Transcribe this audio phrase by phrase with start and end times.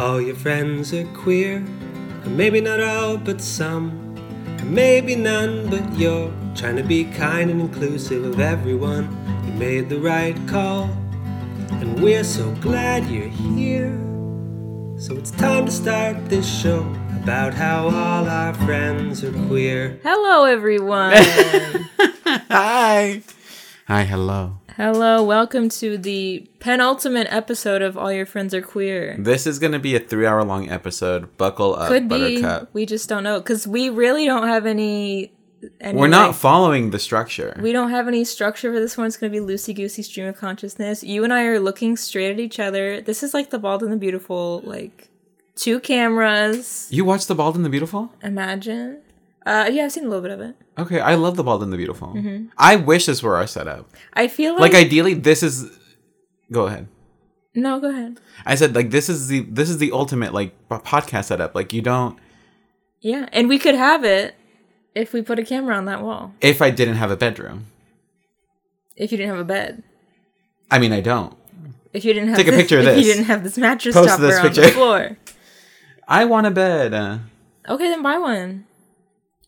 [0.00, 1.58] All your friends are queer,
[2.24, 3.92] or maybe not all, but some,
[4.58, 9.14] or maybe none, but you're trying to be kind and inclusive of everyone.
[9.44, 10.84] You made the right call,
[11.82, 13.92] and we're so glad you're here.
[14.98, 16.80] So it's time to start this show
[17.22, 20.00] about how all our friends are queer.
[20.02, 21.12] Hello, everyone.
[22.48, 23.20] Hi.
[23.86, 24.59] Hi, hello.
[24.84, 29.14] Hello, welcome to the penultimate episode of All Your Friends Are Queer.
[29.18, 31.36] This is going to be a three hour long episode.
[31.36, 32.40] Buckle up, Could be.
[32.40, 32.70] Buttercup.
[32.72, 35.34] We just don't know because we really don't have any.
[35.82, 37.54] any We're not like- following the structure.
[37.60, 39.06] we don't have any structure for this one.
[39.06, 41.04] It's going to be loosey goosey stream of consciousness.
[41.04, 43.02] You and I are looking straight at each other.
[43.02, 45.10] This is like the Bald and the Beautiful, like
[45.56, 46.88] two cameras.
[46.90, 48.14] you watched The Bald and the Beautiful?
[48.22, 49.02] Imagine.
[49.46, 50.54] Uh, yeah, I've seen a little bit of it.
[50.78, 52.08] Okay, I love The Bald and the Beautiful.
[52.08, 52.46] Mm-hmm.
[52.58, 53.88] I wish this were our setup.
[54.12, 54.86] I feel Like, like.
[54.86, 55.78] ideally, this is.
[56.52, 56.88] Go ahead.
[57.54, 58.18] no, go ahead.
[58.44, 61.54] I said like this is the this is the ultimate like podcast setup.
[61.54, 62.18] Like you don't.
[63.00, 64.34] Yeah, and we could have it
[64.94, 66.34] if we put a camera on that wall.
[66.40, 67.66] If I didn't have a bedroom,
[68.96, 69.82] If you didn't have a bed.
[70.70, 71.36] I mean I don't.
[71.92, 74.08] If you didn't have Take a picture of if you didn't have this mattress Post
[74.10, 75.16] topper this on the floor.
[76.08, 77.18] I want a bed, uh,
[77.68, 78.66] Okay, then buy one.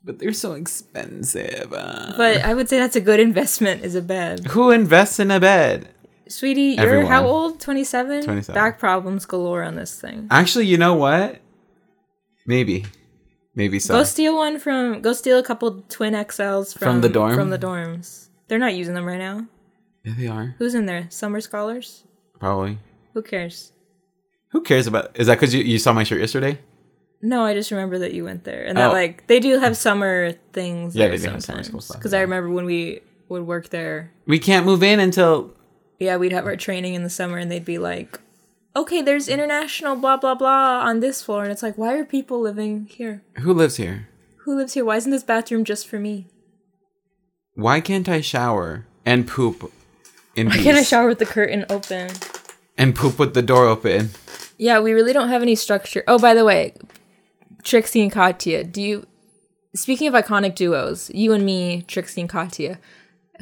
[0.04, 1.72] But they're so expensive.
[1.72, 2.12] Uh.
[2.16, 4.46] But I would say that's a good investment is a bed.
[4.48, 5.88] Who invests in a bed?
[6.28, 7.60] Sweetie, you're how old?
[7.60, 8.24] 27?
[8.24, 8.54] 27.
[8.54, 10.28] Back problems galore on this thing.
[10.30, 11.40] Actually, you know what?
[12.46, 12.86] Maybe,
[13.54, 13.94] maybe so.
[13.94, 17.34] Go steal one from go steal a couple twin XLs from, From the dorm?
[17.34, 18.28] From the dorms.
[18.48, 19.46] They're not using them right now.
[20.04, 21.06] yeah, they are Who's in there?
[21.10, 22.04] Summer scholars?
[22.38, 22.78] probably.
[23.14, 23.72] Who cares?
[24.48, 25.10] Who cares about?
[25.14, 26.58] Is that because you, you saw my shirt yesterday?
[27.22, 28.92] No, I just remember that you went there, and that Oh.
[28.92, 30.96] like they do have summer things.
[30.96, 33.68] Yeah, there they do have summer school stuff, Because I remember when we would work
[33.70, 35.52] there, We can't move in until.
[36.00, 38.18] yeah, we'd have our training in the summer, and they'd be like,
[38.74, 42.40] "Okay, there's international blah blah blah on this floor," and it's like, why are people
[42.40, 43.22] living here?
[43.38, 44.08] Who lives here?
[44.38, 44.84] Who lives here?
[44.84, 46.26] Why isn't this bathroom just for me?
[47.54, 49.70] Why can't I shower and poop
[50.34, 50.62] in Why peace?
[50.64, 52.10] can't I shower with the curtain open?
[52.76, 54.10] and poop with the door open?
[54.58, 56.02] Yeah, we really don't have any structure.
[56.08, 56.74] Oh, by the way,
[57.62, 59.06] Trixie and Katya, do you?
[59.74, 62.78] Speaking of iconic duos, you and me, Trixie and Katya,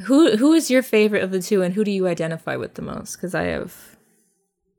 [0.05, 2.81] who who is your favorite of the two, and who do you identify with the
[2.81, 3.15] most?
[3.15, 3.97] Because I have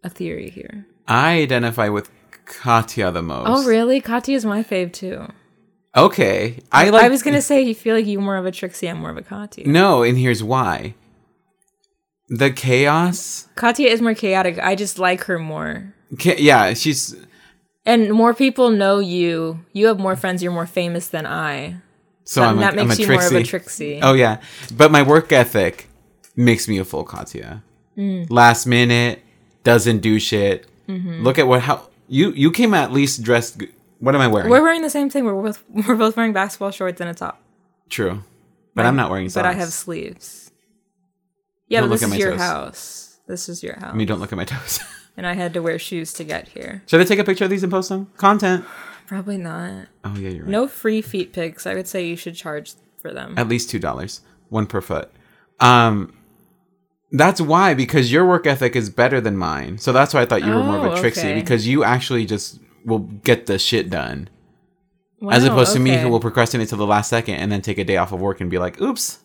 [0.02, 0.86] a theory here.
[1.06, 2.10] I identify with
[2.44, 3.48] Katya the most.
[3.48, 4.00] Oh, really?
[4.00, 5.26] Katya is my fave too.
[5.94, 7.04] Okay, I like.
[7.04, 9.18] I was gonna say you feel like you're more of a Trixie, I'm more of
[9.18, 9.66] a Katya.
[9.68, 10.94] No, and here's why.
[12.28, 13.48] The chaos.
[13.56, 14.58] Katya is more chaotic.
[14.58, 15.92] I just like her more.
[16.18, 17.14] Ca- yeah, she's.
[17.84, 19.64] And more people know you.
[19.72, 20.42] You have more friends.
[20.42, 21.76] You're more famous than I.
[22.24, 24.00] So That- I'm a, that I'm makes you more of a Trixie.
[24.02, 24.40] Oh yeah,
[24.76, 25.88] but my work ethic
[26.36, 27.62] makes me a full Katya.
[27.98, 28.30] Mm.
[28.30, 29.22] Last minute,
[29.64, 30.66] doesn't do shit.
[30.88, 31.22] Mm-hmm.
[31.24, 33.58] Look at what how you you came at least dressed.
[33.58, 33.68] g-
[33.98, 34.48] What am I wearing?
[34.50, 35.24] We're wearing the same thing.
[35.24, 37.40] We're both we're both wearing basketball shorts and a top.
[37.88, 38.22] True,
[38.76, 39.42] but I'm not wearing socks.
[39.42, 40.50] But I have sleeves.
[41.68, 42.40] Yeah, Don't but look this at is your toes.
[42.40, 43.18] house.
[43.26, 43.92] This is your house.
[43.92, 44.78] I mean, don't look at my toes.
[45.16, 46.82] and I had to wear shoes to get here.
[46.86, 48.10] Should I take a picture of these and post them?
[48.16, 48.64] Content.
[49.06, 49.86] Probably not.
[50.04, 50.48] Oh yeah, you're right.
[50.50, 51.66] No free feet pics.
[51.66, 53.34] I would say you should charge for them.
[53.36, 55.10] At least two dollars, one per foot.
[55.60, 56.16] Um,
[57.10, 59.78] that's why because your work ethic is better than mine.
[59.78, 61.34] So that's why I thought you were more of Oh, a Trixie okay.
[61.40, 64.28] because you actually just will get the shit done.
[65.30, 67.78] as Wow, opposed to me who will procrastinate till the last second and then take
[67.78, 69.18] a day off of work and be like, "Oops."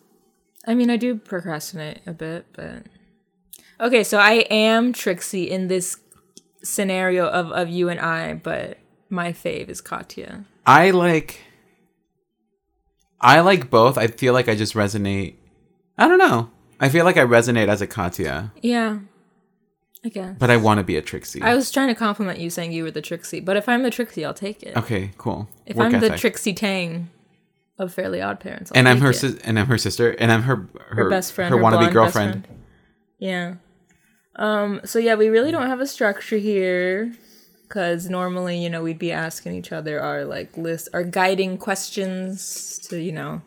[0.66, 2.82] I mean, I do procrastinate a bit, but
[3.80, 4.04] okay.
[4.04, 5.98] So I am Trixie in this
[6.62, 8.78] scenario of of you and I, but
[9.08, 10.44] my fave is Katya.
[10.66, 11.40] I like
[13.20, 13.98] I like both.
[13.98, 15.34] I feel like I just resonate.
[15.96, 16.50] I don't know.
[16.80, 19.00] I feel like I resonate as a Katya, Yeah,
[20.04, 20.36] I guess.
[20.38, 21.42] but I want to be a Trixie.
[21.42, 23.90] I was trying to compliment you saying you were the Trixie, but if I'm the
[23.90, 24.76] Trixie, I'll take it.
[24.76, 25.48] okay, cool.
[25.66, 26.20] If Work I'm the ethic.
[26.20, 27.10] Trixie Tang
[27.78, 30.42] of Fairly Odd Parents, I'll and I'm her sis- and I'm her sister and I'm
[30.42, 32.46] her her, her best friend, her, her, wannabe girlfriend.
[33.18, 33.54] Yeah.
[34.38, 34.80] Um.
[34.84, 37.12] So yeah, we really don't have a structure here,
[37.62, 42.78] because normally, you know, we'd be asking each other our like list, our guiding questions
[42.88, 43.42] to, you know,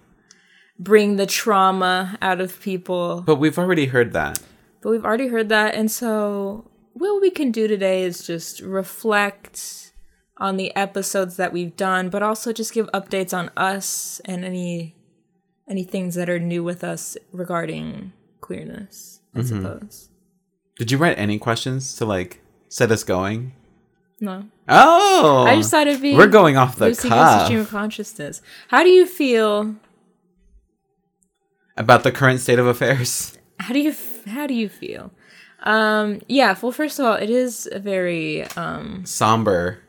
[0.77, 3.23] bring the trauma out of people.
[3.25, 4.39] But we've already heard that.
[4.81, 9.93] But we've already heard that, and so what we can do today is just reflect
[10.37, 14.95] on the episodes that we've done, but also just give updates on us and any
[15.69, 18.11] any things that are new with us regarding
[18.41, 19.21] queerness.
[19.33, 20.09] I suppose.
[20.77, 23.53] Did you write any questions to like set us going?
[24.19, 28.41] No, Oh, I just thought it'd be we're going off the cuff stream of consciousness.
[28.69, 29.75] How do you feel?
[31.77, 33.37] about the current state of affairs.
[33.59, 33.95] How do you
[34.27, 35.11] how do you feel
[35.63, 36.55] Um, yeah.
[36.61, 39.79] Well, first of all, it is a very um, Somber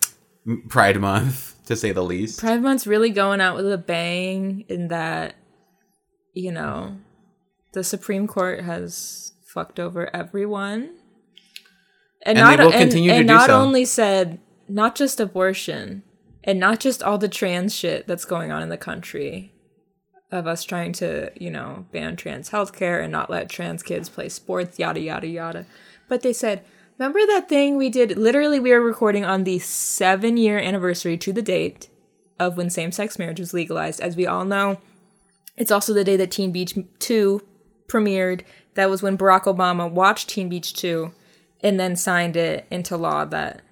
[0.68, 2.40] Pride Month, to say the least.
[2.40, 5.34] Pride Month's really going out with a bang in that,
[6.34, 6.96] you know,
[7.72, 10.90] the Supreme Court has fucked over everyone,
[12.24, 13.60] And they will continue to and do not so.
[13.60, 14.38] only said
[14.68, 16.02] not just abortion
[16.44, 19.52] and not just all the trans shit that's going on in the country
[20.30, 24.28] of us trying to, you know, ban trans healthcare and not let trans kids play
[24.28, 25.66] sports, yada yada yada.
[26.08, 26.64] But they said,
[26.98, 28.16] remember that thing we did?
[28.16, 31.90] Literally, we were recording on the seven year anniversary to the date
[32.40, 34.00] of when same sex marriage was legalized.
[34.00, 34.80] As we all know,
[35.56, 37.42] it's also the day that Teen Beach 2
[37.86, 38.40] premiered.
[38.74, 41.12] That was when Barack Obama watched Teen Beach 2
[41.62, 43.62] and then signed it into law that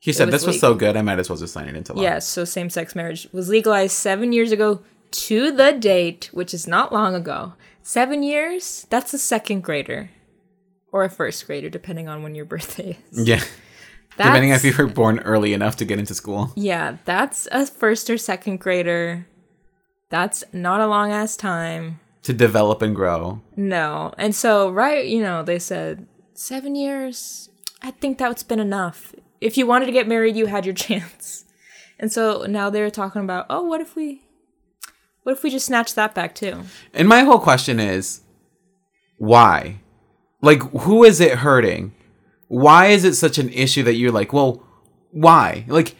[0.00, 1.92] He said, was This was so good, I might as well just sign it into
[1.92, 2.02] law.
[2.02, 4.80] Yes, so same sex marriage was legalized seven years ago
[5.10, 7.54] to the date, which is not long ago.
[7.82, 8.86] Seven years?
[8.90, 10.10] That's a second grader.
[10.90, 13.28] Or a first grader, depending on when your birthday is.
[13.28, 13.42] Yeah.
[14.16, 16.52] Depending if you were born early enough to get into school.
[16.54, 19.26] Yeah, that's a first or second grader.
[20.08, 21.98] That's not a long ass time.
[22.24, 23.42] To develop and grow.
[23.56, 24.14] No.
[24.18, 27.48] And so, right, you know, they said seven years.
[27.82, 29.14] I think that's been enough.
[29.40, 31.44] If you wanted to get married, you had your chance.
[31.98, 34.22] And so now they're talking about, oh, what if we,
[35.22, 36.62] what if we just snatch that back too?
[36.92, 38.22] And my whole question is
[39.18, 39.80] why?
[40.40, 41.94] Like, who is it hurting?
[42.48, 44.62] Why is it such an issue that you're like, well,
[45.10, 45.64] why?
[45.68, 45.96] Like,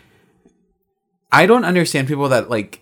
[1.33, 2.81] I don't understand people that, like,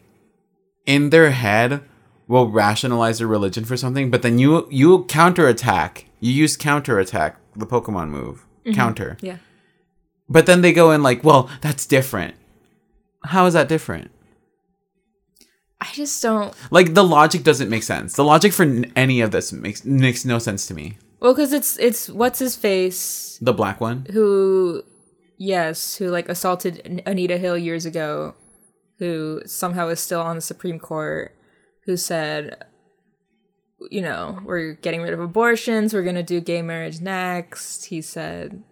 [0.87, 1.83] in their head
[2.29, 6.07] will rationalize their religion for something, but then you you counterattack.
[6.21, 8.47] You use counterattack, the Pokemon move.
[8.65, 8.73] Mm-hmm.
[8.75, 9.17] Counter.
[9.21, 9.39] Yeah.
[10.29, 12.35] But then they go in like, well, that's different.
[13.25, 14.11] How is that different?
[15.81, 16.55] I just don't.
[16.71, 18.15] Like the logic doesn't make sense.
[18.15, 20.97] The logic for n- any of this makes makes no sense to me.
[21.21, 24.07] Well, because it's it's what's his face The black one.
[24.13, 24.83] who,
[25.39, 28.35] yes, who like assaulted Anita Hill years ago,
[28.99, 31.35] who somehow is still on the Supreme Court,
[31.85, 32.65] who said,
[33.91, 37.87] you know, we're getting rid of abortions, we're gonna do gay marriage next.
[37.87, 38.63] He said,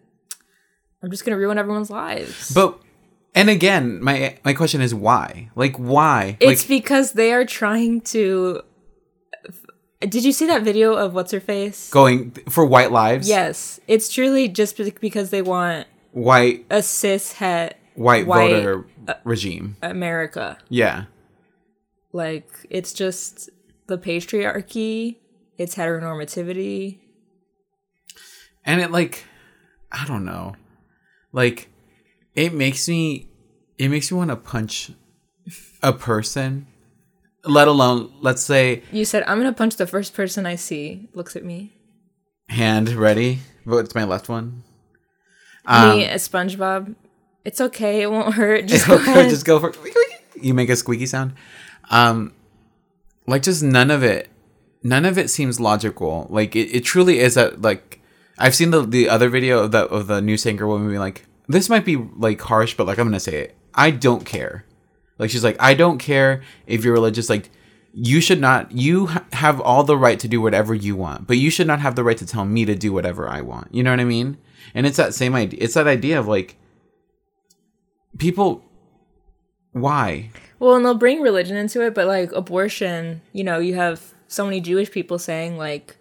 [1.03, 2.53] I'm just gonna ruin everyone's lives.
[2.53, 2.81] But
[3.35, 5.51] and again, my my question is why?
[5.55, 6.37] Like why?
[6.41, 8.63] it's like because they are trying to.
[10.01, 11.91] Did you see that video of what's her face?
[11.91, 13.29] going for white lives?
[13.29, 19.15] Yes, it's truly just because they want White a cis het white, White, voter uh,
[19.25, 19.77] regime.
[19.83, 20.59] America.
[20.69, 21.05] Yeah.
[22.13, 23.51] Like it's just
[23.87, 25.17] the patriarchy,
[25.59, 26.99] it's heteronormativity.
[28.65, 29.25] And it like
[29.93, 30.55] I don't know.
[31.33, 31.69] Like
[32.35, 33.29] it makes me
[33.79, 34.91] it makes me want to punch
[35.83, 36.67] a person.
[37.45, 41.37] Let alone let's say You said I'm gonna punch the first person I see looks
[41.37, 41.73] at me.
[42.49, 43.39] hand ready.
[43.65, 44.65] but it's my left one?
[45.67, 46.95] Um, me as SpongeBob.
[47.45, 48.67] It's okay, it won't hurt.
[48.67, 49.73] Just go just go for
[50.41, 51.35] you make a squeaky sound
[51.91, 52.33] um
[53.27, 54.31] like just none of it
[54.83, 56.27] none of it seems logical.
[56.31, 58.01] Like it, it truly is a like
[58.39, 61.27] i've seen the the other video of the of the news anchor woman being like
[61.49, 63.57] this might be like harsh but like i'm gonna say it.
[63.75, 64.65] I don't care.
[65.19, 67.29] Like she's like i don't care if you're religious.
[67.29, 67.51] Like
[67.93, 71.37] you should not you ha- have all the right to do whatever you want but
[71.37, 73.75] you should not have the right to tell me to do whatever i want.
[73.75, 74.39] You know what i mean?
[74.75, 76.57] And it's that same idea it's that idea of like
[78.19, 78.65] people
[79.73, 84.13] why Well, and they'll bring religion into it, but like abortion, you know, you have
[84.29, 85.97] so many Jewish people saying like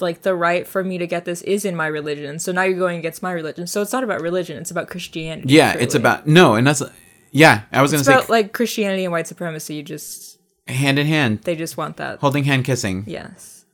[0.00, 2.38] like the right for me to get this is in my religion.
[2.38, 3.66] So now you're going against my religion.
[3.66, 5.52] So it's not about religion, it's about Christianity.
[5.52, 6.82] Yeah, it's about no, and that's
[7.30, 7.62] yeah.
[7.70, 9.74] I was it's gonna about say like Christianity and white supremacy.
[9.74, 12.20] You just hand in hand, they just want that.
[12.20, 13.04] holding hand, kissing.
[13.06, 13.66] Yes.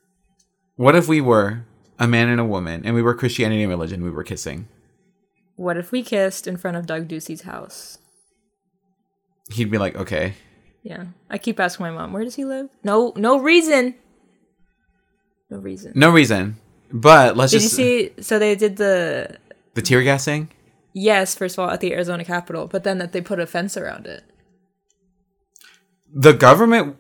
[0.75, 1.65] What if we were
[2.01, 4.03] a man and a woman, and we were Christianity and religion?
[4.03, 4.67] We were kissing.
[5.55, 7.99] What if we kissed in front of Doug Ducey's house?
[9.51, 10.35] He'd be like, okay,
[10.83, 11.07] Yeah.
[11.31, 12.69] I keep asking my mom, where does he live?
[12.85, 13.95] No no reason.
[15.51, 15.93] No reason.
[15.95, 16.57] no reason,
[16.93, 19.37] but let's Did you just see so they did the
[19.75, 20.49] the tear gassing.
[20.95, 23.77] yes, first of all, at the Arizona Capitol, but then that they put a fence
[23.77, 24.25] around it.
[26.15, 26.97] The government,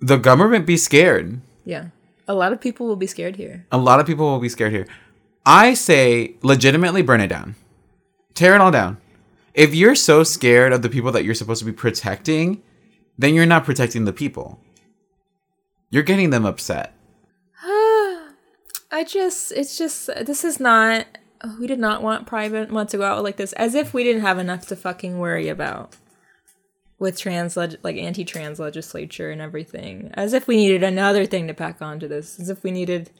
[0.00, 1.40] the government, be scared.
[1.64, 1.86] Yeah.
[2.28, 3.66] A lot of people will be scared here.
[3.72, 4.86] A lot of people will be scared here.
[5.44, 7.56] I say, legitimately, burn it down,
[8.34, 8.98] tear it all down.
[9.54, 12.62] If you're so scared of the people that you're supposed to be protecting,
[13.18, 14.60] then you're not protecting the people.
[15.90, 16.94] You're getting them upset.
[17.64, 21.06] I just, it's just, this is not,
[21.58, 24.22] we did not want private want to go out like this, as if we didn't
[24.22, 25.96] have enough to fucking worry about
[26.98, 30.10] with trans, leg- like anti trans legislature and everything.
[30.14, 32.38] As if we needed another thing to pack onto this.
[32.38, 33.10] As if we needed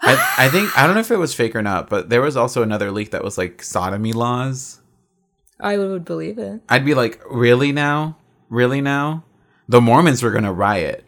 [0.00, 2.36] I, I think I don't know if it was fake or not, but there was
[2.36, 4.80] also another leak that was like sodomy laws.
[5.60, 6.60] I would believe it.
[6.68, 8.16] I'd be like, really now,
[8.48, 9.24] really now?
[9.68, 11.04] The Mormons were gonna riot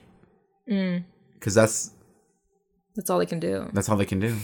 [0.69, 1.05] Mm.
[1.35, 1.91] because that's
[2.97, 3.69] That's all they can do.
[3.73, 4.37] that's all they can do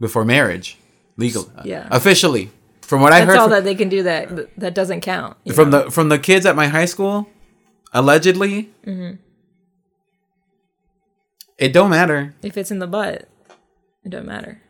[0.00, 0.78] before marriage,
[1.16, 1.86] legal, Yeah.
[1.90, 2.50] officially.
[2.82, 4.02] From what I That's heard all from, that they can do.
[4.02, 5.36] That that doesn't count.
[5.54, 5.84] from know?
[5.84, 7.28] the from the kids at my high school,
[7.92, 9.16] allegedly, Mm-hmm.
[11.58, 12.34] it don't matter.
[12.42, 13.28] if it's in the butt,
[14.04, 14.60] it don't matter.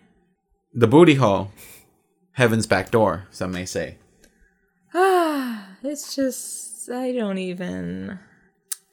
[0.75, 1.51] The booty hole,
[2.33, 3.27] heaven's back door.
[3.31, 3.97] Some may say.
[4.94, 8.18] Ah, it's just I don't even.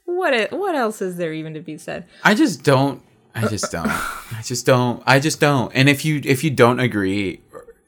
[0.04, 2.06] What it, what else is there even to be said?
[2.24, 3.02] I just don't.
[3.34, 3.88] I just don't.
[3.90, 5.02] I just don't.
[5.06, 5.70] I just don't.
[5.74, 7.40] And if you if you don't agree,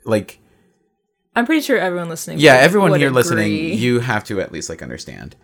[0.05, 0.39] like
[1.35, 2.39] I'm pretty sure everyone listening.
[2.39, 5.37] yeah, would- everyone would here listening, you have to at least like understand.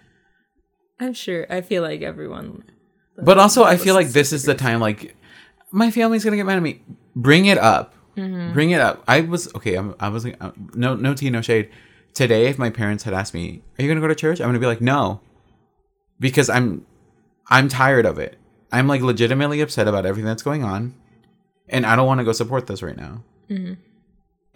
[0.99, 1.47] I'm sure.
[1.51, 2.65] I feel like everyone.
[3.19, 4.81] But also, I feel like this is the time.
[4.81, 5.17] Like,
[5.71, 6.83] my family's gonna get mad at me.
[7.15, 7.95] Bring it up.
[8.17, 8.53] Mm-hmm.
[8.53, 9.03] Bring it up.
[9.09, 9.75] I was okay.
[9.75, 11.71] I'm, I was like, uh, no, no tea, no shade.
[12.17, 14.59] Today, if my parents had asked me, "Are you gonna go to church?" I'm gonna
[14.59, 15.21] be like, "No,"
[16.19, 16.87] because I'm,
[17.49, 18.39] I'm tired of it.
[18.73, 20.95] I'm like legitimately upset about everything that's going on,
[21.69, 23.23] and I don't want to go support this right now.
[23.51, 23.75] Mm-hmm.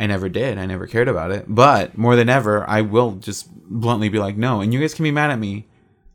[0.00, 0.56] I never did.
[0.56, 1.44] I never cared about it.
[1.48, 5.02] But more than ever, I will just bluntly be like, "No," and you guys can
[5.02, 5.68] be mad at me,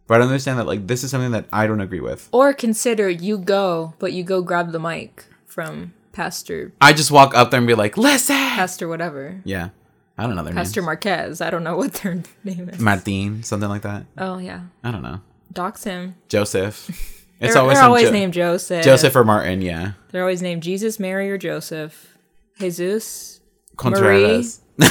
[0.08, 2.28] but I understand that like this is something that I don't agree with.
[2.32, 7.36] Or consider you go, but you go grab the mic from Pastor I just walk
[7.36, 8.36] up there and be like, listen.
[8.36, 9.42] Pastor whatever.
[9.44, 9.70] Yeah.
[10.18, 10.64] I don't know their name.
[10.64, 10.86] Pastor names.
[10.86, 11.42] Marquez.
[11.42, 12.80] I don't know what their name is.
[12.80, 14.06] Martin, something like that.
[14.18, 14.62] oh yeah.
[14.84, 15.20] I don't know.
[15.52, 16.16] Dox him.
[16.30, 17.12] Joseph.
[17.38, 18.86] It's They're, always, they're always Jo- named Joseph.
[18.86, 19.92] Joseph or Martin, yeah.
[20.12, 22.18] They're always named Jesus, Mary, or Joseph.
[22.58, 23.42] Jesus.
[23.76, 24.62] Contreras.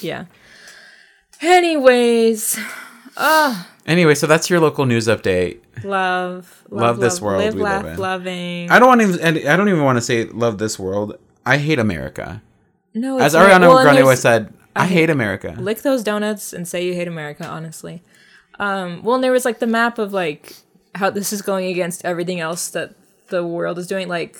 [0.00, 0.24] Yeah.
[1.42, 2.58] Anyways,
[3.16, 3.68] ah.
[3.86, 5.60] Anyway, so that's your local news update.
[5.84, 7.98] love, love, Love this world live, we live in.
[7.98, 8.70] loving.
[8.70, 9.50] I don't want to.
[9.52, 11.18] I don't even want to say love this world.
[11.44, 12.42] I hate America.
[12.94, 15.54] No, As Ariana well, Grande once said, I, hate- hate America.
[15.58, 18.02] lick those donuts and say you hate America, honestly.
[18.58, 20.54] Um, well, and there was like the map of like
[20.94, 22.94] how this is going against everything else that
[23.28, 24.08] the world is doing.
[24.08, 24.36] Like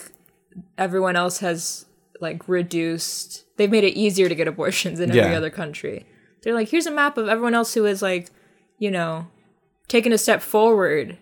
[0.77, 1.87] everyone else has
[2.21, 3.45] like reduced.
[3.57, 6.07] They've made it easier to get abortions in every other country.
[6.43, 8.31] They're like, here's a map of everyone else who is like,
[8.79, 9.27] you know,
[9.89, 11.19] taken a step forward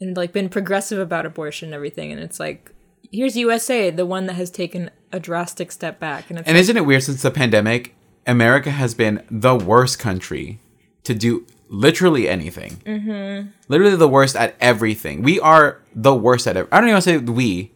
[0.00, 2.12] and like been progressive about abortion and everything.
[2.12, 2.70] And it's like,
[3.10, 6.30] here's USA, the one that has taken a drastic step back.
[6.30, 7.94] And And isn't it weird since the pandemic,
[8.26, 10.60] America has been the worst country
[11.04, 12.76] to do literally anything.
[12.84, 13.48] Mm-hmm.
[13.68, 15.22] Literally the worst at everything.
[15.22, 16.68] We are the worst at it.
[16.70, 17.72] I don't even want to say we,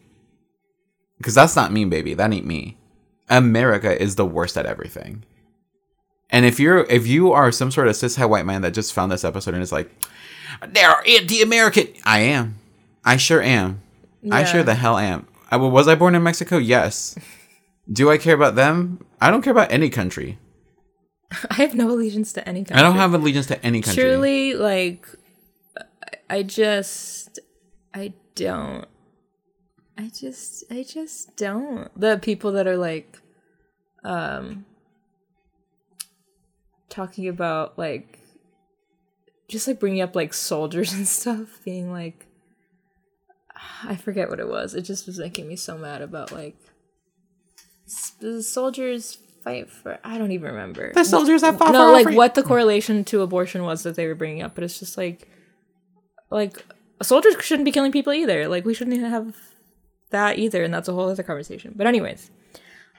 [1.17, 2.13] because that's not me, baby.
[2.13, 2.77] That ain't me.
[3.29, 5.23] America is the worst at everything.
[6.29, 9.11] And if you're if you are some sort of cis white man that just found
[9.11, 9.89] this episode and is like,
[10.69, 12.55] they're anti-American, I am.
[13.03, 13.81] I sure am.
[14.31, 14.45] I Yeah.
[14.45, 15.27] sure the hell am.
[15.51, 16.57] I, well, was I born in Mexico?
[16.57, 17.15] Yes.
[17.91, 19.05] Do I care about them?
[19.21, 20.37] I don't care about any country.
[21.49, 22.75] I have no allegiance to any country.
[22.77, 24.03] I don't have allegiance to any country.
[24.03, 25.07] Truly, like,
[25.77, 27.39] I- I just,
[27.93, 28.85] I don't.
[29.97, 31.89] I just, I just don't.
[31.99, 33.17] The people that are like,
[34.03, 34.65] um,
[36.89, 38.19] talking about like,
[39.47, 42.26] just like bringing up like soldiers and stuff, being like,
[43.83, 44.73] I forget what it was.
[44.73, 46.55] It just was making me so mad about like,
[48.19, 49.97] the soldiers fight for.
[50.03, 53.21] I don't even remember the soldiers that fought no for like what the correlation to
[53.21, 55.29] abortion was that they were bringing up but it's just like
[56.29, 56.65] like
[57.01, 59.37] soldiers shouldn't be killing people either like we shouldn't even have
[60.09, 62.29] that either and that's a whole other conversation but anyways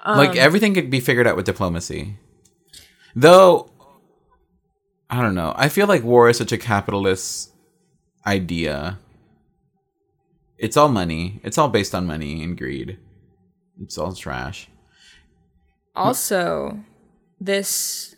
[0.07, 2.17] like um, everything could be figured out with diplomacy.
[3.15, 3.71] Though
[5.11, 5.55] I don't know.
[5.57, 7.51] I feel like war is such a capitalist
[8.27, 8.99] idea.
[10.59, 11.41] It's all money.
[11.45, 12.99] It's all based on money and greed.
[13.81, 14.69] It's all trash.
[15.95, 16.81] also
[17.41, 18.15] this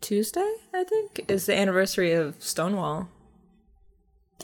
[0.00, 3.08] tuesday i think is the anniversary of stonewall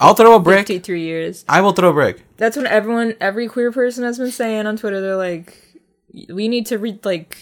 [0.01, 0.67] I'll throw a brick.
[0.67, 2.23] 53 years I will throw a brick.
[2.37, 5.79] that's when everyone every queer person has been saying on twitter they're like
[6.29, 7.39] we need to read like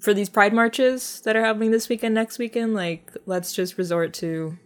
[0.00, 4.12] for these pride marches that are happening this weekend next weekend like let's just resort
[4.14, 4.58] to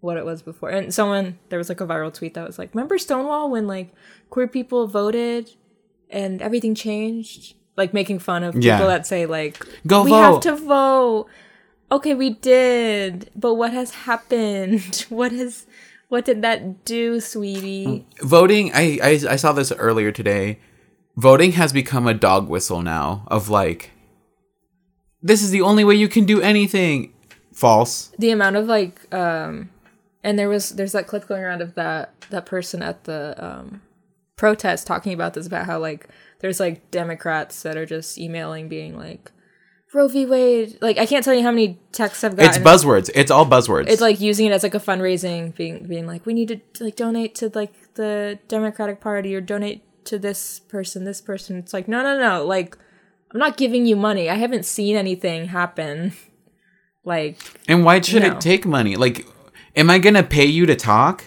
[0.00, 0.70] what it was before.
[0.70, 3.92] And someone there was like a viral tweet that was like remember stonewall when like
[4.30, 5.50] queer people voted
[6.10, 7.54] and everything changed?
[7.76, 8.84] Like making fun of people Yeah.
[8.86, 10.44] that say like Go we vote.
[10.44, 11.26] have to vote.
[11.92, 13.30] Okay we did.
[13.36, 15.06] But what has happened?
[15.10, 15.66] What has
[16.08, 18.04] what did that do sweetie?
[18.22, 20.58] Voting I, I i saw this earlier today.
[21.16, 23.90] Voting has become a dog whistle now of like
[25.22, 27.12] this is the only way you can do anything.
[27.52, 28.10] False.
[28.18, 29.68] The amount of like um
[30.22, 33.82] and there was there's that clip going around of that that person at the um
[34.36, 36.08] protests talking about this about how like
[36.40, 39.30] there's like Democrats that are just emailing being like
[39.92, 40.24] Roe v.
[40.24, 40.78] Wade.
[40.80, 42.48] Like I can't tell you how many texts I've gotten.
[42.48, 43.10] It's buzzwords.
[43.14, 43.88] It's all buzzwords.
[43.88, 46.94] It's like using it as like a fundraising, being being like, we need to like
[46.96, 51.56] donate to like the Democratic Party or donate to this person, this person.
[51.56, 52.46] It's like, no, no, no.
[52.46, 52.78] Like,
[53.34, 54.30] I'm not giving you money.
[54.30, 56.12] I haven't seen anything happen.
[57.04, 58.32] Like, and why should No.
[58.32, 58.94] it take money?
[58.94, 59.26] Like,
[59.76, 61.24] am I gonna pay you to talk?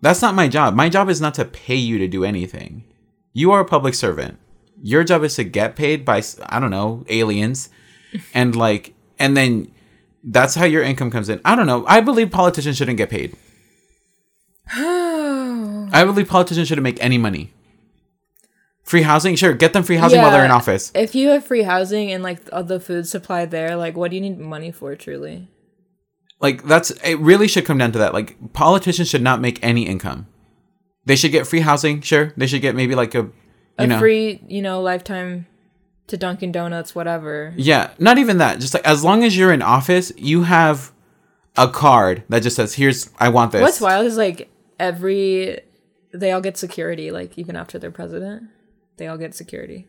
[0.00, 0.74] That's not my job.
[0.74, 2.84] My job is not to pay you to do anything.
[3.32, 4.38] You are a public servant.
[4.82, 7.68] Your job is to get paid by I don't know aliens,
[8.34, 9.72] and like, and then
[10.22, 11.40] that's how your income comes in.
[11.44, 11.84] I don't know.
[11.86, 13.36] I believe politicians shouldn't get paid.
[14.70, 17.52] I believe politicians shouldn't make any money.
[18.82, 20.90] Free housing, sure, get them free housing while they're in office.
[20.94, 24.22] if you have free housing and like the food supply there, like, what do you
[24.22, 24.96] need money for?
[24.96, 25.46] Truly,
[26.40, 27.18] Like that's it.
[27.18, 28.14] Really should come down to that.
[28.14, 30.26] Like politicians should not make any income.
[31.04, 32.32] They should get free housing, sure.
[32.36, 33.32] They should get maybe like a, you
[33.78, 35.46] a know, free, you know, lifetime
[36.08, 37.52] to Dunkin' Donuts, whatever.
[37.56, 38.60] yeah, not even that.
[38.60, 40.92] Just like as long as you're in office, you have
[41.56, 45.60] a card that just says, "Here's I want this." What's wild is like every
[46.14, 48.44] they all get security, like even after they're president,
[48.96, 49.88] they all get security.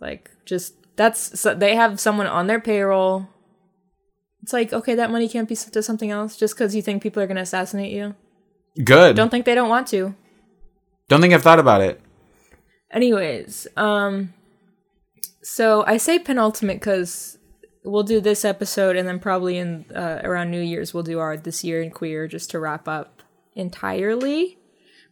[0.00, 3.28] Like just that's so they have someone on their payroll.
[4.42, 7.02] It's like okay, that money can't be sent to something else just because you think
[7.02, 8.14] people are gonna assassinate you.
[8.76, 9.16] Good.
[9.16, 10.14] Don't Don't think they don't want to.
[11.08, 12.00] don't think I've thought about it.
[12.90, 14.32] Anyways, um,
[15.42, 17.38] so I say penultimate because
[17.84, 21.36] we'll do this episode, and then probably in uh, around New Year's we'll do our
[21.36, 23.22] this year in queer just to wrap up
[23.54, 24.58] entirely.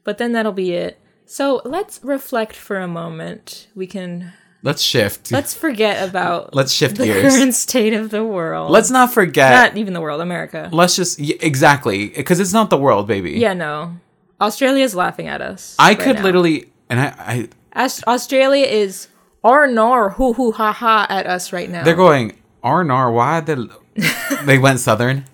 [0.04, 1.00] But then that'll be it.
[1.24, 3.66] So let's reflect for a moment.
[3.74, 4.32] We can
[4.62, 5.30] Let's shift.
[5.30, 7.36] let's forget about Let's shift the gears.
[7.36, 8.70] current state of the world.
[8.72, 9.52] Let's not forget.
[9.52, 10.68] not even the world, America.
[10.72, 13.32] let's just y- exactly because it's not the world, baby.
[13.32, 13.96] Yeah, no.
[14.40, 15.76] Australia's laughing at us.
[15.78, 16.22] I right could now.
[16.22, 19.08] literally, and I, I Aus- Australia is
[19.42, 21.84] or nor hoo hoo ha ha at us right now.
[21.84, 23.12] They're going Arnar.
[23.14, 23.70] Why the?
[24.44, 25.26] they went southern.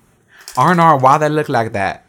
[0.57, 1.01] Arnar.
[1.01, 2.05] Why they look like that?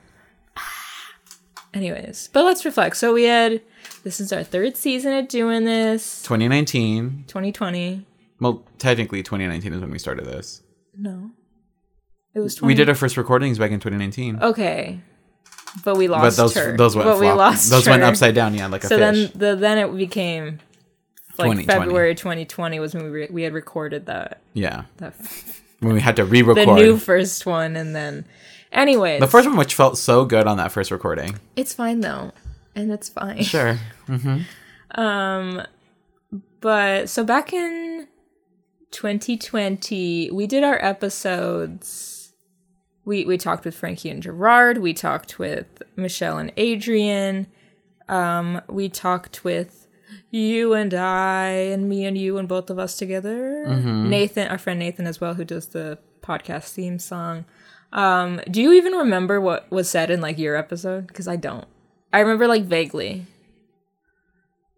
[1.73, 2.97] Anyways, but let's reflect.
[2.97, 3.61] So we had
[4.03, 6.21] this is our third season of doing this.
[6.23, 7.25] 2019.
[7.27, 8.05] 2020.
[8.39, 10.61] Well, technically, 2019 is when we started this.
[10.97, 11.31] No,
[12.33, 12.55] it was.
[12.55, 12.67] 20.
[12.71, 14.99] We did our first recordings back in 2019, Okay,
[15.83, 16.75] but we but lost those her.
[16.77, 18.53] those went but we lost those went upside down.
[18.53, 18.99] Yeah, like a So fish.
[18.99, 20.59] then the then it became
[21.39, 21.65] like 2020.
[21.65, 25.15] February 2020 was when we re- we had recorded that yeah, that
[25.79, 28.25] when we had to re-record The new first one, and then
[28.71, 31.39] anyways, the first one, which felt so good on that first recording.
[31.55, 32.33] it's fine though,
[32.75, 33.43] and it's fine.
[33.43, 33.77] Sure.
[34.95, 35.63] Um,
[36.61, 38.07] but so back in
[38.91, 42.33] 2020, we did our episodes.
[43.05, 44.77] We we talked with Frankie and Gerard.
[44.77, 47.47] We talked with Michelle and Adrian.
[48.07, 49.87] Um, we talked with
[50.29, 53.65] you and I and me and you and both of us together.
[54.09, 57.45] Nathan, our friend Nathan as well, who does the podcast theme song.
[57.91, 61.07] Um, do you even remember what was said in like your episode?
[61.07, 61.67] Because I don't.
[62.13, 63.25] I remember like vaguely.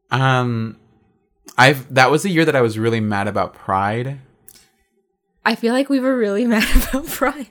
[0.10, 0.78] Um,
[1.58, 4.20] I've that was the year that I was really mad about Pride,
[5.46, 7.48] I feel like we were really mad about Pride.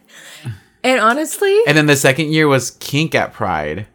[0.82, 3.86] And honestly, and then the second year was Kink at Pride.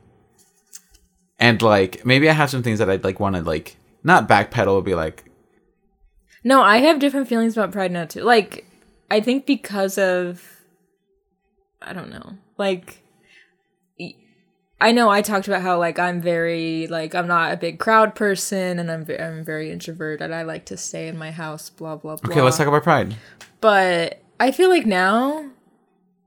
[1.37, 4.77] And like maybe I have some things that I'd like want to like not backpedal,
[4.77, 5.25] but be like,
[6.43, 8.21] no, I have different feelings about Pride now too.
[8.21, 8.65] Like,
[9.11, 10.63] I think because of,
[11.81, 13.03] I don't know, like,
[14.81, 18.15] I know I talked about how like I'm very like I'm not a big crowd
[18.15, 21.69] person and I'm ve- I'm very introvert and I like to stay in my house.
[21.69, 22.31] Blah blah blah.
[22.31, 23.15] okay, let's talk about Pride.
[23.61, 25.49] but I feel like now,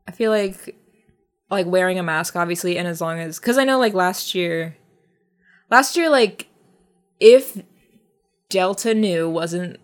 [0.06, 0.76] I feel like
[1.50, 4.76] like wearing a mask, obviously, and as long as because I know like last year,
[5.70, 6.48] last year like
[7.20, 7.62] if
[8.50, 9.78] Delta Nu wasn't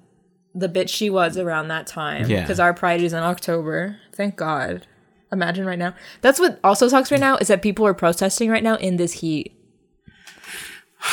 [0.54, 2.40] the bitch she was around that time, Yeah.
[2.42, 3.96] because our Pride is in October.
[4.14, 4.86] Thank God.
[5.30, 5.94] Imagine right now.
[6.22, 9.14] That's what also sucks right now is that people are protesting right now in this
[9.14, 9.54] heat.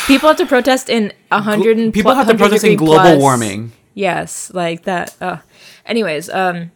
[0.07, 3.01] People have to protest in a hundred and People pl- have to protest in global
[3.01, 3.19] plus.
[3.19, 3.71] warming.
[3.93, 5.15] Yes, like that.
[5.21, 5.37] Uh,
[5.85, 6.71] anyways, um,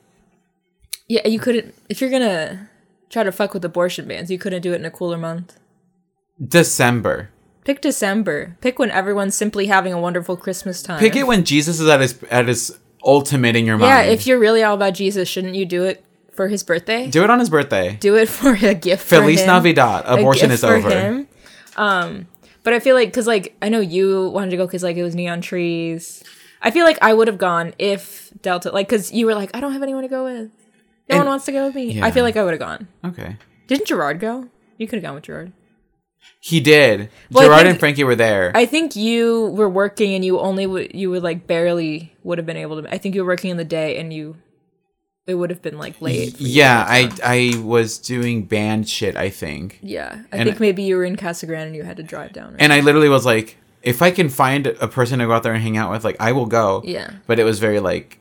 [1.07, 2.69] yeah, you couldn't if you're gonna
[3.09, 5.57] try to fuck with abortion bans, you couldn't do it in a cooler month.
[6.45, 7.29] December.
[7.65, 8.57] Pick December.
[8.61, 10.99] Pick when everyone's simply having a wonderful Christmas time.
[10.99, 13.89] Pick it when Jesus is at his at his ultimate in your mind.
[14.07, 16.03] Yeah, if you're really all about Jesus, shouldn't you do it
[16.39, 17.09] for his birthday?
[17.09, 17.97] do it on his birthday.
[17.99, 19.03] do it for a gift.
[19.05, 19.47] Feliz for him.
[19.47, 20.03] Navidad.
[20.05, 21.25] Abortion is over.
[21.75, 22.27] Um,
[22.63, 25.03] but I feel like because like I know you wanted to go because like it
[25.03, 26.23] was neon trees.
[26.61, 29.59] I feel like I would have gone if Delta like because you were like I
[29.59, 30.49] don't have anyone to go with.
[31.09, 31.91] No And- one wants to go with me.
[31.91, 32.05] yeah.
[32.05, 32.87] I feel like I would have gone.
[33.03, 33.35] Okay.
[33.67, 34.47] Didn't Gerard go?
[34.77, 35.51] You could have gone with Gerard.
[36.39, 37.09] He did.
[37.31, 38.53] Well, Gerard think- and Frankie were there.
[38.55, 42.45] I think you were working and you only would you would like barely would have
[42.45, 42.93] been able to.
[42.93, 44.37] I think you were working in the day and you
[45.27, 46.39] it would have been like late.
[46.39, 47.11] yeah, I.
[47.23, 49.15] I was doing band shit.
[49.15, 50.23] I think, yeah.
[50.31, 52.55] I and- think maybe you were in Casa Grande and you had to drive down.
[52.55, 55.43] Or and I literally was like, if I can find a person to go out
[55.43, 56.81] there and hang out with, like I will go.
[56.83, 57.11] yeah.
[57.27, 58.17] But it was very like.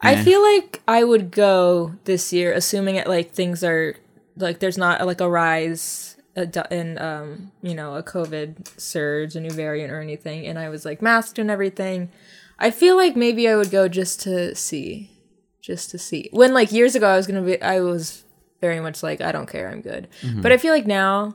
[0.00, 0.24] I eh.
[0.24, 3.96] feel like I would go this year, assuming it like things are
[4.36, 6.16] like there's not like a rise
[6.70, 10.84] in um you know a COVID surge, a new variant or anything, and I was
[10.84, 12.10] like masked and everything.
[12.58, 15.10] I feel like maybe I would go just to see,
[15.66, 16.28] just to see.
[16.32, 18.24] When like years ago, I was gonna be, I was
[18.60, 20.08] very much like I don't care, I'm good.
[20.42, 21.34] But I feel like now,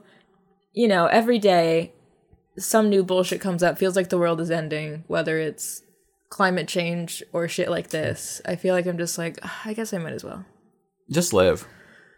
[0.73, 1.91] you know, every day
[2.57, 3.77] some new bullshit comes up.
[3.77, 5.83] Feels like the world is ending, whether it's
[6.29, 8.41] climate change or shit like this.
[8.45, 10.45] I feel like I'm just like, "Ah, I guess I might as well.
[11.09, 11.67] just live.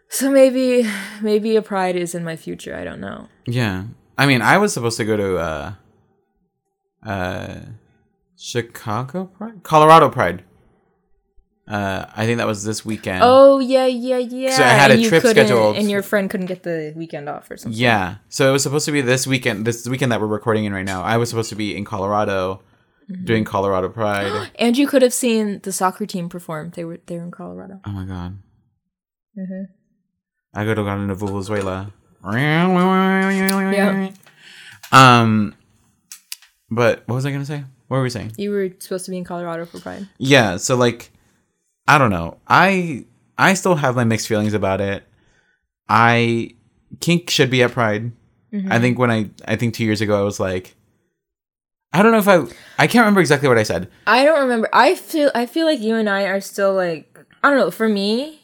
[0.10, 0.88] So maybe,
[1.22, 2.76] maybe a pride is in my future.
[2.76, 3.28] I don't know.
[3.48, 3.86] Yeah.
[4.18, 5.74] I mean, I was supposed to go to uh
[7.06, 7.56] uh
[8.38, 9.64] Chicago Pride?
[9.64, 10.44] Colorado Pride.
[11.68, 13.22] Uh I think that was this weekend.
[13.24, 14.56] Oh yeah, yeah, yeah.
[14.58, 15.78] So I had And a trip scheduled.
[15.78, 17.80] and your friend couldn't get the weekend off or something.
[17.80, 18.16] Yeah.
[18.30, 20.86] So it was supposed to be this weekend this weekend that we're recording in right
[20.86, 21.04] now.
[21.04, 22.62] I was supposed to be in Colorado
[23.12, 23.26] Mm-hmm.
[23.26, 24.50] doing Colorado Pride.
[24.60, 26.72] And you could have seen the soccer team perform.
[26.74, 27.82] They were they were in Colorado.
[27.86, 28.40] oh my god.
[29.38, 29.66] Mhm.
[30.54, 31.92] I go to go to Venezuela.
[32.34, 34.10] Yeah.
[34.92, 35.56] Um
[36.70, 37.64] but what was I gonna say?
[37.88, 38.32] What were we saying?
[38.38, 40.08] You were supposed to be in Colorado for Pride.
[40.18, 41.12] yeah so like
[41.88, 43.06] i don't know i
[43.38, 45.04] i still have my mixed feelings about it
[45.90, 46.50] i
[47.00, 48.12] kink should be at pride
[48.52, 48.82] i mm-hmm.
[48.82, 50.76] think when i i think two years ago i was like
[51.92, 52.38] i don't know if i
[52.78, 54.70] i can't remember exactly what i said I don't remember.
[54.74, 57.72] I feel I feel like you and I are still like I don't know.
[57.72, 58.42] For me,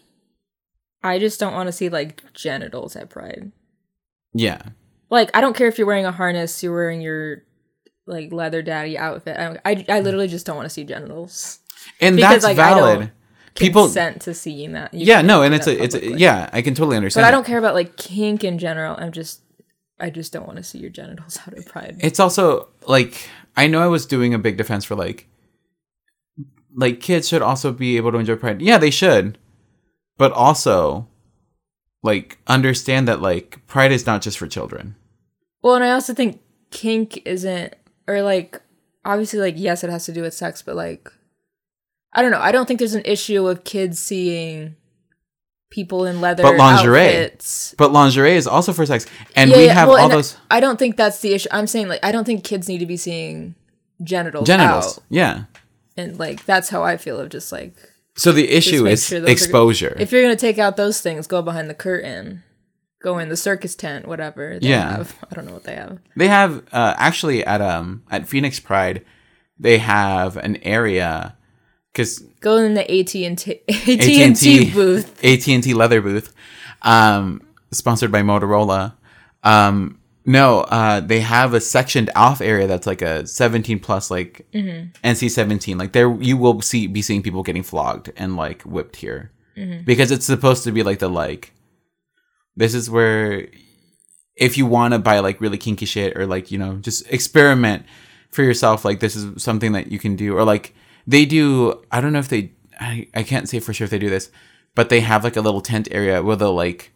[1.03, 3.51] I just don't want to see like genitals at Pride.
[4.33, 4.61] yeah
[5.09, 7.43] Like I don't care if you're wearing a harness, you're wearing your
[8.05, 9.37] like leather daddy outfit.
[9.37, 11.59] I don't, I, I literally just don't want to see genitals.
[12.01, 13.11] and Because, that's like, valid
[13.59, 14.93] people consent to seeing that.
[14.93, 17.31] You yeah no and it's a it's a, yeah i can totally understand But I
[17.31, 18.95] don't care about like kink in general.
[18.97, 19.41] I'm just
[19.99, 21.97] I just don't want to see your genitals out of Pride.
[21.99, 25.27] it's also like I know I was doing a big defense for like
[26.75, 28.61] like kids should also be able to enjoy pride.
[28.61, 29.37] Yeah, they should.
[30.17, 31.07] But also
[32.03, 34.95] like understand that like pride is not just for children.
[35.61, 36.41] Well, and I also think
[36.71, 37.75] kink isn't,
[38.07, 38.61] or like,
[39.03, 41.11] obviously, like, yes, it has to do with sex, but like,
[42.13, 42.39] I don't know.
[42.39, 44.75] I don't think there's an issue of kids seeing
[45.69, 47.01] people in leather But lingerie.
[47.07, 47.75] outfits.
[47.77, 49.05] But lingerie is also for sex.
[49.35, 51.49] And Yeah, we yeah, have well, all those I don't think that's the issue.
[51.51, 53.53] I'm saying like, I don't think kids need to be seeing
[54.01, 54.47] genitals.
[54.47, 54.97] genitals.
[54.97, 55.03] out.
[55.09, 55.43] Yeah.
[55.97, 57.75] and like that's how I feel of just like
[58.15, 59.95] So the issue is sure those are- exposure.
[59.99, 62.41] if you're gonna take out those things, go behind the curtain,
[63.03, 64.57] go in the circus tent, whatever.
[64.59, 64.97] They Yeah.
[64.97, 65.15] have.
[65.31, 65.99] I don't know what they have.
[66.15, 69.05] They have uh, actually at um at Phoenix Pride,
[69.59, 71.35] they have an area
[71.99, 75.23] because Go in the AT and T AT&T booth.
[75.23, 76.33] AT and T leather booth,
[76.83, 78.93] um, sponsored by Motorola.
[79.43, 84.47] Um, no, uh, they have a sectioned off area that's like a 17 plus, like
[84.53, 84.89] Mm-hmm.
[85.03, 85.77] NC 17.
[85.77, 89.83] Like there, you will see be seeing people getting flogged and like whipped here Mm-hmm.
[89.83, 91.51] because it's supposed to be like the like.
[92.55, 93.47] This is where,
[94.37, 97.83] if you want to buy like really kinky shit or like you know just experiment
[98.31, 100.73] for yourself, like this is something that you can do or like
[101.09, 101.83] they do.
[101.91, 102.51] I don't know if they.
[102.79, 104.31] I I can't say for sure if they do this,
[104.75, 106.91] but they have like a little tent area where they'll like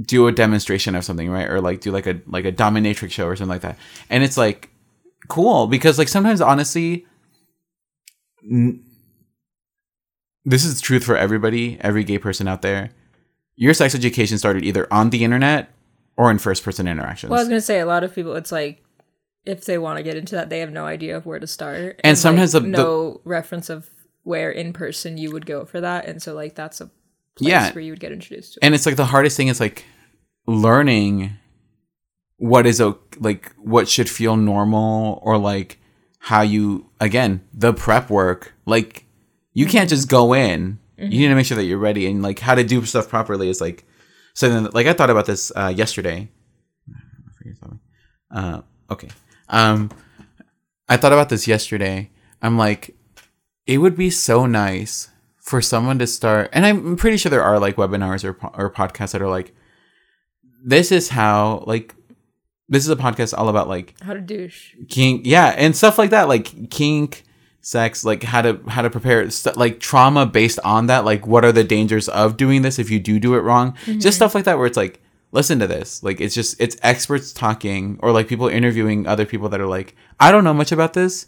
[0.00, 1.48] do a demonstration of something, right?
[1.50, 3.78] Or like do like a like a dominatrix show or something like that.
[4.08, 4.70] And it's like
[5.28, 7.04] cool because like sometimes honestly
[8.48, 8.84] n-
[10.44, 12.90] this is truth for everybody, every gay person out there.
[13.56, 15.70] Your sex education started either on the internet
[16.16, 17.30] or in first person interactions.
[17.30, 18.36] Well, I was gonna say a lot of people.
[18.36, 18.84] It's like
[19.46, 22.00] if they want to get into that, they have no idea of where to start,
[22.04, 23.88] And sometimes like, the- the- no reference of
[24.24, 26.86] where in person you would go for that, and so like that's a
[27.36, 27.72] place Yeah.
[27.72, 28.58] where you would get introduced to.
[28.60, 28.66] it.
[28.66, 29.84] and it's like the hardest thing is like
[30.46, 31.32] learning
[32.38, 32.82] what is
[33.18, 35.78] like what should feel normal or like
[36.18, 39.04] how you again the prep work like
[39.54, 42.38] you can't just go in you need to make sure that you're ready and like
[42.40, 43.84] how to do stuff properly is like
[44.34, 46.28] So then, like i thought about this uh yesterday
[46.90, 47.80] I forget something.
[48.30, 49.08] uh okay
[49.48, 49.90] um
[50.88, 52.10] i thought about this yesterday.
[52.42, 52.94] I'm like
[53.66, 55.08] it would be so nice
[55.40, 58.30] for someone to start and i'm pretty sure there are like webinars or,
[58.60, 59.54] or podcasts that are like
[60.64, 61.94] this is how like
[62.68, 64.74] this is a podcast all about like How to douche?
[64.88, 67.22] kink yeah and stuff like that like kink
[67.60, 71.44] sex like how to how to prepare st- like trauma based on that like what
[71.44, 73.76] are the dangers of doing this if you do do it wrong?
[73.86, 75.00] Just stuff like that where it's like
[75.36, 76.02] listen to this.
[76.02, 79.94] Like it's just it's experts talking or like people interviewing other people that are like,
[80.18, 81.26] I don't know much about this,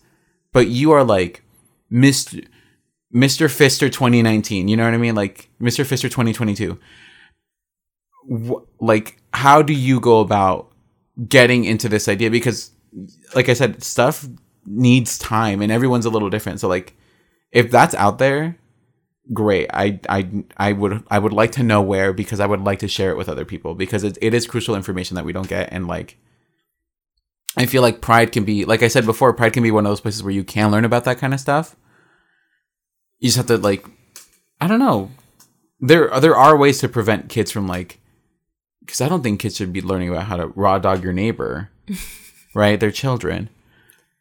[0.52, 1.44] but you are like
[1.92, 2.44] Mr.
[3.14, 3.46] Mr.
[3.46, 4.66] Fister 2019.
[4.66, 5.14] You know what I mean?
[5.14, 5.84] Like Mr.
[5.84, 6.78] Fister 2022.
[8.28, 10.72] Wh- like how do you go about
[11.28, 12.72] getting into this idea because
[13.34, 14.26] like I said, stuff
[14.64, 16.60] needs time and everyone's a little different.
[16.60, 16.96] So like
[17.52, 18.56] if that's out there,
[19.32, 19.68] great.
[19.72, 22.88] I I I would I would like to know where because I would like to
[22.88, 25.72] share it with other people because it, it is crucial information that we don't get
[25.72, 26.16] and like
[27.56, 29.90] I feel like Pride can be like I said before, Pride can be one of
[29.90, 31.76] those places where you can learn about that kind of stuff.
[33.18, 33.86] You just have to like
[34.60, 35.10] I don't know.
[35.80, 38.00] There there are ways to prevent kids from like
[38.80, 41.70] because I don't think kids should be learning about how to raw dog your neighbor,
[42.54, 42.80] right?
[42.80, 43.50] They're children,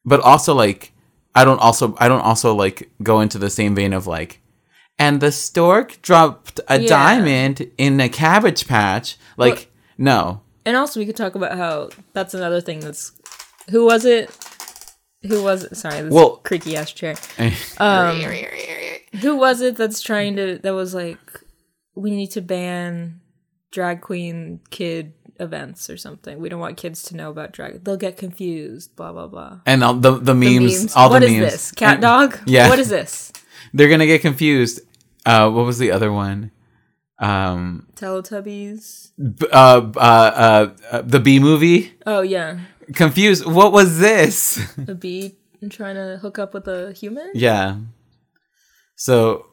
[0.04, 0.92] but also like
[1.34, 4.42] I don't also I don't also like go into the same vein of like,
[5.00, 6.88] and the stork dropped a Yeah.
[6.88, 9.18] diamond in a cabbage patch.
[9.38, 9.66] Like Well-
[10.00, 13.12] no, And also, we could talk about how that's another thing that's.
[13.70, 14.30] Who was it?
[15.28, 15.76] Who was it?
[15.78, 17.16] Sorry, this Well- creaky ass chair.
[17.80, 18.22] Um,
[19.22, 20.60] who was it that's trying to?
[20.62, 21.20] That was like,
[21.96, 23.22] we need to ban
[23.72, 26.40] drag queen kid events or something.
[26.40, 27.84] We don't want kids to know about drag.
[27.84, 28.96] They'll get confused.
[28.96, 29.60] Blah blah blah.
[29.66, 31.52] and all the the The memes, all What the is memes.
[31.52, 31.72] this?
[31.72, 32.40] Cat And dog?
[32.46, 32.70] yeah.
[32.70, 33.32] What is this?
[33.74, 34.82] They're gonna get confused.
[35.28, 36.52] Uh, what was the other one?
[37.20, 39.12] Um, Teletubbies.
[39.18, 41.94] b- uh, uh, uh, uh, the B movie.
[42.06, 42.60] Oh yeah,
[42.94, 43.46] Confused.
[43.46, 44.60] What was this?
[44.88, 45.36] a bee
[45.70, 47.30] trying to hook up with a human.
[47.34, 47.78] Yeah.
[48.96, 49.48] So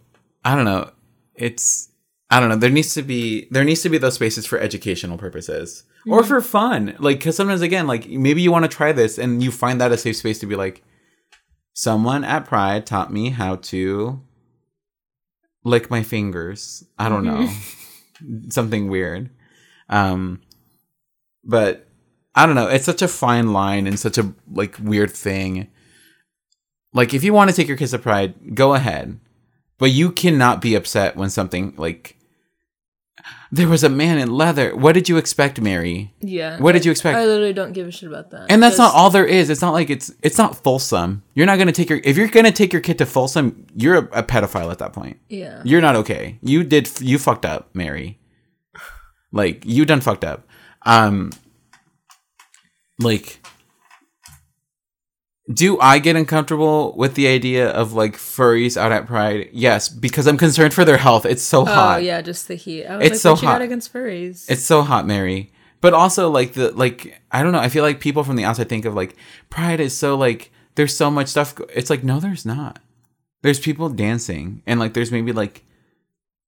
[0.45, 0.91] I don't know.
[1.35, 1.89] It's
[2.31, 2.57] I don't know.
[2.57, 6.41] There needs to be there needs to be those spaces for educational purposes or for
[6.41, 6.95] fun.
[6.99, 9.91] Like because sometimes again, like maybe you want to try this and you find that
[9.93, 10.83] a safe space to be like,
[11.73, 14.21] someone at Pride taught me how to
[15.65, 16.85] lick my fingers.
[16.99, 17.49] I don't know.
[18.51, 19.31] Something weird.
[19.89, 20.41] Um,
[21.43, 21.89] but
[22.35, 22.69] I don't know.
[22.69, 25.69] It's such a fine line and such a like weird thing.
[26.93, 29.19] Like if you want to take your kiss of Pride, go ahead.
[29.79, 32.17] But you cannot be upset when something like
[33.55, 34.75] there was a man in leather.
[34.75, 36.13] What did you expect, Mary?
[36.21, 36.59] Yeah.
[36.59, 37.17] What did you expect?
[37.17, 38.47] I literally don't give a shit about that.
[38.51, 39.49] And that's not all there is.
[39.49, 41.23] It's not like it's it's not Folsom.
[41.35, 44.19] You're not gonna take your if you're gonna take your kid to Folsom, you're a,
[44.19, 45.21] a pedophile at that point.
[45.29, 45.63] Yeah.
[45.65, 46.37] You're not okay.
[46.43, 48.19] You did you fucked up, Mary.
[49.31, 50.49] Like you done fucked up.
[50.83, 51.31] Um
[52.99, 53.41] like
[55.53, 59.51] do I get uncomfortable with the idea of like furries out at Pride?
[59.53, 61.27] Yes, because I'm concerned for their health.
[61.27, 61.97] It's so Oh hot.
[61.97, 62.87] Oh yeah, just the heat.
[62.87, 63.55] I was It's like, so what you hot.
[63.55, 64.51] got against furries?
[64.51, 65.53] It's so hot, Mary.
[65.83, 67.59] But also like the like I don't know.
[67.59, 69.17] I feel like people from the outside think of like
[69.51, 71.55] Pride is so like there's so much stuff.
[71.75, 72.79] It's like no, there's not.
[73.43, 75.63] There's people dancing and like there's maybe like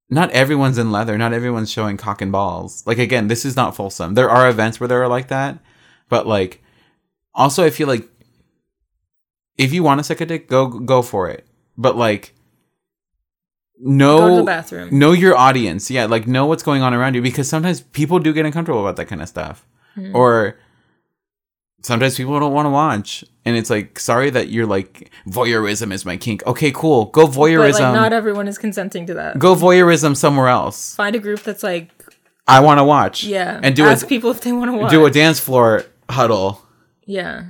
[0.09, 1.19] not everyone's in leather.
[1.19, 2.83] Not everyone's showing cock and balls.
[2.87, 4.15] Like again, this is not Folsom.
[4.15, 5.59] There are events where they're like that,
[6.09, 6.63] but like
[7.35, 8.09] also I feel like
[9.59, 11.47] if you want to suck a dick, go go for it.
[11.79, 12.35] But like
[13.79, 14.99] know Go to the bathroom.
[14.99, 15.91] know your audience.
[15.91, 18.97] Yeah like know what's going on around you because sometimes people do get uncomfortable about
[18.97, 19.67] that kind of stuff.
[19.95, 20.15] Hmm.
[20.15, 20.59] or
[21.83, 23.25] sometimes people don't want to watch.
[23.45, 26.45] And it's like sorry that you're like voyeurism is my kink.
[26.47, 27.07] Okay cool.
[27.07, 27.81] Go But voyeurism.
[27.81, 29.39] like, not everyone is consenting to that.
[29.39, 30.95] go voyeurism somewhere else.
[30.97, 31.91] Find a group that's like,
[32.49, 33.25] i want to watch.
[33.25, 34.91] Yeah, and do ask a people if they want to watch.
[34.91, 36.63] do a dance floor huddle.
[37.07, 37.45] Yeah,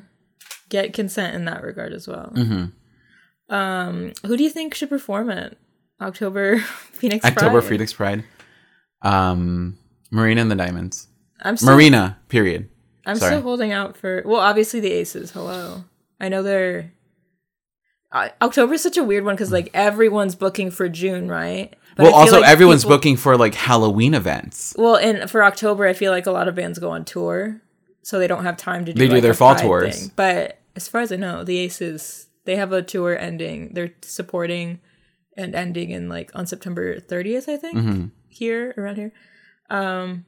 [0.69, 2.33] get consent in that regard as well.
[2.35, 3.55] Mm-hmm.
[3.55, 5.57] Um, who do you think should perform at
[6.01, 6.59] October
[6.93, 7.25] Phoenix?
[7.25, 7.69] october Pride?
[7.69, 8.25] phoenix pride
[9.03, 9.79] um
[10.11, 11.07] marina and the diamonds
[11.41, 12.69] I'm still, marina period
[13.07, 13.33] I'm sorry.
[13.35, 14.23] still holding out for.
[14.27, 15.31] Well, obviously the Aces.
[15.31, 15.85] Hello,
[16.19, 16.93] I know they're.
[18.11, 21.73] Uh, October is such a weird one because like everyone's booking for June, right?
[21.97, 25.87] But well also like everyone's people- booking for like halloween events Well, and for October,
[25.87, 27.61] I feel like a lot of bands go on tour,
[28.07, 28.99] so they don't have time to do.
[29.01, 29.99] They do like, their fall tours.
[29.99, 30.13] thing.
[30.15, 33.75] But as far as I know, the Aces they have a tour ending.
[33.75, 34.79] They're supporting
[35.37, 38.05] and ending in like on September 30th, I think, Mm-hmm.
[38.29, 39.13] here around here.
[39.71, 40.25] Um,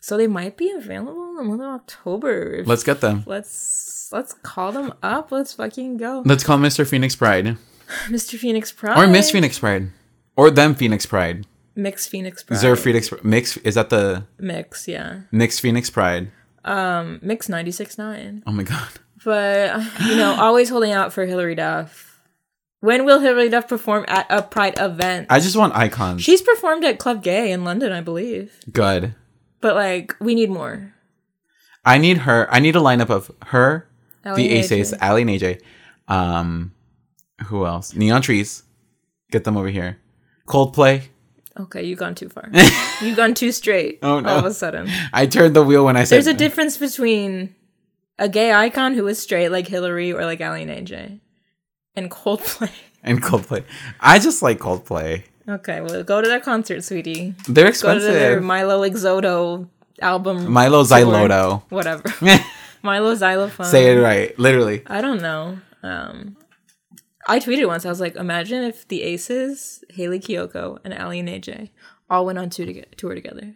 [0.00, 2.62] so they might be available in the month of October.
[2.66, 5.32] Let's get them let's let's call them up.
[5.32, 7.56] Let's fucking go, let's call mr phoenix pride
[8.08, 8.38] Mr.
[8.38, 9.88] Phoenix Pride or miss phoenix pride
[10.36, 12.60] or them phoenix pride Mix Phoenix Pride.
[12.60, 13.56] There Phoenix mix?
[13.58, 15.22] Is that the Mix, yeah.
[15.32, 16.30] Mix Phoenix Pride?
[16.64, 18.42] Um, Mix 96.9.
[18.46, 18.88] Oh my god!
[19.24, 22.20] But you know, always holding out for Hilary Duff.
[22.80, 25.28] When will Hilary Duff perform at a Pride event?
[25.30, 26.22] I just want icons.
[26.22, 28.58] She's performed at Club Gay in London, I believe.
[28.70, 29.14] good.
[29.60, 30.92] But like, we need more.
[31.84, 32.48] I need her.
[32.52, 33.88] I need a lineup of her,
[34.24, 35.60] Ally the Aces, Aly and AJ.
[36.08, 36.72] Um,
[37.46, 37.94] who else?
[37.94, 38.64] Neon Trees.
[39.30, 39.98] Get them over here.
[40.48, 41.02] Coldplay.
[41.58, 42.48] Okay, you've gone too far.
[43.02, 43.98] you've gone too straight.
[44.02, 44.28] Oh, no.
[44.28, 47.54] All of a sudden, I turned the wheel when I said there's a difference between
[48.18, 51.20] a gay icon who is straight, like Hilary or like Aly and AJ,
[51.94, 52.70] and Coldplay.
[53.02, 53.64] and Coldplay.
[54.00, 55.24] I just like Coldplay.
[55.48, 57.34] Okay, well, go to their concert, sweetie.
[57.48, 58.42] They're Go to their expensive.
[58.42, 59.68] Mylo Exodo
[60.00, 60.46] album.
[60.46, 60.84] Mylo.
[60.84, 61.62] Xyloto.
[61.68, 62.04] Whatever.
[62.82, 63.66] Milo Xylophone.
[63.66, 64.82] Say it right, literally.
[64.86, 65.58] I don't know.
[65.82, 66.36] Um,
[67.26, 67.86] I tweeted once.
[67.86, 71.70] I was like, imagine if the Aces, Hayley Kiyoko, and Aly and AJ
[72.10, 73.54] all went on tour, to tour together.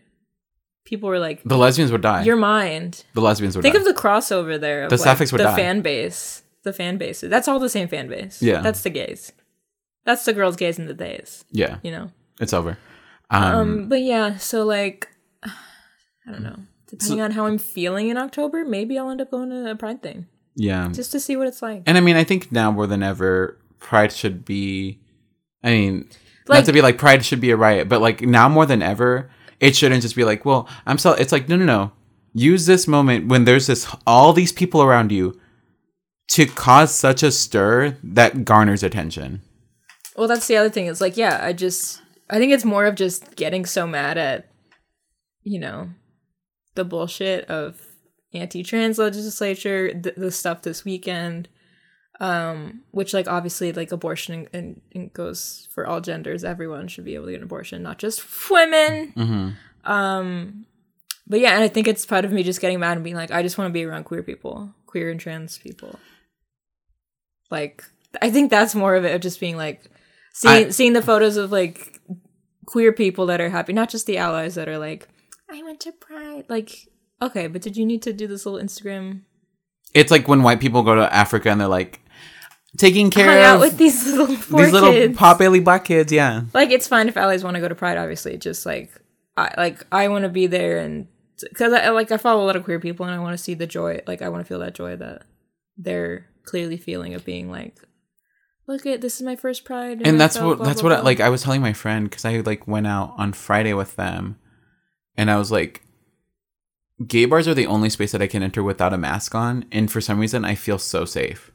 [0.85, 2.23] People were like, The lesbians would die.
[2.23, 3.81] "Your mind." the lesbians would Think die.
[3.81, 4.85] of the crossover there.
[4.85, 5.57] Of The like, Sapphics would the die.
[5.57, 6.43] fan base.
[6.63, 7.21] The fan base.
[7.23, 8.41] That's all the same fan base.
[8.43, 8.61] Yeah.
[8.61, 9.33] That's the gays.
[10.05, 11.45] That's the girls, gays, and the days.
[11.51, 12.11] yeah, You know.
[12.41, 12.79] it's over.
[13.31, 15.09] Um, Um, but yeah, so like,
[15.43, 15.51] I
[16.31, 16.57] don't know.
[16.89, 20.03] Depending on how I'm feeling in October, maybe I'll end up going to a Pride
[20.05, 20.27] thing
[20.57, 20.89] yeah.
[20.93, 21.83] just to see what it's like.
[21.87, 24.99] And I mean, I think now more than ever, Pride should be.
[25.63, 26.09] I mean,
[26.49, 28.83] Like- not to be like Pride should be a riot, but like now more than
[28.83, 31.13] ever, it shouldn't just be like, well, I'm so.
[31.13, 31.93] It's like no, no, no.
[32.35, 35.39] Use this moment when there's this all these people around you
[36.33, 39.41] to cause such a stir that garners attention.
[40.17, 40.87] Well, that's the other thing.
[40.87, 44.49] It's like, yeah, I just, I think it's more of just getting so mad at,
[45.45, 45.91] you know,
[46.75, 47.81] the bullshit of
[48.39, 51.49] anti-trans legislature, the, the stuff this weekend,
[52.21, 54.81] um, which like obviously like abortion and
[55.13, 56.45] goes for all genders.
[56.45, 59.13] Everyone should be able to get an abortion, not just women.
[59.17, 59.91] Mm-hmm.
[59.91, 60.67] Um,
[61.27, 63.31] but yeah, and I think it's part of me just getting mad and being like,
[63.31, 65.99] I just want to be around queer people, queer and trans people.
[67.51, 67.85] Like,
[68.23, 69.91] I think that's more of it of just being like,
[70.33, 72.01] seeing I- seeing the photos of like
[72.65, 75.09] queer people that are happy, not just the allies that are like,
[75.49, 76.47] I went to Pride.
[76.49, 76.89] Like,
[77.21, 79.23] okay, but did you need to do this little Instagram
[79.95, 82.01] It's like when white people go to Africa and they're like
[82.77, 85.17] taking care hang out of with these little poor these little kids?
[85.17, 86.13] pop belly black kids.
[86.13, 88.91] Yeah, like it's fine if allies want to go to pride obviously just like
[89.37, 91.07] i like i want to be there and
[91.41, 93.55] because i like i follow a lot of queer people and i want to see
[93.55, 95.23] the joy like i want to feel that joy that
[95.77, 97.79] they're clearly feeling of being like
[98.67, 100.91] look at this is my first pride and I that's felt what blah, that's blah,
[100.91, 103.75] what I, like I was telling my friend because I like went out on Friday
[103.75, 104.39] with them,
[105.17, 105.83] and I was like,
[107.05, 109.91] gay bars are the only space that I can enter without a mask on, and
[109.91, 111.53] for some reason I feel so safe.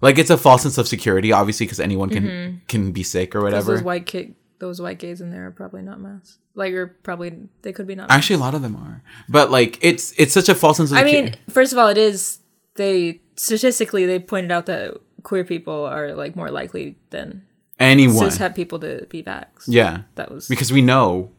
[0.00, 2.56] Like it's a false sense of security, obviously, because anyone can mm-hmm.
[2.68, 3.72] can be sick or whatever.
[3.74, 7.48] those white kid those white gays in there are probably not masked like you're probably
[7.62, 10.48] they could be not Actually, a lot of them are, but like it's it's such
[10.48, 12.38] a false sense of i mean first of all it is
[12.76, 17.42] they statistically they pointed out that queer people are like more likely than
[17.78, 18.30] anyone.
[18.30, 21.30] cis het people to be vaxxed yeah, that was because we know.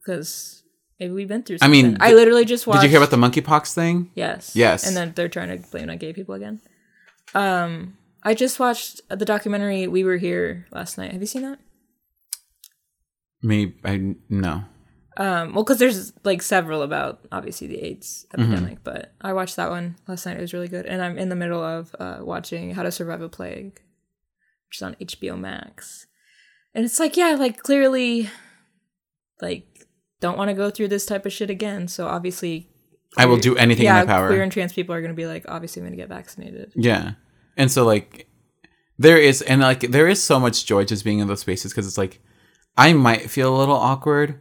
[0.00, 0.62] because
[0.98, 1.58] maybe we've been through.
[1.58, 1.84] Something.
[1.84, 2.82] I mean, I literally just watched.
[2.82, 4.10] Did you hear about the monkeypox thing?
[4.14, 4.54] Yes.
[4.54, 4.86] Yes.
[4.86, 6.60] And then they're trying to blame it on gay people again.
[7.34, 11.12] Um, I just watched the documentary "We Were Here" last night.
[11.12, 11.58] Have you seen that?
[13.42, 14.64] Me, I no.
[15.16, 19.70] Um, well, because there's like several about obviously the AIDS epidemic, but I watched that
[19.70, 20.38] one last night.
[20.38, 23.20] It was really good, and I'm in the middle of uh, watching How to Survive
[23.20, 23.80] a Plague,
[24.68, 26.06] which is on HBO Max,
[26.74, 28.28] and it's like, yeah, like clearly,
[29.40, 29.73] like
[30.24, 31.86] don't want to go through this type of shit again.
[31.86, 32.70] So obviously,
[33.18, 34.28] I will do anything yeah, in my power.
[34.28, 36.72] queer and trans people are going to be like, obviously, I'm going to get vaccinated.
[36.74, 37.12] Yeah.
[37.58, 38.26] And so like
[38.98, 41.86] there is and like there is so much joy just being in those spaces because
[41.86, 42.22] it's like
[42.74, 44.40] I might feel a little awkward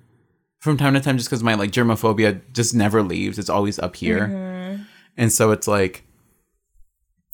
[0.60, 3.38] from time to time just because my like germophobia just never leaves.
[3.38, 4.28] It's always up here.
[4.28, 4.84] Mm-hmm.
[5.18, 6.06] And so it's like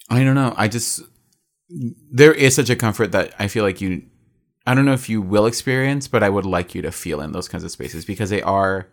[0.09, 0.55] I don't know.
[0.57, 1.03] I just
[2.11, 4.08] there is such a comfort that I feel like you
[4.69, 7.31] I don't know if you will experience, but I would like you to feel in
[7.31, 8.85] those kinds of spaces because they are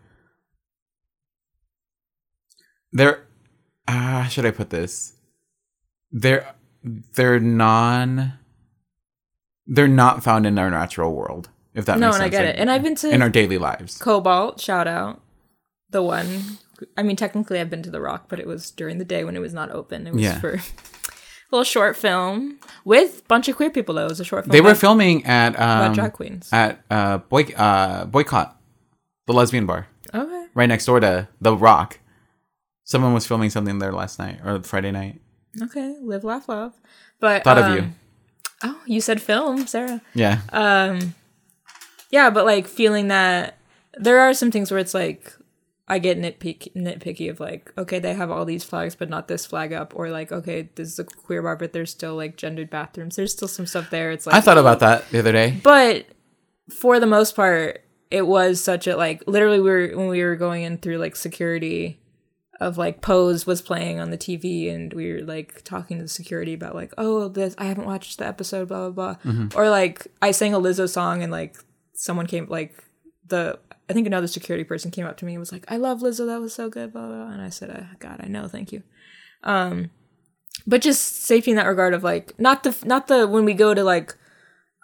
[2.93, 3.27] they're
[3.87, 5.13] ah how should I put this?
[6.11, 8.33] They're they're non
[9.67, 12.21] they're not found in our natural world, if that No, makes sense.
[12.21, 12.61] No, and I get like, it.
[12.61, 13.99] And I've been to in our daily lives.
[13.99, 15.21] Cobalt, shout out.
[15.91, 16.43] The one.
[16.97, 19.37] I mean, technically, I've been to The Rock, but it was during the day when
[19.37, 20.07] it was not open.
[20.07, 20.41] It was Yeah.
[20.41, 20.59] for
[21.51, 24.07] little short film with a bunch of queer people, though.
[24.07, 24.53] It was a short film.
[24.53, 26.49] They were filming at um, drag queens.
[26.53, 28.59] at uh, boy, uh boycott,
[29.27, 29.87] the lesbian bar.
[30.13, 30.47] okay.
[30.55, 31.99] right next door to the Rock.
[32.85, 35.21] Someone was filming something there last night or Friday night.
[35.61, 35.97] Okay.
[36.01, 36.75] Live, laugh, love.
[37.19, 37.43] But.
[37.45, 37.91] Thought of um, you.
[38.63, 40.01] Oh, you said film, Sarah.
[40.15, 41.15] Yeah, Um,
[42.11, 43.59] yeah, but like feeling that
[43.95, 45.35] there are some things where it's like
[45.89, 49.47] I get nitpick nitpicky of like, okay, they have all these flags, but not this
[49.47, 52.71] flag up, or like, okay, this is a queer bar, but there's still like gendered
[52.71, 53.17] bathrooms.
[53.17, 54.11] There's still some stuff there.
[54.11, 55.59] It's like I thought about that the other day.
[55.63, 56.07] but
[56.71, 60.37] for the most part, it was such a like literally we were when we were
[60.37, 62.01] going in through like security
[62.61, 66.09] of like Pose was playing on the TV and we were like talking to the
[66.09, 69.33] security about like, oh, this I haven't watched the episode, blah blah blah.
[69.33, 69.59] Mm-hmm.
[69.59, 71.57] Or like I sang a Lizzo song and like
[71.95, 72.83] someone came like
[73.27, 73.59] the
[73.89, 76.27] I think another security person came up to me and was like, "I love Lizzo.
[76.27, 77.17] That was so good." Blah blah.
[77.25, 77.33] blah.
[77.33, 78.49] And I said, uh, "God, I know.
[78.49, 78.83] Thank you."
[79.45, 79.91] Um,
[80.67, 83.75] but just safety in that regard of like not the not the when we go
[83.75, 84.17] to like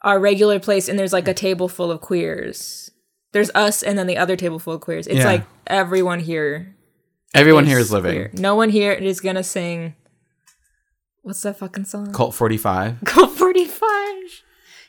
[0.05, 2.91] our regular place and there's like a table full of queers.
[3.33, 5.07] There's us and then the other table full of queers.
[5.07, 5.25] It's Yeah.
[5.27, 6.77] like everyone here.
[7.35, 8.13] Everyone here is living.
[8.13, 8.31] queer.
[8.35, 9.95] No one here is gonna sing.
[11.23, 12.13] What's that fucking song?
[12.13, 12.99] Cult 45.
[13.05, 14.43] Cult 45.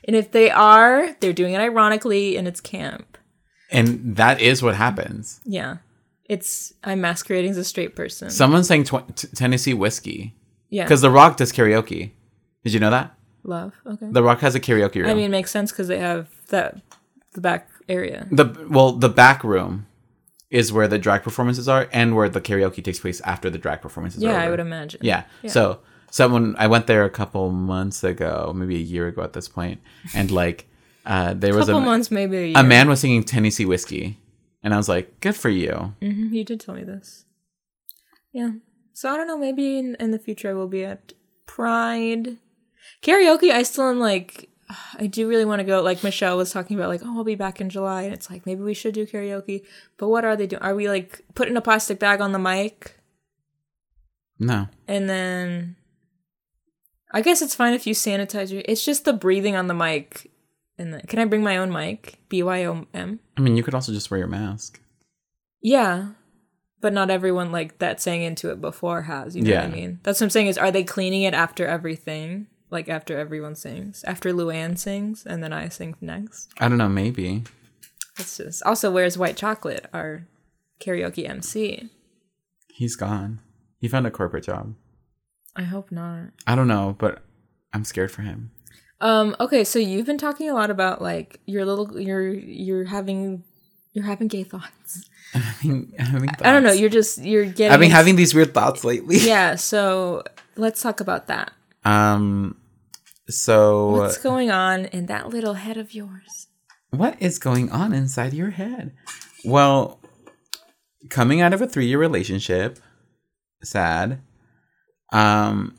[0.05, 3.12] And if they are, they're doing it ironically and it's camp.
[3.74, 5.41] And that is what happens.
[5.45, 5.78] Yeah.
[6.30, 8.30] It's I'm masquerading as a straight person.
[8.30, 10.36] Someone sang tw- t- Tennessee Whiskey.
[10.69, 10.84] yeah.
[10.84, 12.11] Because The Rock does karaoke.
[12.63, 13.15] Did you know that?
[13.45, 13.74] love.
[13.86, 14.07] Okay.
[14.09, 15.09] The Rock has a karaoke room.
[15.09, 16.78] I mean, it makes sense because they have that
[17.34, 18.26] the back area.
[18.32, 19.86] the well, the back room
[20.49, 23.82] is where the drag performances are, and where the karaoke takes place after the drag
[23.82, 24.24] performances.
[24.24, 25.01] are Yeah, I would imagine.
[25.03, 25.24] Yeah.
[25.47, 29.49] So someone I went there a couple months ago, maybe a year ago at this
[29.49, 29.82] point,
[30.15, 30.69] and like
[31.06, 32.58] uh, there was couple a, months, maybe a year.
[32.58, 34.20] a man was singing Tennessee whiskey,
[34.64, 37.26] and I was like, "Good for you." Mhm, you did tell me this.
[38.32, 38.51] Yeah.
[38.93, 39.38] So I don't know.
[39.38, 41.14] Maybe in, in the future I will be at
[41.45, 42.38] Pride
[43.01, 43.51] karaoke.
[43.51, 44.49] I still am like.
[44.97, 45.82] I do really want to go.
[45.82, 48.45] Like Michelle was talking about, like, oh, I'll be back in July, and it's like
[48.45, 49.64] maybe we should do karaoke.
[49.97, 50.64] But what are they doing?
[50.64, 52.97] Are we like putting a plastic bag on the mic,
[54.39, 55.76] No, and then
[57.12, 58.64] I guess it's fine if you sanitize your.
[58.66, 60.32] It's just the breathing on the mic.
[60.78, 62.19] And then, can I bring my own mic?
[62.30, 63.19] B Y O M.
[63.38, 64.80] I mean you could also just wear your mask.
[65.61, 66.09] Yeah.
[66.82, 69.99] But not everyone like that sang into it before has, you know what I mean?
[70.03, 72.47] That's what I'm saying is are they cleaning it after everything?
[72.69, 74.03] Like after everyone sings?
[74.05, 76.49] After Luann sings and then I sing next?
[76.59, 77.43] I don't know, maybe.
[78.19, 80.28] It's just also where's White Chocolate, our
[80.82, 81.89] karaoke MC?
[82.67, 83.39] He's gone.
[83.80, 84.76] He found a corporate job.
[85.55, 86.30] I hope not.
[86.47, 87.21] I don't know, but
[87.74, 88.51] I'm scared for him.
[89.04, 93.43] Um, okay, so you've been talking a lot about like your little you're you're having
[93.91, 95.10] you're having gay thoughts.
[95.34, 98.54] having, having I don't know, you're just you're getting I've been into- having these weird
[98.54, 99.18] thoughts lately.
[99.18, 100.24] Yeah, so
[100.56, 101.51] let's talk about that.
[101.84, 102.56] Um.
[103.28, 106.47] So What's going on in that little head of yours?
[106.91, 108.93] what is going on inside your head?
[109.43, 109.99] Well,
[111.10, 112.80] coming out of a three-year relationship,
[113.64, 114.22] sad.
[115.12, 115.76] Um,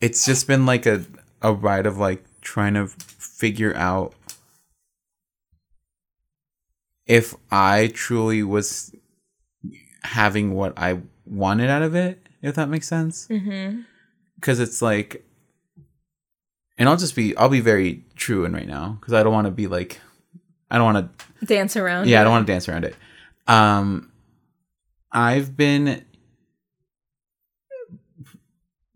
[0.00, 1.04] it's just been like a
[1.42, 4.14] a ride of like trying to figure out
[7.06, 8.94] if I truly was
[10.02, 13.26] having what I wanted out of it, if that makes sense.
[13.28, 13.80] Mm-hmm.
[14.36, 15.24] Because it's like,
[16.76, 19.46] and I'll just be, I'll be very true in right now because I don't want
[19.46, 20.00] to be like,
[20.70, 22.08] I don't want to Dance around.
[22.08, 22.94] yeah, I don't want to dance around it.
[23.46, 24.12] Um,
[25.10, 26.04] I've been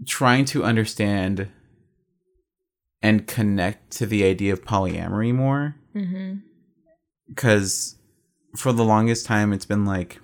[0.07, 1.49] trying to understand
[3.03, 6.37] and connect to the idea of polyamory more Mm-hmm.
[7.29, 7.97] because
[8.57, 10.19] for the longest time it's been like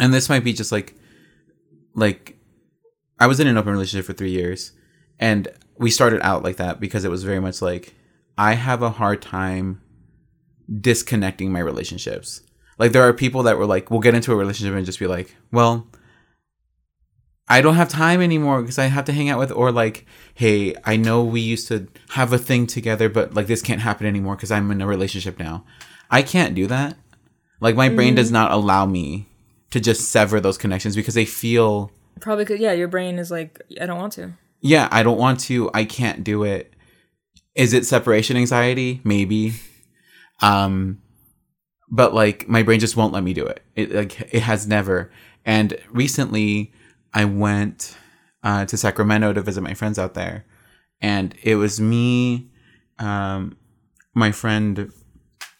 [0.00, 0.94] and this might be just like
[1.94, 2.38] like
[3.20, 4.72] i was in an open relationship for three years
[5.18, 7.94] and we started out like that because it was very much like
[8.38, 9.82] i have a hard time
[10.80, 12.40] disconnecting my relationships
[12.78, 15.06] like there are people that were like we'll get into a relationship and just be
[15.06, 15.86] like well
[17.48, 20.74] I don't have time anymore because I have to hang out with, or like, hey,
[20.84, 24.36] I know we used to have a thing together, but like this can't happen anymore
[24.36, 25.64] because I'm in a relationship now.
[26.10, 26.96] I can't do that.
[27.60, 29.26] Like, my brain does not allow me
[29.70, 31.90] to just sever those connections because they feel,
[32.20, 34.32] Probably because yeah, your brain is like, I don't want to.
[34.60, 36.72] yeah, I don't want to, I can't do it.
[37.54, 39.00] Is it separation anxiety?
[39.04, 39.54] Maybe.
[40.40, 41.02] Um,
[41.90, 43.60] but like, my brain just won't let me do it.
[43.74, 45.10] It like, it has never.
[45.44, 46.72] And recently,
[47.12, 47.96] I went
[48.42, 50.44] uh, to Sacramento to visit my friends out there,
[51.00, 52.50] and it was me,
[52.98, 53.56] um,
[54.14, 54.92] my friend,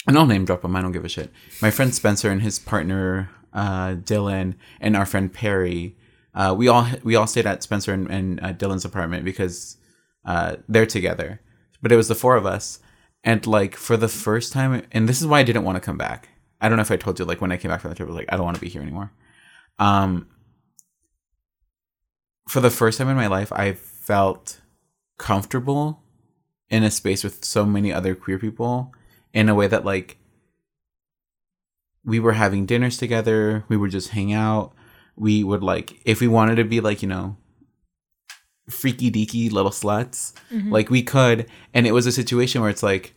[0.07, 0.76] and I'll name drop him.
[0.76, 1.30] I don't give a shit.
[1.61, 5.96] My friend Spencer and his partner uh, Dylan and our friend Perry.
[6.34, 9.76] Uh, we all we all stayed at Spencer and, and uh, Dylan's apartment because
[10.24, 11.40] uh, they're together.
[11.82, 12.80] But it was the four of us,
[13.24, 15.99] and like for the first time, and this is why I didn't want to come
[15.99, 16.28] back.
[16.61, 18.09] I don't know if I told you like when I came back from the trip,
[18.09, 19.12] I was like I don't want to be here anymore.
[19.78, 20.28] Um,
[22.49, 24.61] for the first time in my life, I felt
[25.18, 26.03] comfortable
[26.70, 28.92] in a space with so many other queer people
[29.32, 30.16] in a way that like
[32.05, 34.72] we were having dinners together, we would just hang out.
[35.14, 37.36] We would like if we wanted to be like, you know,
[38.70, 40.72] freaky deaky little sluts, mm-hmm.
[40.72, 41.46] like we could.
[41.74, 43.14] And it was a situation where it's like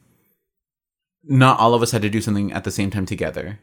[1.23, 3.59] not all of us had to do something at the same time together.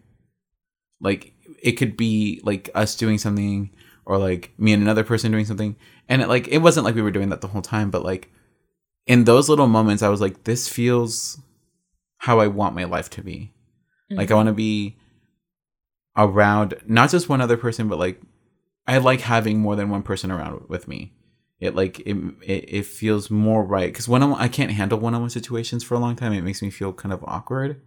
[1.00, 3.70] Like it could be like us doing something
[4.09, 5.76] or like me and another person doing something.
[6.09, 8.32] And it like it wasn't like we were doing that the whole time, but like
[9.06, 11.38] in those little moments I was like this feels
[12.16, 13.52] how I want my life to be.
[14.11, 14.34] Like I mm-hmm.
[14.36, 14.96] want to be
[16.16, 18.20] around not just one other person, but like
[18.86, 21.12] I like having more than one person around with me.
[21.61, 25.14] It like it it, it feels more right because when I'm, I can't handle one
[25.14, 27.82] on one situations for a long time, it makes me feel kind of awkward.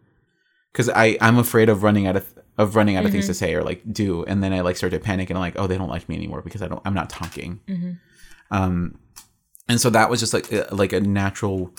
[0.71, 2.31] Because I I'm afraid of running out of
[2.61, 4.91] of running out of things to say or like do, and then I like start
[4.93, 6.93] to panic and I'm like, oh, they don't like me anymore because I don't I'm
[6.93, 7.59] not talking.
[8.51, 8.99] Um,
[9.69, 11.73] and so that was just like like a natural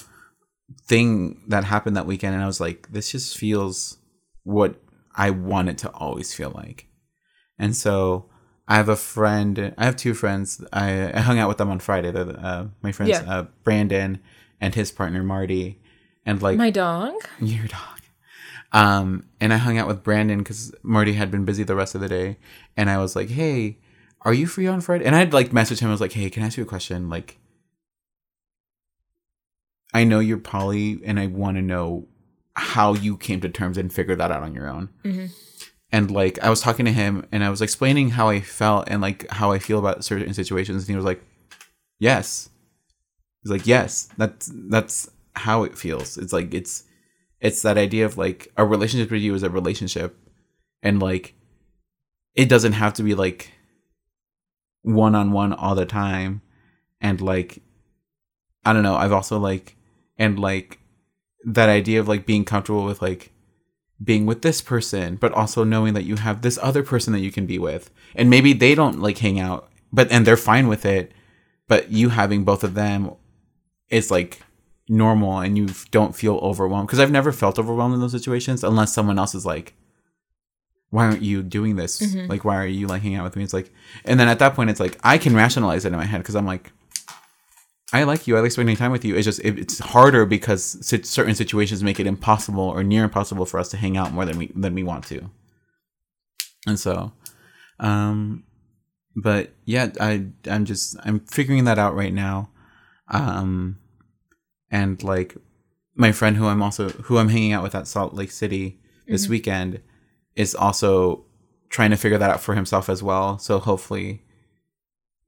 [0.87, 3.99] thing that happened that weekend, and I was like, this just feels
[4.45, 4.77] what
[5.15, 6.87] I want it to always feel like.
[7.59, 8.29] And so
[8.67, 9.75] I have a friend.
[9.77, 10.65] I have two friends.
[10.73, 12.11] I, I hung out with them on Friday.
[12.11, 13.25] They're the, uh, my friends, Yeah.
[13.29, 14.21] uh, Brandon
[14.61, 15.81] and his partner Marty,
[16.25, 17.13] and like My dog.
[17.41, 17.92] your dog.
[18.73, 22.01] Um, and I hung out with Brandon because Marty had been busy the rest of
[22.01, 22.39] the day,
[22.77, 23.79] and I was like, "Hey,
[24.23, 25.89] are you free on Friday?" And I'd like messaged him.
[25.89, 27.11] I was like, "Hey, can I ask you a question?
[27.11, 27.39] Like,
[29.93, 32.09] I know you're poly, and I want to know
[32.55, 34.89] how you came to terms and figured that out on your own."
[35.91, 39.03] And like, I was talking to him, and I was explaining how I felt and
[39.03, 41.23] like how I feel about certain situations, and he was like,
[41.99, 42.49] "Yes."
[43.43, 46.17] He's like, "Yes, that's that's how it feels.
[46.17, 46.85] It's like it's."
[47.43, 50.17] It's that idea of like a relationship with you is a relationship.
[50.83, 51.35] And like
[52.35, 53.53] it doesn't have to be like
[54.83, 56.41] one on one all the time.
[57.03, 57.61] And like
[58.65, 59.75] i don't know i've also like
[60.17, 60.79] and like
[61.45, 63.33] that idea of like being comfortable with like
[64.01, 67.33] being with this person but also knowing that you have this other person that you
[67.33, 67.91] can be with.
[68.15, 71.11] And maybe they don't like hang out but and they're fine with it
[71.67, 73.13] but you having both of them
[73.89, 74.41] is like
[74.93, 78.93] normal and you don't feel overwhelmed because I've never felt overwhelmed in those situations unless
[78.93, 79.75] someone else is like
[80.91, 82.03] why aren't you doing this?
[82.29, 83.43] Like why are you like hanging out with me?
[83.43, 83.73] It's like
[84.05, 86.37] and then at that point it's like I can rationalize it in my head because
[86.37, 86.73] I'm like
[87.95, 88.37] I like you.
[88.37, 89.17] I like spending time with you.
[89.17, 93.61] It's just it, it's harder because certain situations make it impossible or near impossible for
[93.61, 95.31] us to hang out more than we than we want to.
[96.67, 97.13] And so
[97.81, 98.45] um
[99.17, 102.51] but yeah I I'm just I'm figuring that out right now.
[103.09, 103.79] Um
[104.73, 105.37] and like
[105.95, 109.25] my friend who I'm also who I'm hanging out with at Salt Lake City this
[109.25, 109.33] mm-hmm.
[109.33, 109.83] weekend
[110.35, 111.25] is also
[111.69, 113.39] trying to figure that out for himself as well.
[113.39, 114.23] So hopefully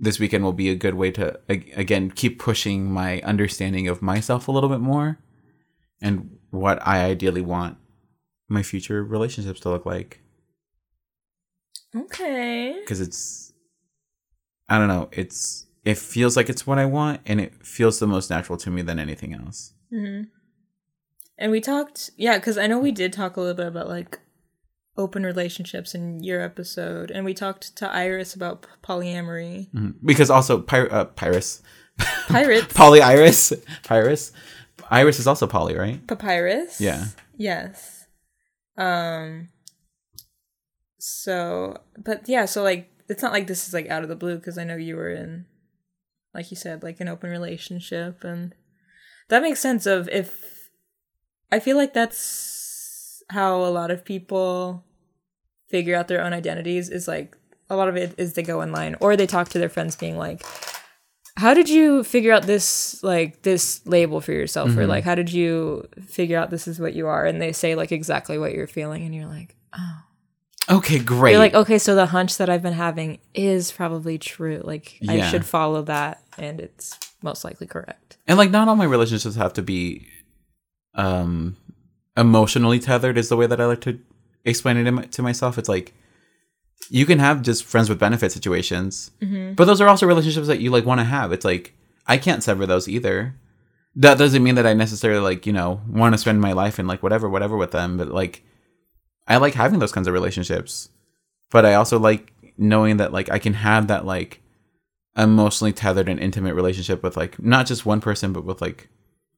[0.00, 4.48] this weekend will be a good way to again keep pushing my understanding of myself
[4.48, 5.18] a little bit more
[6.00, 7.76] and what I ideally want
[8.48, 10.20] my future relationships to look like
[11.94, 12.76] Okay.
[12.80, 13.52] because it's
[14.68, 18.06] I don't know, it's it feels like it's what I want and it feels the
[18.06, 19.72] most natural to me than anything else.
[19.90, 24.18] And we talked, yeah, because I know we did talk a little bit about like
[24.96, 29.70] open relationships in your episode, and we talked to Iris about p- polyamory.
[29.72, 29.94] Mhm.
[30.04, 31.62] Because also Py- uh, Pyrus
[32.28, 33.52] Pirates, Poly Iris.
[33.84, 34.32] Pyrus.
[34.90, 36.04] Iris is also poly, right?
[36.06, 36.80] papyrus.
[36.80, 37.06] Yeah.
[37.36, 38.06] Yes.
[38.76, 39.48] Um.
[40.98, 44.36] So, but yeah, so like, it's not like this is like out of the blue
[44.36, 45.46] because I know you were in,
[46.34, 48.54] like you said, like an open relationship, and
[49.28, 49.86] that makes sense.
[49.86, 50.70] Of if
[51.50, 54.84] I feel like that's how a lot of people
[55.68, 57.36] figure out their own identities is like
[57.70, 60.16] a lot of it is they go online or they talk to their friends being
[60.16, 60.44] like
[61.36, 64.90] how did you figure out this like this label for yourself or mm-hmm.
[64.90, 67.90] like how did you figure out this is what you are and they say like
[67.90, 70.00] exactly what you're feeling and you're like oh,
[70.70, 71.32] Okay, great.
[71.32, 75.30] you're like okay so the hunch that i've been having is probably true like i
[75.30, 79.52] should follow that and it's most likely correct and like not all my relationships have
[79.54, 80.06] to be
[80.94, 81.56] um
[82.16, 83.98] emotionally tethered is the way that I like to
[84.44, 85.58] explain it to to myself.
[85.58, 85.92] It's like
[86.90, 90.70] you can have just friends with benefit situations, but those are also relationships that you
[90.70, 91.32] like want to have.
[91.32, 91.74] It's like
[92.06, 93.34] I can't sever those either.
[93.96, 96.86] That doesn't mean that I necessarily like you know want to spend my life in
[96.86, 98.44] like whatever whatever with them, but like
[99.26, 100.90] I like having those kinds of relationships.
[101.50, 104.40] But I also like knowing that like I can have that like
[105.16, 108.88] emotionally tethered and intimate relationship with like not just one person but with like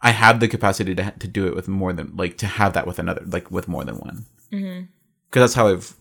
[0.01, 2.87] I have the capacity to to do it with more than like to have that
[2.87, 4.25] with another like with more than one.
[4.51, 5.95] Because that's how I've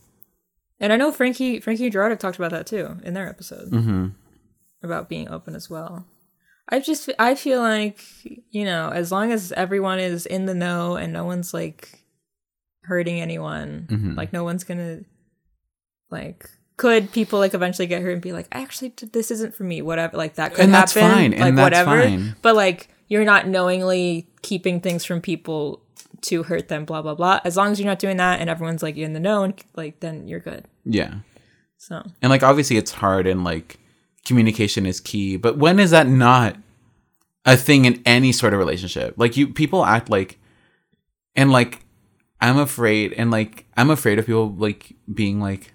[0.79, 3.71] and i know frankie frankie and gerard have talked about that too in their episode
[3.71, 4.07] mm-hmm.
[4.83, 6.05] about being open as well
[6.69, 8.01] i just i feel like
[8.51, 12.04] you know as long as everyone is in the know and no one's like
[12.85, 14.17] hurting anyone Mhm.
[14.17, 14.99] like no one's gonna
[16.09, 16.45] like
[16.77, 19.81] could people like eventually get hurt and be like I actually this isn't for me
[19.81, 22.35] whatever like that could And that's happen fine, and like that's whatever fine.
[22.41, 25.81] but like you're not knowingly keeping things from people
[26.21, 28.81] to hurt them blah blah blah as long as you're not doing that and everyone's
[28.83, 31.15] like in the know and like then you're good yeah.
[31.77, 33.77] so And like obviously it's hard and like
[34.25, 36.57] communication is key, but when is that not
[37.45, 39.13] a thing in any sort of relationship?
[39.17, 40.39] Like you people act like
[41.35, 41.84] and like
[42.41, 45.73] I'm afraid, and like I'm afraid of people like being like,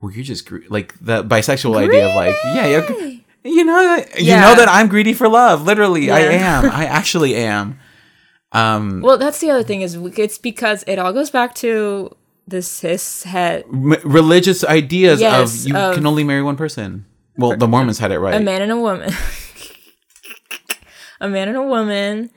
[0.00, 2.66] well, you're just gre-, like the bisexual idea of like, yeah,
[3.44, 5.62] you know, that- you know that I'm greedy for love.
[5.62, 6.64] Literally, I am.
[6.70, 7.78] I actually am.
[8.52, 12.14] Um, Well, that's the other thing is it's because it all goes back to
[12.46, 17.06] the cis het m- religious ideas Yes, of you of- can only marry one person.
[17.36, 18.34] Well, the Mormons had it right.
[18.34, 19.12] a man and a woman.
[21.20, 22.30] a man and a woman.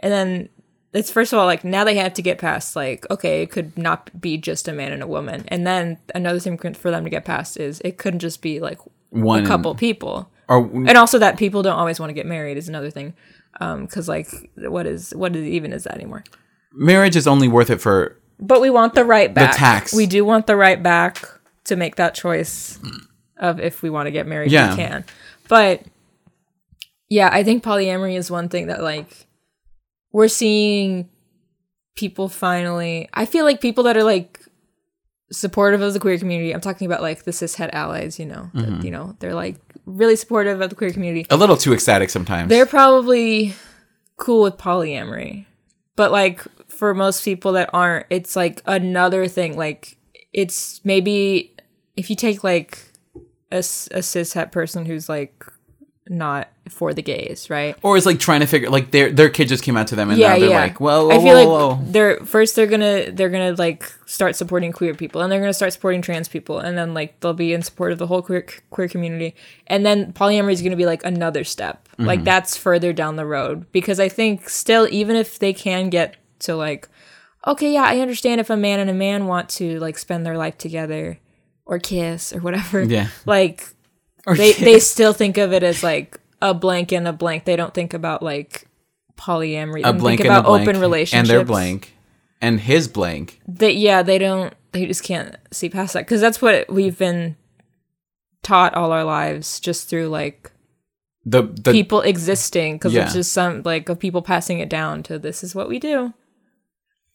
[0.00, 0.48] And then
[0.92, 3.76] it's first of all like now they have to get past like okay, it could
[3.78, 5.44] not be just a man and a woman.
[5.48, 8.78] And then another thing for them to get past is it couldn't just be like
[9.10, 10.30] one a couple people.
[10.48, 13.14] or And also that people don't always want to get married is another thing.
[13.60, 16.24] Um cuz like what is what is even is that anymore?
[16.74, 19.52] marriage is only worth it for But we want the right back.
[19.52, 19.92] the tax.
[19.94, 21.28] We do want the right back
[21.64, 22.78] to make that choice
[23.36, 24.70] of if we want to get married, Yeah.
[24.70, 25.04] we can.
[25.48, 25.82] But
[27.08, 29.26] yeah, I think polyamory is one thing that like
[30.12, 31.08] we're seeing
[31.96, 33.08] people finally.
[33.14, 34.40] I feel like people that are like
[35.30, 36.52] supportive of the queer community.
[36.54, 38.18] I'm talking about like the cis het allies.
[38.18, 38.84] You know, Mm-hmm.
[38.84, 39.56] you know, they're like
[39.86, 42.48] really supportive of the queer community a little too ecstatic sometimes.
[42.48, 43.52] they're probably
[44.16, 45.44] cool with polyamory
[45.96, 49.96] but like for most people that aren't it's like another thing like
[50.32, 51.52] it's maybe
[51.96, 52.78] if you take like
[53.50, 55.44] a, cis het person who's like
[56.08, 59.46] not for the gays right or it's like trying to figure like their their kid
[59.46, 61.34] just came out to them and yeah now they're yeah like, well, i whoa, feel
[61.48, 61.92] whoa, like whoa.
[61.92, 65.72] they're first they're gonna they're gonna like start supporting queer people and they're gonna start
[65.72, 68.88] supporting trans people and then like they'll be in support of the whole queer queer
[68.88, 69.34] community
[69.68, 72.06] and then polyamory is gonna be like another step Mm-hmm.
[72.06, 76.16] like that's further down the road because i think still even if they can get
[76.38, 76.88] to like
[77.46, 80.38] okay yeah i understand if a man and a man want to like spend their
[80.38, 81.18] life together
[81.66, 83.08] or kiss or whatever Yeah.
[83.26, 83.68] like
[84.26, 87.44] they they still think of it as like a blank and a blank.
[87.44, 88.66] They don't think about like
[89.16, 89.82] polyamory.
[89.84, 91.28] a blank think and a about blank open relationships.
[91.30, 91.94] and their blank
[92.40, 93.40] and his blank.
[93.46, 94.54] They, yeah, they don't.
[94.72, 97.36] They just can't see past that because that's what we've been
[98.42, 100.50] taught all our lives, just through like
[101.24, 102.76] The the people existing.
[102.76, 103.04] Because Yeah.
[103.04, 106.14] it's just some like of people passing it down to this is what we do.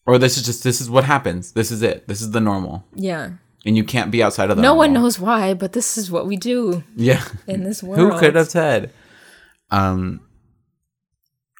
[0.05, 1.51] or this is just this is what happens.
[1.53, 2.07] This is it.
[2.07, 3.31] This is the normal, Yeah.
[3.67, 4.63] And you can't be outside of the.
[4.63, 7.23] No one knows why, but this is what we do Yeah.
[7.45, 7.99] in this world.
[8.13, 8.91] Who could have said?
[9.69, 10.21] Um,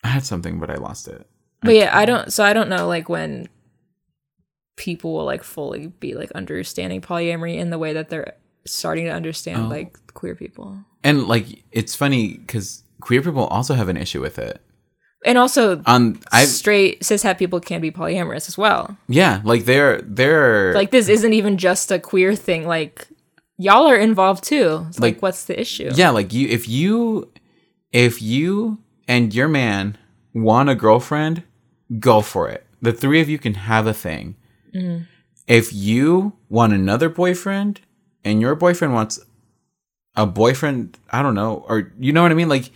[0.03, 1.27] I had something, but I lost it.
[1.61, 2.31] But yeah, I don't.
[2.33, 3.49] So I don't know, like when
[4.77, 8.33] people will like fully be like understanding polyamory in the way that they're
[8.65, 9.67] starting to understand Oh.
[9.67, 14.37] like queer people, And like, it's funny because queer people also have an issue with
[14.39, 14.61] it.
[15.25, 18.97] And also Um, I straight cis het people can be polyamorous as well.
[19.07, 22.67] yeah, like they're they're Like this isn't even just a queer thing.
[22.67, 23.07] Like
[23.57, 24.85] y'all are involved too.
[24.97, 25.89] Like, Like, what's the issue?
[25.95, 27.29] yeah, like you if you
[27.91, 29.97] if you and your man
[30.33, 31.43] want a girlfriend,
[31.99, 32.65] go for it.
[32.81, 34.35] The three of you can have a thing.
[35.47, 37.81] If you want another boyfriend
[38.23, 39.19] and your boyfriend wants
[40.15, 42.49] a boyfriend, I don't know, or you know what I mean?
[42.49, 42.69] Like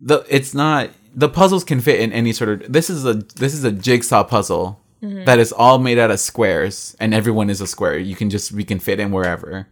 [0.00, 3.54] the it's not the puzzles can fit in any sort of this is a this
[3.54, 7.66] is a jigsaw puzzle that is all made out of squares and everyone is a
[7.66, 7.98] square.
[7.98, 9.66] You can just we can fit in wherever.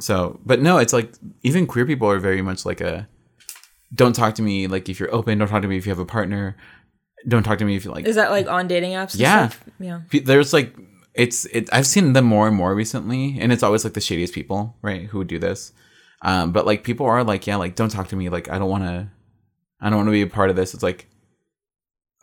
[0.00, 1.12] So, but no, it's like
[1.44, 3.08] even queer people are very much like a
[3.94, 6.00] don't talk to me like if you're open, don't talk to me if you have
[6.00, 6.56] a partner.
[7.26, 9.14] Don't talk to me if you like Is that like on dating apps?
[9.16, 9.50] Yeah.
[9.78, 10.00] Yeah.
[10.10, 10.74] There's like
[11.14, 14.34] it's it I've seen them more and more recently and it's always like the shadiest
[14.34, 15.72] people, right, who would do this.
[16.22, 18.70] Um but like people are like, yeah, like don't talk to me like I don't
[18.70, 19.08] want to
[19.80, 20.74] I don't want to be a part of this.
[20.74, 21.06] It's like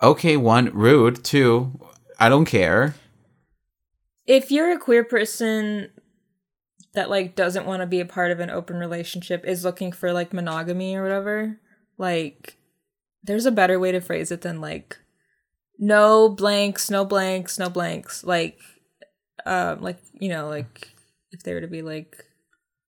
[0.03, 1.79] okay, one, rude, two,
[2.19, 2.95] I don't care.
[4.27, 5.89] if you're a queer person
[6.93, 10.11] that like doesn't want to be a part of an open relationship is looking for
[10.13, 11.59] like monogamy or whatever
[11.97, 12.57] like
[13.23, 14.97] there's a better way to phrase it than like
[15.77, 18.59] no blanks no blanks no blanks like
[19.45, 20.89] um like you know like
[21.31, 22.24] if they were to be like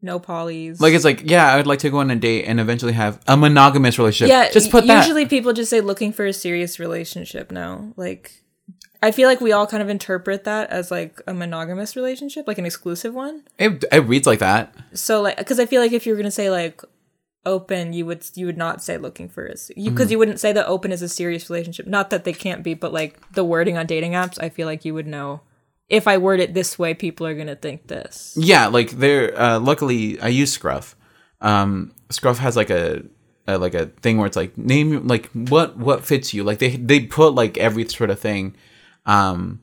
[0.01, 2.59] no polys Like it's like, yeah, I would like to go on a date and
[2.59, 4.29] eventually have a monogamous relationship.
[4.31, 5.01] yeah just put that.
[5.05, 8.43] usually people just say looking for a serious relationship now like
[9.01, 12.57] i feel like we all kind of interpret that as like a monogamous relationship like
[12.59, 14.73] an exclusive one It, it reads like that.
[14.93, 16.81] so like because i feel like if you were gonna say like
[17.45, 19.93] open you would you would not say looking for a you Mm-hmm.
[19.95, 22.73] because you wouldn't say that open is a serious relationship not that they can't be
[22.73, 25.41] but like the wording on dating apps i feel like you would know
[25.89, 29.59] if i word it this way people are gonna think this Yeah, like they're uh,
[29.59, 30.95] luckily I use Scruff.
[31.41, 33.03] Um, Scruff has like a,
[33.47, 36.43] a like a thing where it's like name like what what fits you.
[36.43, 38.55] Like they they put like every sort of thing.
[39.05, 39.61] Um,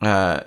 [0.00, 0.40] uh,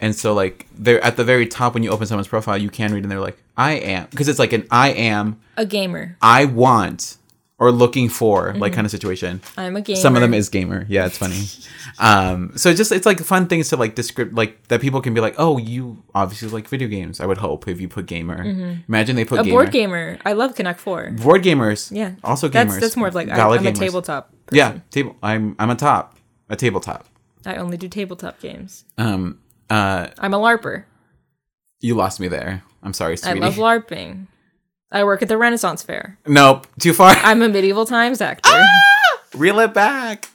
[0.00, 2.92] and so like they're at the very top when you open someone's profile, you can
[2.92, 6.44] read and they're like I am because it's like an I am a gamer I
[6.44, 7.16] want
[7.58, 9.40] or looking for like kind of situation.
[9.56, 9.98] I'm a gamer.
[9.98, 10.86] Some of them is gamer.
[10.88, 11.42] Yeah, it's funny.
[11.98, 15.20] um, so just it's like fun things to like describe like that people can be
[15.20, 17.20] like, oh, you obviously like video games.
[17.20, 18.44] I would hope if you put gamer.
[18.88, 19.54] Imagine they put a gamer.
[19.54, 20.18] board gamer.
[20.24, 21.10] I love Connect Four.
[21.10, 21.90] Board gamers.
[21.90, 22.52] Yeah, Also gamers.
[22.52, 24.30] That's that's more of like I, I'm a tabletop.
[24.46, 24.56] Person.
[24.56, 25.16] Yeah, table.
[25.22, 26.16] I'm I'm a top,
[26.48, 27.06] a tabletop.
[27.44, 28.84] I only do tabletop games.
[28.98, 29.40] Um,
[29.70, 30.84] uh, I'm a larper.
[31.80, 32.62] you lost me there.
[32.82, 34.28] I'm sorry, I love larping.
[34.90, 36.18] I work at the Renaissance Fair.
[36.26, 37.10] nope, too far.
[37.16, 38.48] I'm a medieval times actor.
[38.52, 39.20] Ah!
[39.34, 40.28] Reel it back.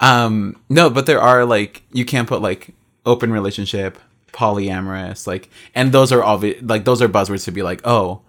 [0.00, 2.74] Um, no, but there are like you can't put like
[3.04, 3.98] open relationship,
[4.32, 6.62] polyamorous, like, and those are obvious.
[6.62, 8.22] Like those are buzzwords to be like, oh,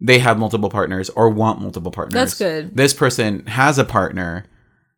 [0.00, 2.14] they have multiple partners or want multiple partners.
[2.14, 2.76] That's good.
[2.76, 4.44] This person has a partner,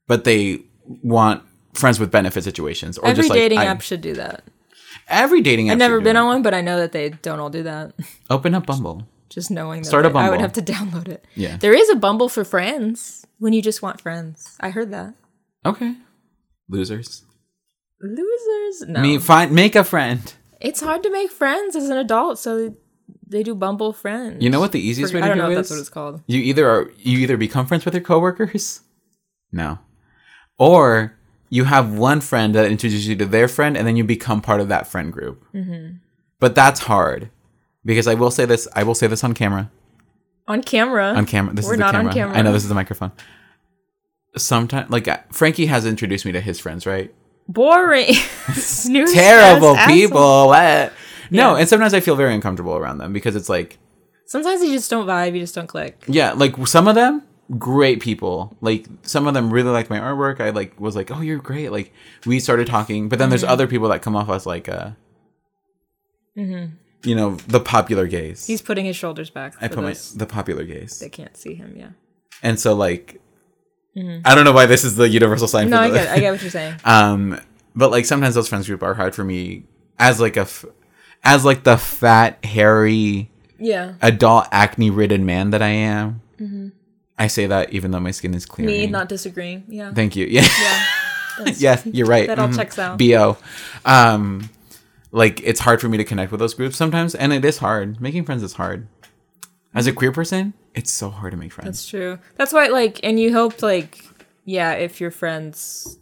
[0.06, 0.60] but they
[1.02, 1.42] want
[1.72, 4.44] friends with benefit situations or Every just like dating I- app should do that.
[5.08, 5.72] Every dating app.
[5.72, 7.94] I've never been on one, but I know that they don't all do that.
[8.30, 9.06] Open up Bumble.
[9.33, 10.41] Just knowing that Start a I would Bumble.
[10.41, 11.24] have to download it.
[11.35, 11.57] Yeah.
[11.57, 14.57] There is a Bumble for friends when you just want friends.
[14.61, 15.14] I heard that.
[15.64, 15.95] Okay.
[16.68, 17.24] Losers.
[18.01, 18.89] Losers?
[18.89, 19.01] No.
[19.01, 20.33] Me find make a friend.
[20.61, 22.74] it's hard to make friends as an adult, so
[23.26, 24.43] they do Bumble friends.
[24.43, 25.89] You know what the easiest way to I don't do know if that's what it's
[25.89, 26.20] called.
[26.26, 28.80] You either are you either become friends with your coworkers,
[29.53, 29.78] no,
[30.59, 31.16] or
[31.49, 34.61] you have one friend that introduces you to their friend, and then you become part
[34.61, 35.45] of that friend group.
[35.55, 35.97] Mm-hmm.
[36.41, 37.30] But that's hard
[37.85, 38.66] because I will say this.
[38.74, 39.70] I will say this on camera.
[40.49, 41.12] On camera.
[41.14, 41.55] On camera.
[41.55, 42.14] This We're is the not on camera.
[42.14, 42.39] camera.
[42.39, 43.12] I know this is the microphone.
[44.37, 47.12] Sometimes, like uh, Frankie has introduced me to his friends, right?
[47.49, 48.07] Boring.
[49.12, 50.49] Terrible people.
[50.49, 50.93] What?
[51.30, 51.61] No, Yeah.
[51.61, 53.78] and sometimes I feel very uncomfortable around them because it's like
[54.26, 55.35] Sometimes you just don't vibe.
[55.35, 56.03] You just don't click.
[56.09, 57.22] Yeah, like some of them,
[57.59, 58.57] great people.
[58.62, 60.41] Like some of them really liked my artwork.
[60.41, 61.93] I like was like, "Oh, you're great." Like
[62.24, 63.53] we started talking, but then there's Mm-hmm.
[63.53, 64.93] other people that come off as like, uh,
[67.05, 68.46] you know, the popular gays.
[68.46, 69.55] He's putting his shoulders back.
[69.61, 71.74] I put my the popular gays, They can't see him.
[71.76, 71.88] Yeah.
[72.42, 73.20] and so like,
[73.96, 75.68] I don't know why this is the universal sign.
[75.68, 75.70] Mm-hmm.
[75.70, 76.09] No, for I get.
[76.09, 76.74] I get what you're saying.
[76.84, 77.40] um,
[77.74, 79.64] but like sometimes those friends group are hard for me
[79.98, 80.64] as like a, f-
[81.22, 83.94] as like the fat hairy Yeah.
[84.00, 86.22] adult acne ridden man that I am.
[87.18, 88.68] I say that even though my skin is clear.
[88.68, 88.80] Mm-hmm.
[88.80, 89.64] Me not disagreeing.
[89.68, 89.92] Yeah.
[89.92, 90.26] Thank you.
[90.30, 90.42] Yeah.
[90.61, 90.84] yeah.
[91.57, 92.26] Yes, you're right.
[92.26, 92.57] That all Mhm.
[92.57, 92.98] checks out.
[92.98, 93.38] Bo.
[93.86, 94.50] Um,
[95.12, 98.00] like it's hard for me to connect with those groups sometimes, and it is hard.
[98.00, 98.88] Making friends is hard.
[99.74, 101.66] As a queer person, it's so hard to make friends.
[101.68, 102.18] That's true.
[102.36, 104.04] That's why, like, and you hope, like,
[104.44, 105.98] yeah, if your friends,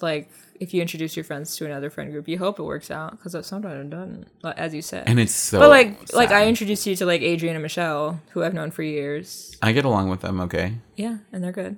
[0.00, 0.30] like,
[0.60, 3.32] if you introduce your friends to another friend group, you hope it works out because
[3.46, 5.04] sometimes it doesn't, like, as you said.
[5.08, 5.58] and it's so.
[5.58, 8.82] but like, like I introduced you to like Adrian and Michelle, who I've known for
[8.82, 9.54] years.
[9.60, 10.40] I get along with them.
[10.40, 10.74] Okay.
[10.96, 11.76] Yeah, and they're good.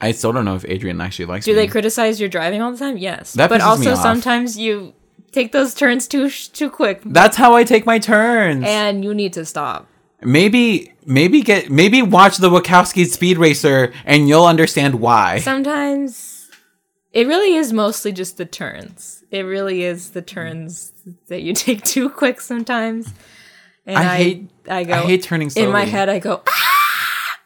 [0.00, 1.56] I still don't know if Adrian actually likes Do me.
[1.56, 2.98] they criticize your driving all the time?
[2.98, 4.92] Yes, That but also sometimes you
[5.34, 8.64] take those turns too too quick, That's how I take my turns.
[8.66, 9.86] and you need to stop.
[10.22, 15.38] maybe, maybe get, maybe watch the Wachowski Speed Racer, and you'll understand why.
[15.40, 16.48] Sometimes
[17.12, 19.22] it really is mostly just the turns.
[19.30, 20.92] It really is the turns
[21.28, 23.12] that you take too quick sometimes.
[23.86, 26.08] And I I, hate- I go I hate turning in my head.
[26.08, 27.38] I go, "Ah!"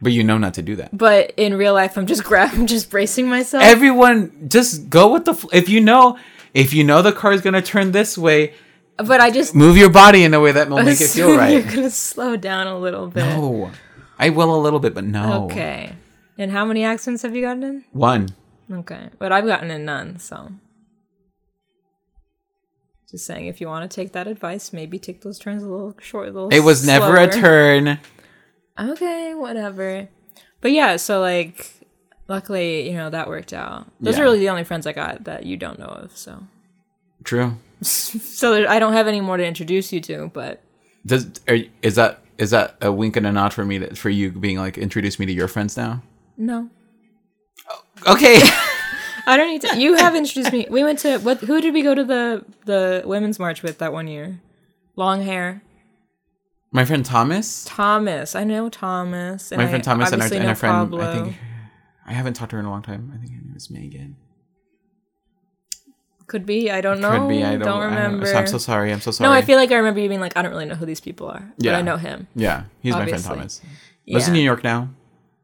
[0.00, 0.96] but you know not to do that.
[0.96, 3.64] but in real life, I'm just grab, I'm just bracing myself.
[3.64, 5.34] Everyone, just go with the.
[5.34, 6.18] Fl- if you know,
[6.54, 8.54] if you know the car is gonna turn this way,
[8.96, 11.52] but I just move your body in a way that will make it feel right.
[11.52, 13.24] You're gonna slow down a little bit.
[13.24, 13.70] No,
[14.18, 15.44] I will a little bit, but no.
[15.46, 15.92] Okay.
[16.38, 17.84] And how many accidents have you gotten in?
[17.92, 18.28] One.
[18.70, 20.18] Okay, but I've gotten in none.
[20.18, 20.50] So,
[23.10, 25.94] just saying, if you want to take that advice, maybe take those turns a little
[26.00, 26.48] short, a little.
[26.48, 27.98] It was never a turn.
[28.78, 30.08] Okay, whatever.
[30.62, 31.81] But yeah, so like,
[32.32, 33.86] luckily, you know that worked out.
[34.00, 34.22] Those Yeah.
[34.22, 36.16] are really the only friends I got that you don't know of.
[36.16, 36.42] So,
[37.22, 37.56] True.
[37.82, 40.30] so there, I don't have any more to introduce you to.
[40.32, 40.62] But
[41.06, 44.10] Does are, is that is that a wink and a nod for me to, for
[44.10, 46.02] you being like introduce me to your friends now?
[46.36, 46.68] no,
[47.70, 48.40] oh, Okay.
[49.26, 49.78] I don't need to.
[49.78, 50.66] You have introduced me.
[50.68, 51.38] We went to what?
[51.38, 54.40] Who did we go to the the women's march with that one year?
[54.96, 55.62] Long hair.
[56.72, 57.64] My friend Thomas.
[57.68, 58.34] Thomas.
[58.34, 59.52] I know Thomas.
[59.52, 60.72] And My friend Thomas and our, and our friend.
[60.90, 61.08] Pablo.
[61.08, 61.36] I think
[62.12, 63.10] I haven't talked to her in a long time.
[63.14, 64.16] I think her name is Megan.
[66.26, 66.70] Could be.
[66.70, 67.10] I don't know.
[67.10, 67.42] Could be.
[67.42, 68.26] I don't, I remember.
[68.26, 68.92] so I'm so sorry.
[68.92, 69.30] I'm so sorry.
[69.30, 71.00] no, I feel like I remember you being like, I don't really know who these
[71.00, 71.50] people are.
[71.56, 71.72] Yeah.
[71.72, 72.28] But I know him.
[72.34, 73.62] Yeah, he's my friend Thomas.
[74.06, 74.90] Lives in New York now.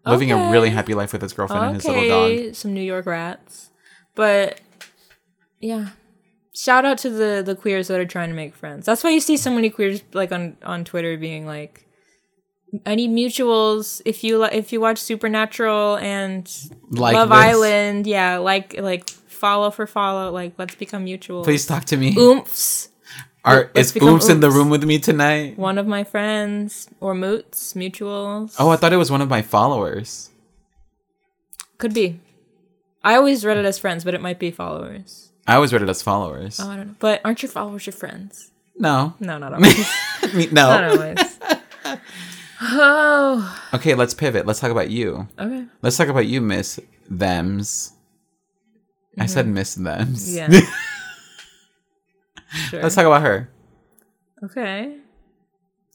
[0.04, 2.54] Living a really happy life with his girlfriend and his little dog.
[2.54, 3.70] some New York rats.
[4.14, 4.60] But
[5.60, 5.90] yeah.
[6.54, 8.84] Shout out to the the queers that are trying to make friends.
[8.84, 11.87] That's why you see so many queers like on on Twitter being like
[12.84, 14.02] I need mutuals.
[14.04, 16.50] If you if you watch Supernatural and
[16.90, 17.38] Like Love this.
[17.38, 21.44] Island, yeah, like like follow for follow, like let's become mutuals.
[21.44, 22.14] Please talk to me.
[22.14, 22.88] Oomphs.
[23.44, 25.56] Are let's is become Ooms in the room with me tonight?
[25.56, 28.56] One of my friends or moots, mutuals.
[28.58, 30.30] Oh, I thought it was one of my followers.
[31.78, 32.20] Could be.
[33.02, 35.30] I always read it as friends, but it might be followers.
[35.46, 36.60] I always read it as followers.
[36.60, 36.94] Oh, I don't know.
[36.98, 38.50] But aren't your followers your friends?
[38.76, 39.14] No.
[39.20, 39.78] No, not always.
[40.34, 40.90] Me- not no.
[40.90, 41.38] always.
[42.60, 44.46] Oh, Okay, let's pivot.
[44.46, 45.28] Let's talk about you.
[45.38, 45.64] okay.
[45.82, 46.80] Let's talk about you, Miss
[47.10, 47.92] Thems.
[49.18, 50.36] I said Miss Thems.
[50.36, 50.52] Mm-hmm.
[50.52, 50.60] Yeah.
[52.70, 52.82] sure.
[52.82, 53.50] Let's talk about her.
[54.44, 54.96] okay.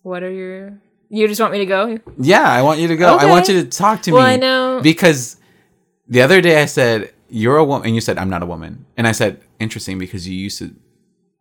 [0.03, 0.80] What are your?
[1.09, 1.99] You just want me to go?
[2.18, 3.16] Yeah, I want you to go.
[3.18, 4.34] I want you to talk to Well, me.
[4.34, 5.38] I know- Because
[6.07, 7.88] the other day I said, You're a woman.
[7.88, 8.86] And you said, I'm not a woman.
[8.97, 10.74] And I said, Interesting, because you used to.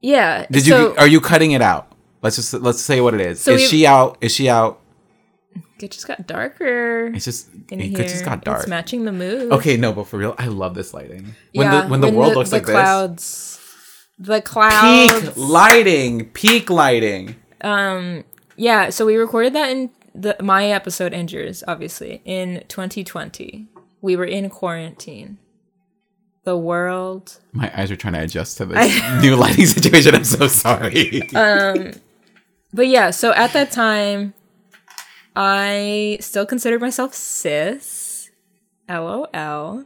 [0.01, 0.47] Yeah.
[0.51, 0.97] Did so, you?
[0.97, 1.93] Are you cutting it out?
[2.23, 3.41] Let's just let's say what it is.
[3.41, 4.19] So is we- she out?
[4.21, 4.81] Is she out?
[5.81, 7.07] It just got darker.
[7.15, 8.03] It's just in it here.
[8.03, 8.61] just got dark.
[8.61, 9.53] It's matching the mood.
[9.53, 11.35] Okay, no, but for real, I love this lighting.
[11.55, 13.61] When yeah, the when the world looks the like clouds,
[14.19, 15.13] the this, clouds.
[15.13, 17.37] peak lighting, peak lighting.
[17.63, 18.25] Um,
[18.57, 18.91] yeah.
[18.91, 23.69] So we recorded that in the my episode Injures, obviously in 2020.
[24.01, 25.39] We were in quarantine.
[26.45, 27.39] The world.
[27.53, 30.15] My eyes are trying to adjust to this new lighting situation.
[30.15, 31.29] I'm so sorry.
[31.35, 31.93] Um
[32.73, 33.11] but yeah.
[33.11, 34.35] So at that time,
[35.35, 38.31] I still considered myself cis.
[38.89, 39.85] LOL.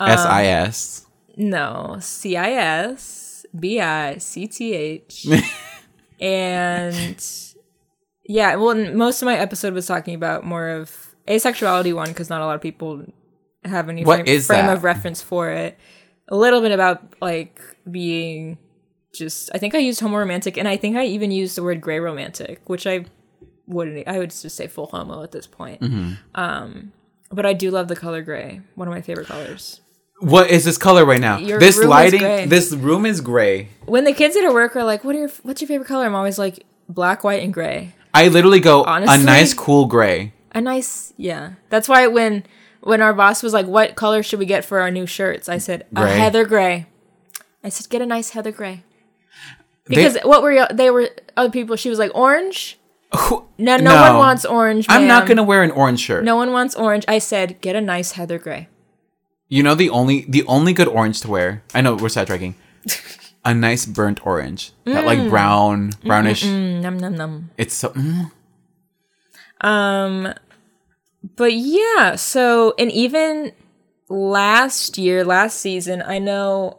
[0.00, 1.06] S I S.
[1.36, 5.26] Um, no, CIS, C I S B I C T H.
[6.20, 7.22] And
[8.24, 12.40] yeah, well, most of my episode was talking about more of asexuality one because not
[12.40, 13.04] a lot of people
[13.64, 15.78] have any What frame, frame of reference for it.
[16.28, 18.58] A little bit about like being
[19.12, 21.80] just, I think I used homo romantic and I think I even used the word
[21.80, 23.04] gray romantic, which I
[23.66, 25.80] wouldn't, I would just say full homo at this point.
[25.80, 26.12] Mm-hmm.
[26.34, 26.92] Um,
[27.30, 29.80] but I do love the color gray, one of my favorite colors.
[30.20, 31.38] What is this color right now?
[31.38, 32.20] Your this lighting.
[32.20, 32.46] gray.
[32.46, 33.68] This room is gray.
[33.86, 36.14] when the kids at work are like, "What are your, what's your favorite color?" I'm
[36.14, 39.20] always like, "Black, white, and gray." I literally go Honestly?
[39.20, 40.32] a nice cool gray.
[40.52, 41.54] A nice, yeah.
[41.68, 42.44] That's why when
[42.80, 45.58] when our boss was like, "What color should we get for our new shirts?" I
[45.58, 46.86] said, "A heather gray."
[47.64, 48.84] I said, "Get a nice heather gray."
[49.86, 51.74] They- Because what were they were other people?
[51.76, 52.78] She was like, "Orange."
[53.16, 54.86] Who- No, no, one wants orange.
[54.88, 56.24] I'm not gonna wear an orange shirt.
[56.24, 57.04] No one wants orange.
[57.08, 58.68] I said, "Get a nice heather gray."
[59.48, 61.62] You know the only the only good orange to wear.
[61.74, 62.54] I know we're sidetracking.
[63.44, 65.06] a nice burnt orange, that Mm.
[65.06, 66.42] like brown, brownish.
[66.44, 67.50] Mm, num num num.
[67.58, 67.90] It's so.
[67.90, 68.30] mm.
[69.60, 70.34] Um,
[71.36, 73.52] but yeah, so and even
[74.08, 76.78] last year, last season, I know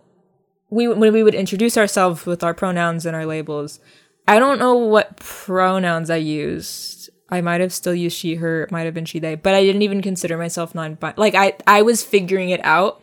[0.70, 3.80] we when we would introduce ourselves with our pronouns and our labels.
[4.28, 7.09] I don't know what pronouns I used.
[7.30, 9.61] I might have still used she, her, it might have been she, they, but I
[9.63, 11.15] didn't even consider myself non binary.
[11.17, 13.01] like I I was figuring it out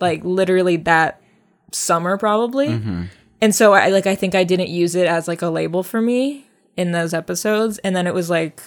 [0.00, 1.20] like literally that
[1.72, 2.68] summer probably.
[3.40, 6.00] And so I like I think I didn't use it as like a label for
[6.00, 6.46] me
[6.76, 8.60] in those episodes and then it was like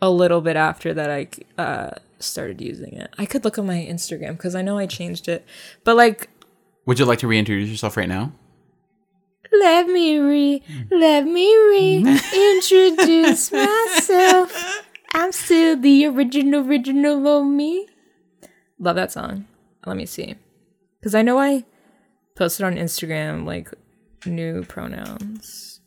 [0.00, 1.28] a little bit after that I
[1.60, 3.10] uh started using it.
[3.18, 5.44] I could look on my Instagram cuz I know I changed it.
[5.84, 6.30] But like
[6.86, 8.32] Would you like to reintroduce yourself right now?
[9.52, 14.82] Let me re let me reintroduce myself.
[15.12, 17.88] I'm still the original original of me.
[18.78, 19.46] Love that song.
[19.86, 20.36] Let me see.
[21.02, 21.64] Cuz I know I
[22.36, 23.68] posted on Instagram like
[24.26, 25.80] new pronouns.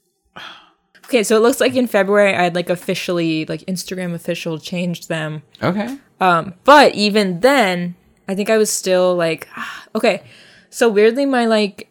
[1.06, 5.10] Okay, so it looks like in February I had like officially like Instagram official changed
[5.10, 5.44] them.
[5.62, 5.98] Okay.
[6.20, 7.96] Um, but even then,
[8.28, 10.24] I think I was still like, ah, okay.
[10.70, 11.90] So weirdly, my like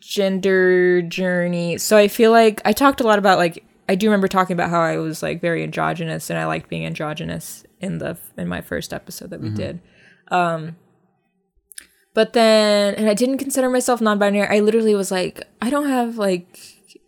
[0.00, 1.78] gender journey.
[1.78, 4.70] So I feel like I talked a lot about like I do remember talking about
[4.70, 8.60] how I was like very androgynous and I liked being androgynous in the in my
[8.60, 9.80] first episode that we did.
[10.28, 10.76] Um,
[12.14, 14.46] but then, and I didn't consider myself non-binary.
[14.46, 16.58] I literally was like, I don't have like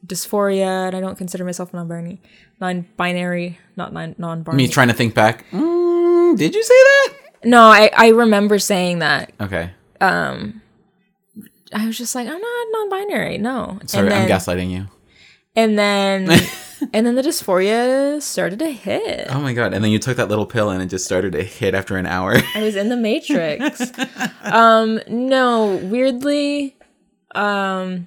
[0.04, 2.20] dysphoria, and I don't consider myself non-binary,
[2.60, 4.56] non-binary, not non non-binary.
[4.56, 5.46] Me trying to think back.
[5.52, 7.14] Mm, did you say that?
[7.44, 9.32] No, I, I remember saying that.
[9.40, 9.70] Okay.
[11.72, 13.38] I was just like, I'm not non-binary.
[13.38, 13.78] No.
[13.86, 14.86] Sorry, then, I'm gaslighting you.
[15.54, 16.30] And then,
[16.92, 19.28] and then the dysphoria started to hit.
[19.30, 19.72] Oh my god!
[19.72, 22.06] And then you took that little pill and it just started to hit after an
[22.06, 22.36] hour.
[22.54, 23.92] I was in the Matrix.
[24.42, 26.76] um, no, weirdly,
[27.34, 28.06] um,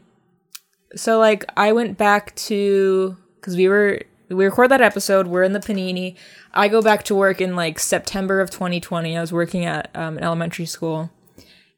[0.96, 5.28] so like I went back to because we were we record that episode.
[5.28, 6.16] We're in the panini.
[6.54, 9.18] I go back to work in like September of 2020.
[9.18, 11.10] I was working at um, an elementary school,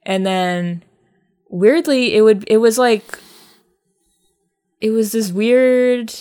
[0.03, 0.83] and then
[1.51, 3.19] weirdly, it would it was like
[4.79, 6.13] it was this weird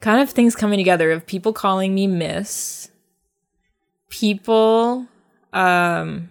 [0.00, 2.90] kind of things coming together of people calling me Miss,
[4.08, 5.06] people
[5.52, 6.30] um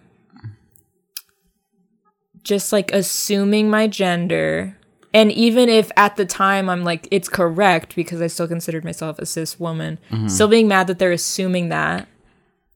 [2.44, 4.76] just like assuming my gender
[5.14, 9.20] and even if at the time i'm like it's correct because i still considered myself
[9.20, 12.08] a cis woman still being mad that they're assuming that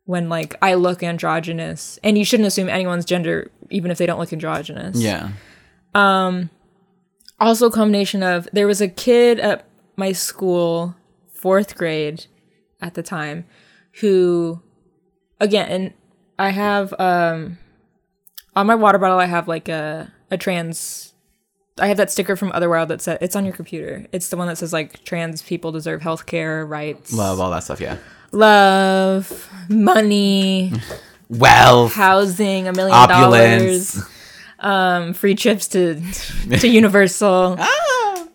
[0.05, 4.19] when like I look androgynous, and you shouldn't assume anyone's gender even if they don't
[4.19, 4.97] look androgynous.
[4.99, 5.31] Yeah.
[5.93, 6.49] Um.
[7.39, 10.95] Also, a combination of there was a kid at my school,
[11.33, 12.27] fourth grade,
[12.81, 13.45] at the time,
[13.99, 14.61] who,
[15.39, 15.93] again, and
[16.37, 17.57] I have um
[18.55, 21.13] on my water bottle I have like a a trans.
[21.77, 24.05] I have that sticker from Otherworld that said it's on your computer.
[24.13, 27.63] It's the one that says like trans people deserve health care rights, Love all that
[27.63, 27.81] stuff.
[27.81, 27.97] Yeah.
[28.35, 30.73] Love, money,
[31.29, 31.93] Wealth.
[31.93, 34.03] housing, a million dollars,
[34.59, 36.01] um, free trips to
[36.59, 37.57] to Universal.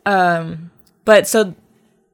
[0.07, 0.71] Um,
[1.05, 1.55] but so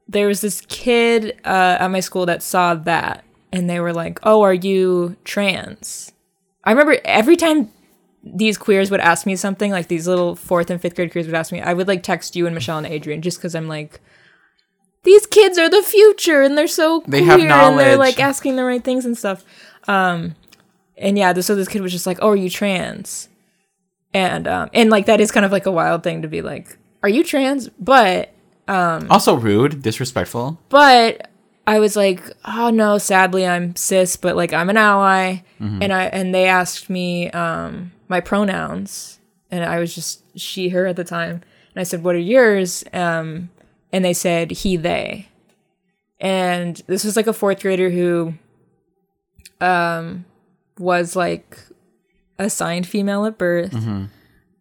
[0.07, 4.19] there was this kid uh, at my school that saw that, and they were like,
[4.23, 6.11] "Oh, are you trans?"
[6.63, 7.71] I remember every time
[8.23, 11.35] these queers would ask me something, like these little fourth and fifth grade queers would
[11.35, 14.01] ask me, I would like text you and Michelle and Adrian just because I'm like.
[15.07, 18.65] These kids are the future, and they're so They have and they're like asking the
[18.65, 19.45] right things and stuff.
[19.87, 20.35] Um,
[20.97, 23.29] and yeah, so this kid was just like, "Oh, are you trans?"
[24.13, 26.77] And um, and like that is kind of like a wild thing to be like,
[27.03, 28.33] "Are you trans?" But
[29.09, 30.59] Also rude, disrespectful.
[30.67, 31.29] but
[31.65, 35.37] I was like, "Oh no, sadly I'm cis, but like I'm an ally."
[35.81, 39.19] And I and they asked me um my pronouns,
[39.51, 41.35] and I was just she her at the time,
[41.73, 43.51] and I said, "What are yours?" Um,
[43.97, 45.27] and they said he they,
[46.21, 48.33] and this was like a fourth grader who
[49.59, 50.25] um
[50.79, 51.57] was like
[52.39, 53.75] assigned female at birth,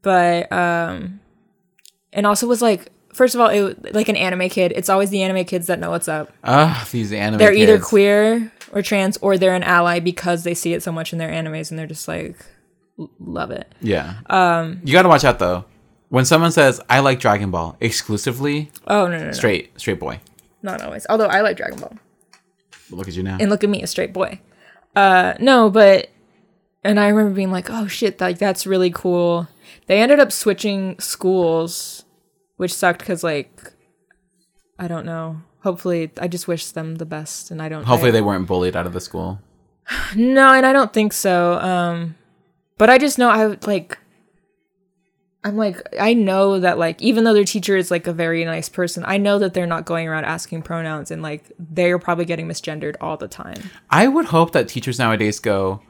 [0.02, 1.20] but um,
[2.12, 2.90] and also was like.
[3.14, 4.74] First of all, it like an anime kid.
[4.76, 7.38] It's always the anime kids that know what's up Ah, these anime.
[7.38, 11.14] they're either queer or trans or they're an ally because they see it so much
[11.14, 12.36] in their animes and they're just like
[13.18, 14.16] love it Yeah.
[14.28, 14.82] Um.
[14.84, 15.64] You gotta watch out though.
[16.08, 20.20] When someone says I like Dragon Ball exclusively, oh no no no straight straight boy.
[20.62, 21.92] not always although i like dragon ball
[22.90, 23.36] Look at you now.
[23.40, 24.40] and look at me a straight boy
[24.96, 26.08] uh no but
[26.84, 29.46] and i remember being like oh shit like that's really cool
[29.86, 32.04] they ended up switching schools
[32.56, 33.72] which sucked because like
[34.78, 38.12] i don't know hopefully i just wish them the best and i don't Hopefully I-
[38.12, 39.40] they weren't bullied out of the school.
[40.16, 41.54] No, and I don't think so.
[41.60, 42.16] Um,
[42.78, 43.98] but I just know I like.
[45.44, 48.68] I'm like I know that like even though their teacher is like a very nice
[48.68, 52.48] person, I know that they're not going around asking pronouns and like they're probably getting
[52.48, 53.70] misgendered all the time.
[53.90, 55.80] I would hope that teachers nowadays go,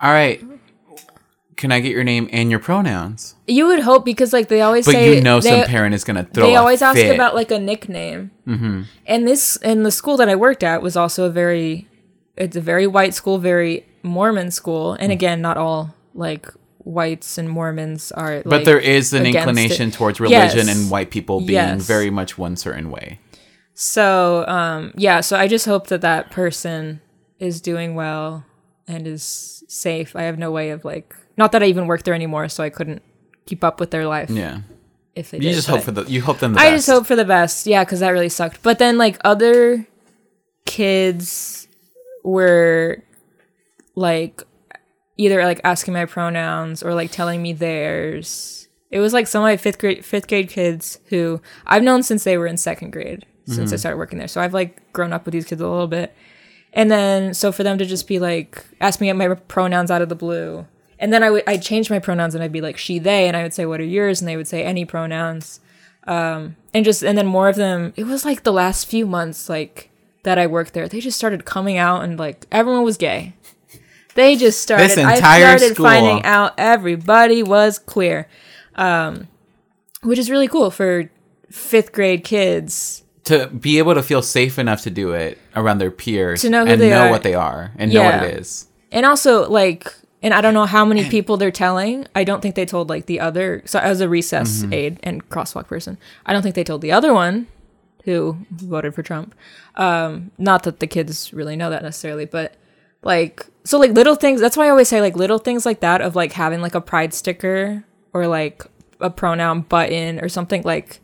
[0.00, 0.42] "All right,
[1.56, 4.84] can I get your name and your pronouns?" You would hope because like they always
[4.86, 6.46] But say you know, they, some parent is gonna throw.
[6.46, 7.14] they always ask fit.
[7.14, 8.32] about like a nickname.
[8.48, 8.82] Mm-hmm.
[9.06, 11.86] And this and the school that I worked at was also a very
[12.36, 14.96] it's a very white school, very Mormon school, Mm.
[15.00, 16.48] and again, not all like
[16.84, 18.42] whites and Mormons are.
[18.44, 19.94] But like, there is an inclination it.
[19.94, 20.76] towards religion Yes.
[20.76, 21.82] and white people being Yes.
[21.86, 23.18] very much one certain way.
[23.74, 27.00] So, um, yeah, so I just hope that that person
[27.40, 28.44] is doing well
[28.86, 30.14] and is safe.
[30.14, 32.70] I have no way of like, not that I even work there anymore, so I
[32.70, 33.02] couldn't
[33.46, 34.60] keep up with their life Yeah,
[35.16, 35.54] if they you did.
[35.54, 36.86] just hope for the you hope them the I best.
[36.86, 38.62] just hope for the best, yeah, because that really sucked.
[38.62, 39.86] But then like other
[40.66, 41.66] kids
[42.22, 43.02] were
[43.96, 44.42] like
[45.16, 48.68] either like asking my pronouns or like telling me theirs.
[48.90, 52.24] It was like some of my fifth grade fifth grade kids who I've known since
[52.24, 54.28] they were in second grade since I started working there.
[54.28, 56.14] So I've like grown up with these kids a little bit.
[56.72, 60.08] And then so for them to just be like ask me my pronouns out of
[60.08, 60.66] the blue.
[60.98, 63.36] And then I would I'd change my pronouns and I'd be like she they and
[63.36, 65.60] I would say what are yours and they would say any pronouns.
[66.06, 69.48] Um and just and then more of them it was like the last few months
[69.48, 69.90] like
[70.22, 70.88] that I worked there.
[70.88, 73.34] They just started coming out and like everyone was gay.
[74.14, 75.86] They just started This I started school.
[75.86, 78.28] finding out everybody was queer.
[78.74, 79.28] Um
[80.02, 81.10] which is really cool for
[81.50, 85.90] fifth grade kids to be able to feel safe enough to do it around their
[85.90, 87.10] peers To know who and know are.
[87.10, 88.66] what they are and know what it is.
[88.92, 89.90] and also like
[90.22, 93.06] and i don't know how many people they're telling i don't think they told like
[93.06, 94.72] the other so as a recess Mm-hmm.
[94.74, 95.96] aide and crosswalk person
[96.26, 97.46] i don't think they told the other one
[98.04, 99.34] who voted for trump
[99.76, 102.56] um not that the kids really know that necessarily but
[103.02, 106.00] like so like little things that's why i always say like little things like that
[106.00, 108.62] of like having like a pride sticker or like
[109.00, 111.00] a pronoun button or something like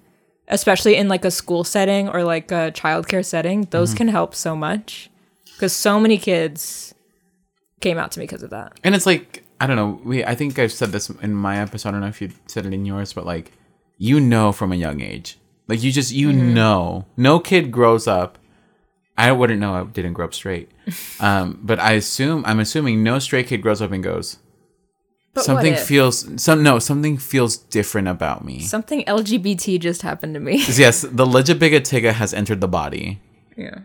[0.49, 4.55] especially in like a school setting or like a childcare setting those can help so
[4.57, 5.11] much
[5.55, 6.95] because so many kids
[7.81, 10.01] came out to me because of that And it's like I don't know.
[10.05, 11.91] We I think I've said this in my episode.
[11.91, 13.53] I don't know if you said it in yours, but like
[13.99, 15.37] you know from a young age,
[15.69, 16.55] like you just you Mm-hmm.
[16.55, 18.39] know, no kid grows up.
[19.29, 19.75] I wouldn't know.
[19.75, 20.71] I didn't grow up straight,
[21.21, 24.39] um, but I assume I'm assuming no straight kid grows up and goes.
[25.35, 28.59] But something feels some no something feels different about me.
[28.61, 33.21] something lgbt just happened to me yes, the legibigatiga has entered the body.
[33.57, 33.79] yeah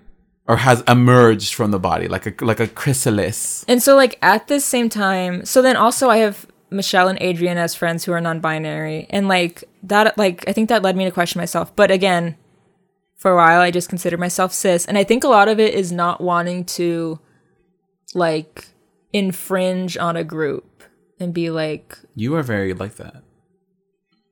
[0.48, 3.66] or has emerged from the body like a like a chrysalis.
[3.68, 7.58] And so like at the same time, so then also I have Michelle and Adrian
[7.58, 11.12] as friends who are non-binary and like that like I think that led me to
[11.12, 11.76] question myself.
[11.76, 12.36] But again,
[13.16, 15.74] for a while I just considered myself cis and I think a lot of it
[15.74, 17.20] is not wanting to
[18.14, 18.68] like
[19.14, 20.84] infringe on a group
[21.20, 23.24] and be like You are very like that.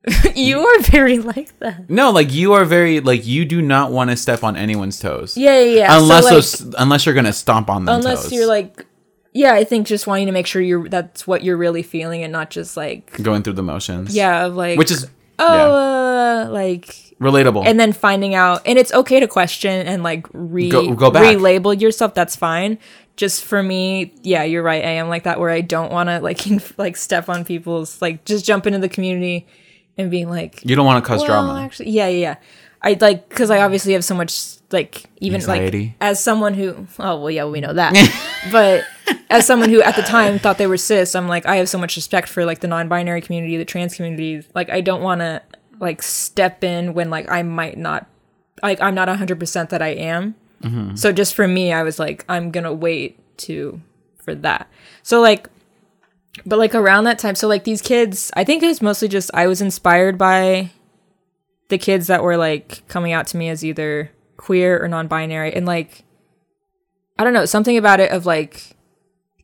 [0.35, 1.89] you are very like that.
[1.89, 5.37] No, like you are very like you do not want to step on anyone's toes.
[5.37, 5.97] Yeah, yeah, yeah.
[5.97, 7.95] So, Unless like, those, unless you're gonna stomp on them.
[7.95, 8.33] unless toes.
[8.33, 8.85] you're like
[9.33, 12.31] yeah, I think just wanting to make sure you're that's what you're really feeling and
[12.31, 14.15] not just like going through the motions.
[14.15, 15.07] yeah, of like which is
[15.39, 17.65] oh yeah, uh, like relatable.
[17.65, 21.79] and then finding out and it's okay to question and like re Go- go relabel
[21.79, 22.77] yourself that's fine
[23.15, 26.19] just for me yeah you're right i am like that where i don't want to
[26.21, 29.47] like inf- like step on people's like just jump into the community
[29.97, 31.61] and being like you don't want to cause well, drama.
[31.61, 32.35] actually yeah yeah yeah
[32.81, 35.85] i like because i obviously have so much like even Anxiety.
[35.85, 37.93] like as someone who oh well yeah we know that
[38.51, 38.83] but
[39.29, 41.77] as someone who at the time thought they were cis i'm like i have so
[41.77, 45.41] much respect for like the non-binary community the trans community like i don't want to
[45.79, 48.07] like step in when like i might not
[48.61, 50.35] like i'm not 100% that i am.
[50.61, 50.95] Mm-hmm.
[50.95, 53.81] So just for me i was like i'm gonna wait to
[54.17, 54.69] for that.
[55.01, 55.49] So like
[56.45, 59.29] but like around that time so like these kids i think it was mostly just
[59.33, 60.71] i was inspired by
[61.69, 65.53] the kids that were like coming out to me as either queer or non-binary.
[65.53, 66.03] And like
[67.19, 68.75] i don't know something about it of like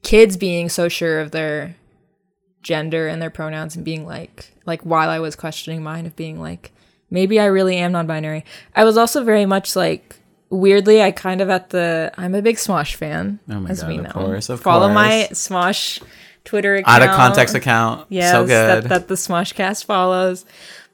[0.02, 1.76] kids being so sure of their
[2.62, 6.40] gender and their pronouns and being like like while i was questioning mine of being
[6.40, 6.72] like
[7.10, 8.44] maybe i really am non-binary
[8.76, 10.18] i was also very much like
[10.50, 13.88] weirdly i kind of at the i'm a big smosh fan Oh my as God,
[13.90, 16.02] we of know course, of follow my smosh
[16.44, 18.08] twitter account Out of context account.
[18.10, 18.84] yes, so good.
[18.84, 20.46] That, that the Smoshcast follows.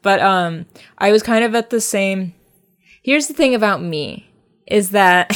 [0.02, 0.66] But um,
[0.98, 2.34] I was kind of at the same.
[3.02, 4.30] Here's the thing about me
[4.68, 5.32] is that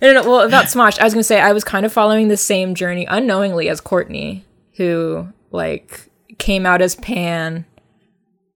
[0.00, 0.30] no, no, no.
[0.30, 3.04] Well, about Smosh, I was gonna say I was kind of following the same journey
[3.08, 4.44] unknowingly as Courtney,
[4.78, 6.08] who like
[6.38, 7.66] came out as pan,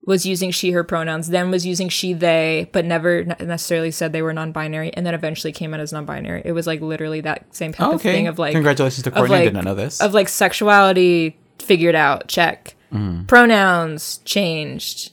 [0.05, 4.21] was using she her pronouns, then was using she they, but never necessarily said they
[4.21, 6.41] were non-binary, and then eventually came out as non-binary.
[6.43, 9.35] It was like literally that same type Oh, of thing of like congratulations to Courtney.
[9.35, 10.01] Like- did not know this.
[10.01, 12.75] of like sexuality figured out check
[13.27, 15.11] pronouns changed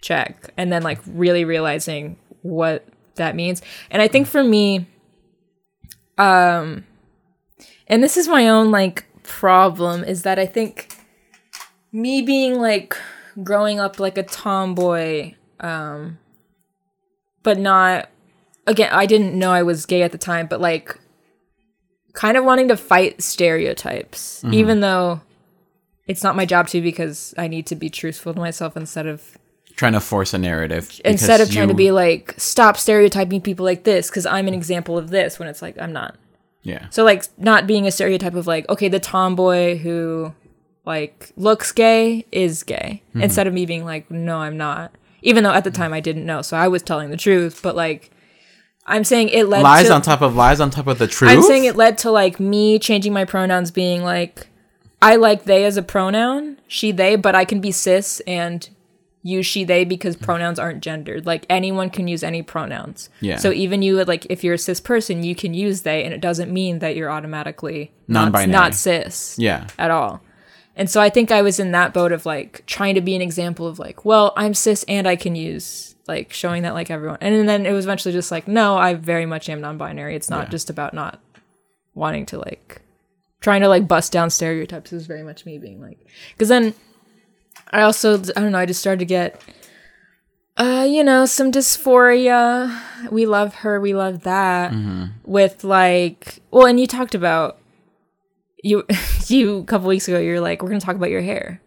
[0.00, 2.86] check and then like really realizing what
[3.16, 4.86] that means and i think for me
[6.18, 6.84] um
[7.88, 10.94] and this is my own like problem is that i think
[11.92, 12.96] me being like
[13.42, 16.18] growing up like a tomboy um
[17.42, 18.08] but not
[18.66, 20.98] again i didn't know i was gay at the time but like
[22.12, 25.20] kind of wanting to fight stereotypes even though
[26.06, 29.38] it's not my job to because i need to be truthful to myself instead of
[29.76, 33.64] trying to force a narrative instead of because trying to be like stop stereotyping people
[33.64, 36.16] like this because i'm an example of this when it's like i'm not
[36.62, 40.32] yeah so like not being a stereotype of like okay the tomboy who
[40.86, 43.22] like looks gay is gay Mm-hmm.
[43.22, 44.92] instead of me being like no I'm not
[45.22, 47.76] even though at the time I didn't know so I was telling the truth but
[47.76, 48.10] like
[48.84, 51.30] I'm saying it led lies to on top of lies on top of the truth.
[51.30, 54.48] I'm saying it led to like me changing my pronouns being like
[55.00, 58.68] I like they as a pronoun she they but I can be cis and
[59.22, 63.36] use she they because pronouns aren't gendered like anyone can use any pronouns Yeah.
[63.36, 66.20] so even you like if you're a cis person you can use they and it
[66.20, 68.50] doesn't mean that you're automatically not, Non-binary.
[68.52, 69.68] not cis Yeah.
[69.78, 70.20] at all
[70.74, 73.22] and so i think i was in that boat of like trying to be an
[73.22, 77.18] example of like well i'm cis and i can use like showing that like everyone
[77.20, 80.46] and then it was eventually just like no i very much am non-binary it's not
[80.46, 80.50] Yeah.
[80.50, 81.20] just about not
[81.94, 82.82] wanting to like
[83.40, 85.98] trying to like bust down stereotypes is very much me being like
[86.32, 86.74] because then
[87.72, 89.40] i also i don't know i just started to get
[90.58, 92.78] uh you know some dysphoria.
[93.10, 94.72] We love her we love that.
[95.24, 97.58] With like well and you talked about
[98.62, 98.84] you
[99.28, 101.60] you a couple weeks ago You're like we're gonna talk about your hair.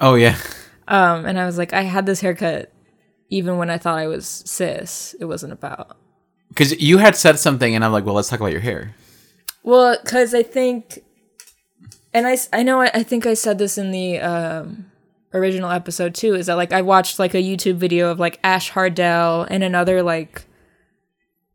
[0.00, 0.36] Oh yeah.
[0.88, 2.72] um and i was like i had this haircut
[3.28, 5.14] even when i thought i was cis.
[5.20, 5.96] It wasn't about
[6.48, 8.94] Because you had said something, and I'm like, well, let's talk about your hair.
[9.62, 11.04] Well, because I think,
[12.14, 14.90] and I, I know I, I think I said this in the um,
[15.34, 18.70] original episode too, is that like I watched like a YouTube video of like Ash
[18.70, 20.46] Hardell and another like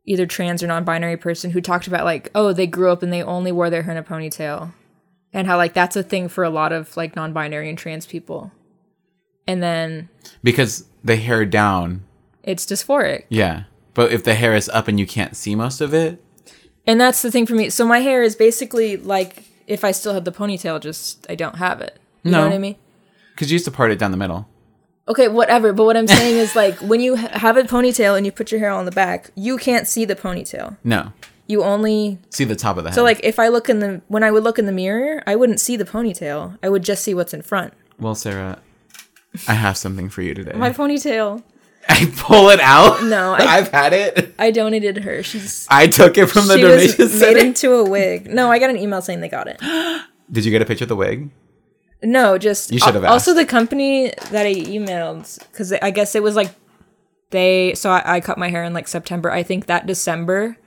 [0.06, 3.22] either trans or non-binary person who talked about like oh they grew up and they
[3.22, 4.74] only wore their hair in a ponytail,
[5.34, 8.52] and how like that's a thing for a lot of like non-binary and trans people,
[9.48, 10.10] and then
[10.44, 12.04] Because the hair down,
[12.44, 13.26] it's dysphoric.
[13.30, 13.64] yeah.
[13.94, 16.24] But if the hair is up and you can't see most of it,
[16.86, 17.70] And that's the thing for me.
[17.72, 21.58] So my hair is basically like if I still had the ponytail, just I don't
[21.58, 22.00] have it.
[22.24, 22.48] You know No.
[22.48, 22.76] what I mean?
[23.36, 24.48] because you used to part it down the middle.
[25.08, 25.72] Okay, whatever.
[25.74, 28.52] But what I'm saying is like when you ha- have a ponytail and you put
[28.52, 30.78] your hair on the back, you can't see the ponytail.
[30.84, 31.14] No.
[31.50, 32.96] You only See the top of the head.
[32.96, 35.36] so like if I look in the when I would look in the mirror, I
[35.36, 36.58] wouldn't see the ponytail.
[36.64, 37.74] I would just see what's in front.
[38.00, 38.60] well, Sarah,
[39.48, 40.54] I have something for you today.
[40.58, 41.44] My ponytail.
[41.90, 43.04] I pull it out.
[43.04, 44.34] No, I- I've had it.
[44.38, 45.24] I donated her.
[45.24, 48.28] She's I took it from the she donation was made into a wig.
[48.28, 49.58] No, I got an email saying they got it.
[50.32, 51.30] Did you get a picture of the wig?
[52.04, 56.14] No, just You should have al- Also, the company that I emailed because I guess
[56.16, 56.54] it was like
[57.32, 57.74] they.
[57.76, 59.32] So I, I cut my hair in like September.
[59.32, 60.58] I think that December,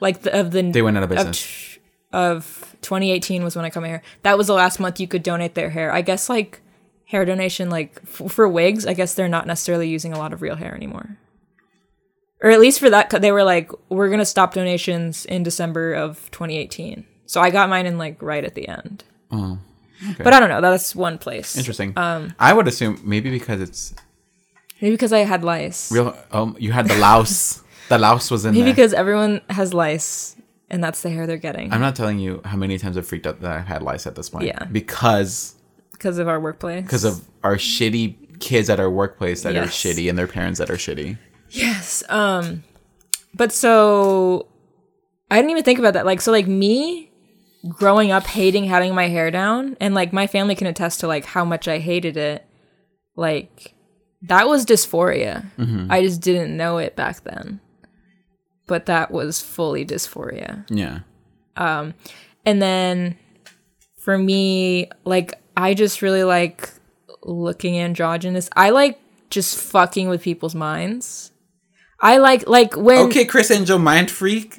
[0.00, 1.40] like the, of the They went out of of, business.
[1.74, 1.80] t-
[2.12, 4.02] of 2018 was when I cut my hair.
[4.22, 5.92] That was the last month you could donate their hair.
[5.92, 6.60] I guess like
[7.06, 8.86] hair donation, like f- for wigs.
[8.86, 11.16] I guess they're not necessarily using a lot of real hair anymore.
[12.42, 16.30] Or at least for that, they were like, we're gonna stop donations in December of
[16.32, 17.06] 2018.
[17.26, 19.04] So I got mine in like right at the end.
[19.32, 19.58] Oh,
[20.10, 20.22] okay.
[20.22, 20.60] But I don't know.
[20.60, 21.56] That's one place.
[21.56, 21.92] Interesting.
[21.96, 23.94] Um, I would assume maybe because it's
[24.80, 25.90] Maybe because I had lice.
[25.90, 26.14] real.
[26.30, 27.62] Um, you had the louse.
[27.88, 28.74] the louse was in Maybe there.
[28.74, 30.36] because everyone has lice,
[30.68, 33.26] and that's the hair they're getting I'm not telling you how many times I've freaked
[33.26, 34.44] out that I've had lice at this point.
[34.44, 34.64] Yeah.
[34.66, 35.54] Because
[35.98, 36.82] because of our workplace.
[36.84, 40.70] because of our shitty kids at our workplace that are shitty and their parents that
[40.70, 41.16] are shitty.
[41.50, 42.02] yes.
[42.08, 42.64] Um,
[43.34, 44.46] but so
[45.30, 46.06] I didn't even think about that.
[46.06, 47.10] Like, so like me
[47.68, 51.24] growing up hating having my hair down, and like my family can attest to like
[51.24, 52.46] how much I hated it.
[53.16, 53.74] Like
[54.22, 55.46] that was dysphoria.
[55.90, 57.60] I just didn't know it back then.
[58.66, 60.64] But that was fully dysphoria.
[60.70, 61.00] Yeah.
[61.56, 61.94] Um
[62.44, 63.16] And then
[63.98, 66.70] for me, like I just really like
[67.22, 68.48] looking androgynous.
[68.54, 69.00] I like
[69.30, 71.32] just fucking with people's minds.
[72.00, 74.58] I like like when Okay, Criss Angel, mind freak.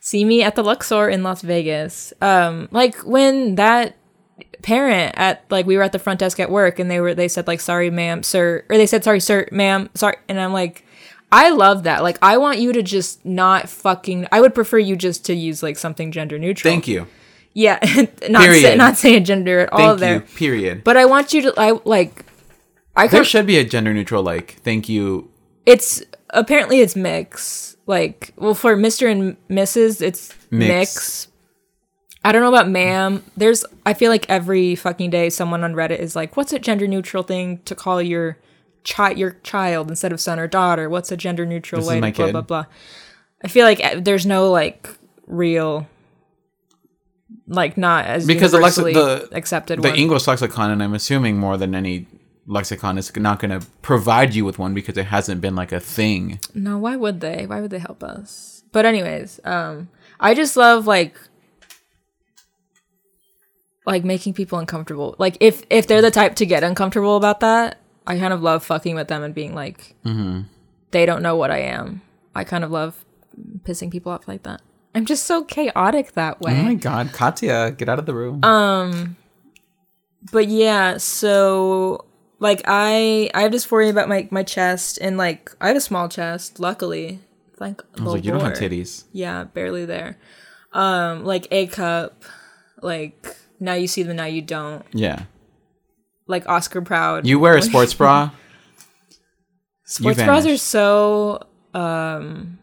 [0.00, 2.12] see me at the Luxor in Las Vegas.
[2.22, 3.96] Um like when that
[4.62, 7.28] parent at like we were at the front desk at work and they were they
[7.28, 10.84] said like sorry ma'am sir or they said sorry sir ma'am sorry and I'm like
[11.34, 12.02] I love that.
[12.02, 15.62] Like I want you to just not fucking I would prefer you just to use
[15.62, 16.70] like something gender neutral.
[16.70, 17.06] Thank you.
[17.54, 17.78] Yeah,
[18.28, 20.14] not say, not saying gender at all Thank there.
[20.14, 20.20] you.
[20.22, 20.84] Period.
[20.84, 22.24] But I want you to I like
[22.96, 25.30] I there should be a gender neutral like thank you.
[25.66, 27.76] it's apparently it's mix.
[27.86, 29.10] Like well for Mr.
[29.10, 30.00] and Mrs.
[30.00, 30.68] it's Mix.
[30.68, 31.28] mix.
[32.24, 33.22] I don't know about ma'am.
[33.36, 36.86] There's I feel like every fucking day someone on Reddit is like, "What's a gender
[36.86, 38.38] neutral thing to call your
[38.84, 40.88] child your child instead of son or daughter?
[40.88, 42.32] What's a gender neutral This is way to blah kid.
[42.32, 42.64] blah blah."
[43.44, 44.88] I feel like uh, there's no like
[45.26, 45.88] real
[47.46, 49.98] like not as Because the lex- universally the- accepted The one.
[49.98, 52.06] English lexicon, and I'm assuming more than any
[52.46, 55.80] lexicon, is not going to provide you with one because it hasn't been like a
[55.80, 56.38] thing.
[56.54, 57.46] No, why would they?
[57.46, 58.64] Why would they help us?
[58.72, 59.88] But anyways, um
[60.18, 61.16] I just love like
[63.86, 65.14] like making people uncomfortable.
[65.18, 68.64] Like if if they're the type to get uncomfortable about that, I kind of love
[68.64, 69.94] fucking with them and being like
[70.92, 72.02] they don't know what I am.
[72.34, 73.04] I kind of love
[73.64, 74.60] pissing people off like that.
[74.94, 76.58] I'm just so chaotic that way.
[76.58, 78.44] Oh my god, Katya, get out of the room.
[78.44, 79.16] Um
[80.30, 82.04] but yeah, so
[82.38, 86.08] like I I have dysphoria about my my chest and like I have a small
[86.08, 87.20] chest, luckily.
[87.58, 89.04] Thank I was like, you don't have titties.
[89.12, 90.18] Yeah, barely there.
[90.72, 92.24] Um, like A cup,
[92.82, 94.84] like now you see them, now you don't.
[94.92, 95.24] Yeah.
[96.26, 97.26] Like Oscar proud.
[97.26, 98.30] You wear a sports bra.
[99.84, 102.58] sports bras are so um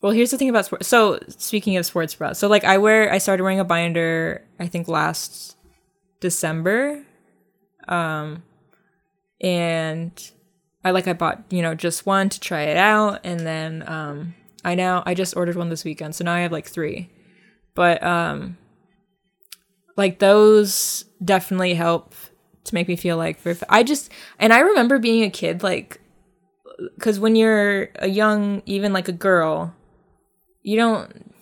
[0.00, 3.12] well here's the thing about sports so speaking of sports bras so like i wear
[3.12, 5.56] i started wearing a binder i think last
[6.20, 7.04] december
[7.88, 8.42] um
[9.40, 10.30] and
[10.84, 14.34] i like i bought you know just one to try it out and then um
[14.64, 17.10] i now i just ordered one this weekend so now i have like three.
[17.74, 18.56] But um
[19.96, 22.12] like those definitely help
[22.64, 23.38] to make me feel like
[23.68, 24.10] i just
[24.40, 26.00] and i remember being a kid like
[26.78, 29.74] because when you're a young, even like a girl,
[30.68, 31.32] you don't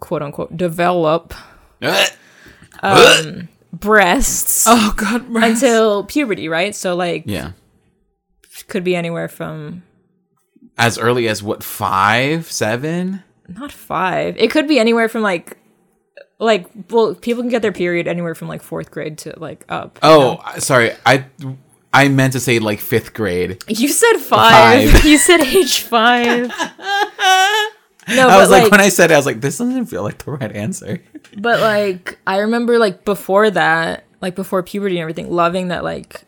[0.00, 1.34] quote unquote develop
[2.82, 6.74] um, breasts oh god, until puberty, right?
[6.74, 7.52] So like, yeah.
[8.68, 9.82] could be anywhere from
[10.78, 13.22] As early as what five, seven?
[13.48, 14.36] not five.
[14.38, 15.58] It could be anywhere from like,
[16.38, 19.98] like well, people can get their period anywhere from like fourth grade to like up.
[20.02, 20.58] you Oh, know?
[20.58, 20.92] Sorry.
[21.04, 21.26] I
[21.92, 23.62] I meant to say like fifth grade.
[23.68, 24.90] you said five.
[24.90, 25.04] Five.
[25.10, 26.50] you said age five.
[28.08, 29.86] no, I but was like, like when I said it, I was like, this doesn't
[29.86, 31.00] feel like the right answer.
[31.38, 36.24] But like I remember like before that, like before puberty and everything, loving that like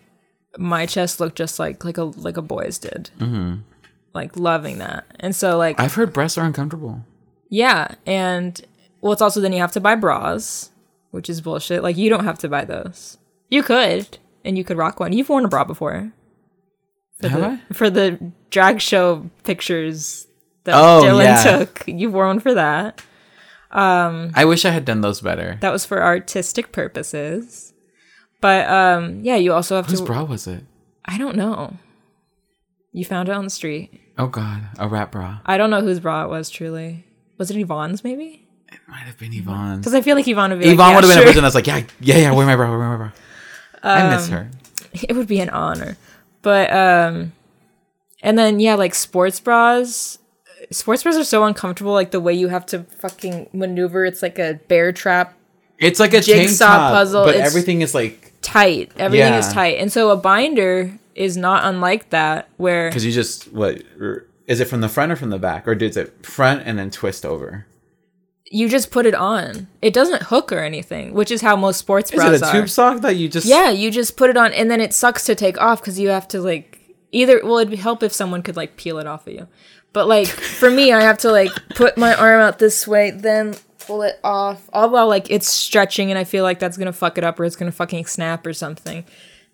[0.56, 3.10] my chest looked just like like a like a boy's did.
[3.18, 3.56] Mm-hmm.
[4.14, 7.04] Like loving that, and so like I've heard breasts are uncomfortable.
[7.50, 8.58] yeah, and
[9.02, 10.70] well, it's also then you have to buy bras,
[11.10, 11.82] which is bullshit.
[11.82, 13.18] Like you don't have to buy those.
[13.50, 15.12] You could, and you could rock one.
[15.12, 16.12] You've worn a bra before.
[17.20, 17.74] for Have the, I?
[17.74, 20.23] for the drag show pictures
[20.64, 21.42] that Oh, Dylan yeah.
[21.58, 21.84] took.
[21.86, 23.02] You wore one for that.
[23.70, 25.58] I wish I had done those better.
[25.60, 27.72] That was for artistic purposes.
[28.40, 30.64] But um yeah, you also have Whose to bra was it?
[31.04, 31.76] I don't know.
[32.92, 34.00] You found it on the street.
[34.18, 35.38] Oh God, a rat bra.
[35.46, 37.04] I don't know whose bra it was truly.
[37.38, 38.46] Was it Yvonne's maybe?
[38.70, 39.80] It might have been Yvonne's.
[39.80, 41.22] Because I feel like Yvonne would be Yvonne like, yeah, would have been sure.
[41.22, 43.10] a person that's like, yeah, yeah, yeah, wear my bra, wear my bra.
[43.82, 44.50] I miss Um, her.
[44.92, 45.96] it would be an honor.
[46.42, 47.32] But um
[48.22, 50.18] and then yeah, like sports bras.
[50.70, 54.04] Sports bras are so uncomfortable, like the way you have to fucking maneuver.
[54.04, 55.34] It's like a bear trap
[55.78, 58.92] It's like a jigsaw top, puzzle, but it's- everything is like tight.
[58.96, 59.78] Everything is tight.
[59.78, 64.64] And so a binder is not unlike that, where because you just what er, it
[64.66, 67.66] from the front or from the back, or does it front and then twist over?
[68.50, 69.66] you just put it on.
[69.82, 72.52] It doesn't hook or anything, which is how most sports Is bras it a are.
[72.52, 73.46] tube sock that you just?
[73.46, 76.10] Yeah, you just put it on, and then it sucks to take off because you
[76.10, 76.78] have to like
[77.10, 77.40] either.
[77.42, 79.48] Well, it'd help if someone could like peel it off of you,
[79.94, 83.54] but like for me, I have to like put my arm out this way, then
[83.78, 87.16] pull it off, all while like it's stretching, and I feel like that's gonna fuck
[87.16, 89.04] it up or it's gonna fucking snap or something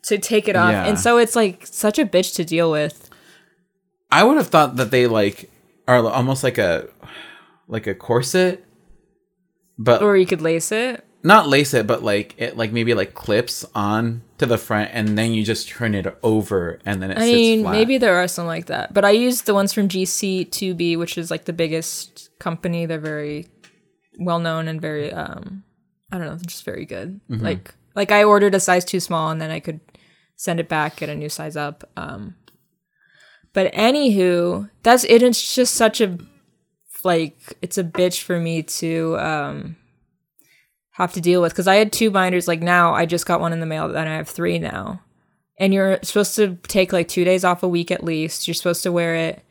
[0.03, 0.87] to take it off, Yeah.
[0.87, 3.09] and so it's like such a bitch to deal with.
[4.11, 5.51] I would have thought that they like
[5.87, 6.89] are almost like a
[7.69, 8.65] like a corset,
[9.79, 11.05] but Or you could lace it.
[11.23, 15.19] Not lace it, but like it like maybe like clips on to the front, and
[15.19, 17.73] then you just turn it over, and then it I mean, flat.
[17.73, 21.31] maybe there are some like that, but I used the ones from GC2B, which is
[21.31, 22.87] like the biggest company.
[22.87, 23.49] They're very
[24.19, 25.65] well known and very, um,
[26.11, 27.21] I don't know, just very good.
[27.31, 27.45] Mm-hmm.
[27.45, 29.81] Like, like I ordered a size too small, and then I could
[30.37, 31.85] send it back, get a new size up.
[31.97, 32.37] Um,
[33.53, 35.23] but anywho, that's it.
[35.23, 36.17] It's just such a
[37.05, 39.77] like, it's a bitch for me to um
[41.03, 42.47] have to deal with because I had two binders.
[42.49, 45.01] Like now, I just got one in the mail, and I have three now
[45.61, 48.49] and you're supposed to take like two days off a week at least.
[48.49, 49.45] You're supposed to wear it.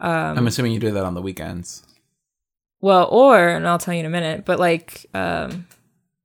[0.00, 1.82] I'm assuming you do that on the weekends.
[2.80, 5.66] Well, or, and I'll tell you in a minute, but like, um,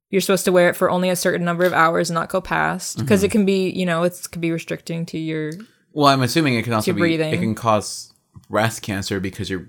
[0.09, 2.39] you're supposed to wear it for only a certain number of hours and not go
[2.39, 3.25] past because Mm-hmm.
[3.25, 5.51] it can be, you know, it could be restricting to your.
[5.91, 7.33] Well, I'm assuming it can also be breathing.
[7.33, 8.13] it can cause
[8.49, 9.67] breast cancer because you're.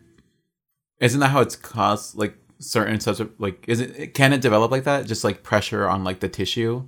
[1.00, 2.14] Isn't that how it's caused?
[2.16, 5.06] Like certain such like is it can it develop like that?
[5.06, 6.86] Just like pressure on like the tissue.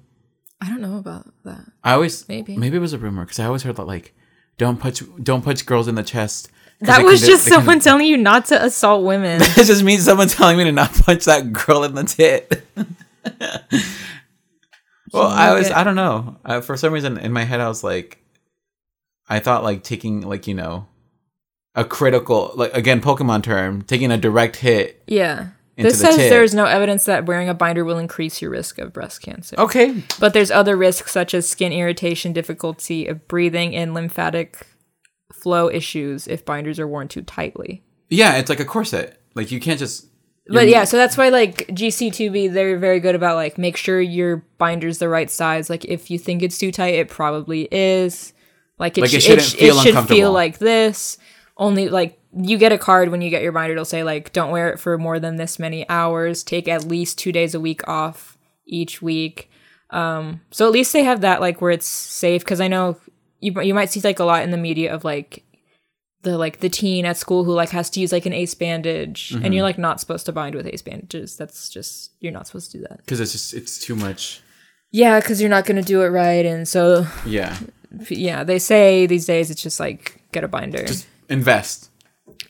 [0.60, 1.64] I don't know about that.
[1.84, 2.56] I always Maybe.
[2.56, 4.14] maybe it was a rumor because I always heard that like
[4.56, 6.50] don't punch don't punch girls in the chest.
[6.80, 9.40] That was just it can- someone telling you not to assault women.
[9.56, 12.62] It just means someone telling me to not punch that girl in the tit.
[15.12, 15.74] well, I was, Okay.
[15.74, 16.36] I don't know.
[16.44, 18.18] Uh, for some reason in my head, I was like,
[19.28, 20.86] I thought like taking like, you know,
[21.74, 25.02] a critical, like again, Pokemon term, taking a direct hit.
[25.06, 25.48] yeah.
[25.84, 29.22] This says there's no evidence that wearing a binder will increase your risk of breast
[29.22, 29.56] cancer.
[29.58, 30.02] Okay.
[30.18, 34.66] But there's other risks such as skin irritation, difficulty of breathing, and lymphatic
[35.32, 37.82] flow issues if binders are worn too tightly.
[38.08, 39.20] Yeah, it's like a corset.
[39.34, 40.06] Like you can't just.
[40.50, 44.38] But yeah, so that's why like GC2B they're very good about like make sure your
[44.56, 45.68] binder's the right size.
[45.68, 48.32] Like if you think it's too tight, it probably is.
[48.78, 51.18] Like it, Like, it sh- shouldn't sh- feel it should feel like this.
[51.56, 53.72] Only like you get a card when you get your binder.
[53.72, 56.42] It'll say like don't wear it for more than this many hours.
[56.42, 58.36] Take at least two days a week off
[58.66, 59.50] each week.
[59.90, 62.96] Um, so at least they have that like where it's safe because I know
[63.40, 65.44] you you might see like a lot in the media of like
[66.22, 69.30] the like the teen at school who like has to use like an ace bandage
[69.42, 72.72] and you're like not supposed to bind with ace bandages that's just you're not supposed
[72.72, 74.42] to do that Because it's just it's too much.
[74.90, 77.56] yeah because you're not going to do it right and so Yeah.
[78.10, 80.84] yeah they say these days it's just like get a binder
[81.30, 81.87] Invest.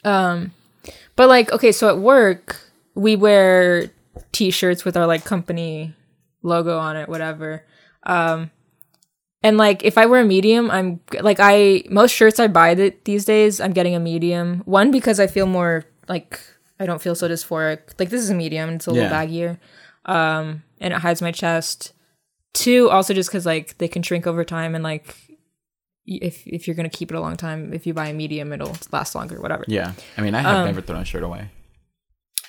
[0.04, 2.56] But like okay so at work
[2.94, 3.90] we wear
[4.32, 5.94] t-shirts with our like company
[6.42, 7.64] logo on it whatever.
[8.04, 8.50] Um
[9.42, 12.96] and like if i wear a medium i'm like i most shirts i buy th-
[13.04, 14.62] these days i'm getting a medium.
[14.64, 16.40] One because i feel more like
[16.80, 17.98] i don't feel so dysphoric.
[17.98, 19.24] Like this is a medium it's a little Yeah.
[19.26, 19.58] baggier
[20.06, 21.92] um and it hides my chest.
[22.54, 25.14] Two also just because like they can shrink over time and like
[26.16, 28.76] if if you're gonna keep it a long time if you buy a medium it'll
[28.92, 29.92] last longer whatever Yeah.
[30.16, 31.50] I mean, I have Um, never thrown a shirt away.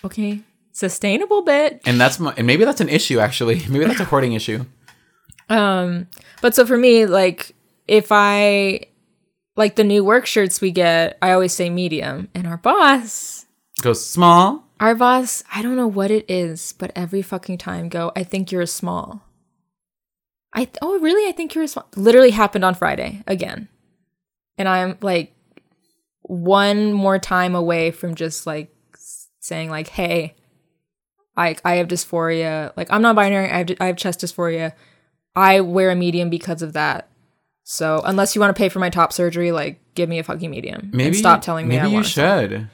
[0.04, 0.40] okay
[0.72, 3.56] sustainable bit And that's my, and maybe that's an issue actually.
[3.70, 4.66] Maybe that's a hoarding issue.
[5.50, 6.08] um
[6.42, 7.56] but so for me like
[7.88, 8.82] if i
[9.56, 13.46] like the new work shirts we get i always say medium and our boss
[13.82, 14.64] Goes small.
[14.80, 18.52] our boss i don't know what it is but every fucking time go i think
[18.52, 19.24] you're a small
[20.54, 23.68] i th- oh really i think you're a small literally happened on friday again
[24.58, 25.34] and i'm like
[26.22, 28.74] one more time away from just like
[29.40, 30.36] saying like hey
[31.38, 34.74] i i have dysphoria like i'm not binary i have, I have chest dysphoria
[35.36, 37.10] i wear a medium because of that
[37.72, 40.50] So unless you want to pay for my top surgery, like give me a fucking
[40.50, 40.90] medium.
[40.92, 42.68] Maybe and stop telling me Maybe I you should.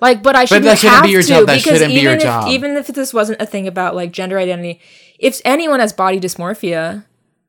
[0.00, 1.46] Like, but I shouldn't, but that shouldn't be your job.
[1.46, 2.48] That shouldn't be your if, job.
[2.48, 4.80] Even if this wasn't a thing about like gender identity,
[5.18, 7.04] if anyone has body dysmorphia,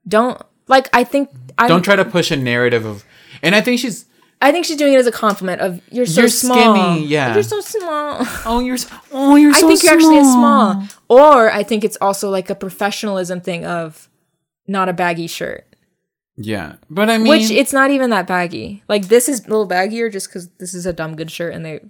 [0.09, 0.89] don't like.
[0.93, 3.05] I think I'm, Don't try to push a narrative of.
[3.41, 4.05] And I think she's.
[4.41, 6.57] I think she's doing it as a compliment of you're so You're small.
[6.93, 7.33] skinny, yeah.
[7.33, 8.19] you're so small.
[8.45, 8.77] Oh, you're.
[9.11, 10.83] Oh, you're I think you're actually small.
[11.09, 14.07] Or I think it's also like a professionalism thing of
[14.65, 15.65] not a baggy shirt.
[16.37, 18.81] Yeah, but I mean, Which it's not even that baggy.
[18.87, 21.65] Like this is a little baggier just because this is a dumb good shirt and
[21.65, 21.81] they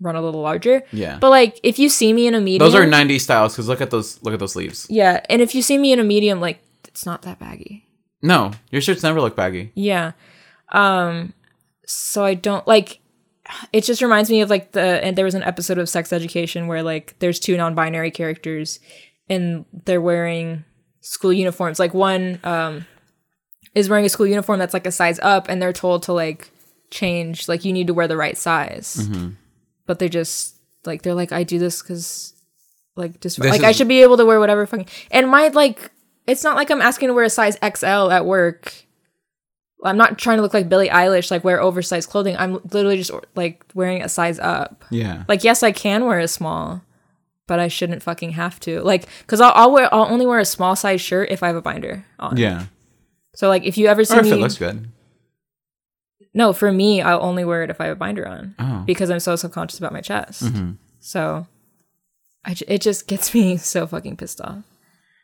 [0.00, 0.82] run a little larger.
[0.92, 1.18] Yeah.
[1.20, 3.52] But like if you see me in a medium, those are '90s styles.
[3.52, 4.18] Because look at those.
[4.22, 4.86] Look at those sleeves.
[4.88, 6.62] yeah, and if you see me in a medium, like
[6.98, 7.84] it's not that baggy.
[8.22, 9.70] No, your shirts never look baggy.
[9.76, 10.12] Yeah.
[10.72, 11.32] Um.
[11.86, 12.98] So I don't like.
[13.72, 16.66] It just reminds me of like the and there was an episode of Sex Education
[16.66, 18.80] where like there's two non-binary characters,
[19.30, 20.64] and they're wearing
[21.02, 21.78] school uniforms.
[21.78, 22.84] Like one um
[23.76, 26.50] is wearing a school uniform that's like a size up, and they're told to like
[26.90, 27.46] change.
[27.48, 29.28] Like you need to wear the right size, Mm-hmm.
[29.86, 32.34] but they just like they're like I do this because
[32.96, 35.92] like just This like I should be able to wear whatever fucking and my like
[36.28, 38.74] it's not like I'm asking to wear a size XL at work.
[39.84, 42.36] I'm not trying to look like Billie Eilish, like wear oversized clothing.
[42.36, 44.84] I'm literally just like wearing a size up.
[44.90, 45.24] Yeah.
[45.28, 46.82] Like, yes, I can wear a small,
[47.46, 48.80] but I shouldn't fucking have to.
[48.82, 51.56] Like, cause I'll, I'll wear, I'll only wear a small size shirt if I have
[51.56, 52.36] a binder on.
[52.36, 52.66] yeah.
[53.36, 54.88] So like, if you ever see Or if me, it looks good.
[56.34, 58.62] no, for me, I'll only wear it if I have a binder on Oh.
[58.64, 58.84] Mm-hmm.
[58.84, 60.42] because I'm so subconscious about my chest.
[60.98, 61.46] So,
[62.44, 64.64] I it just gets me so fucking pissed off.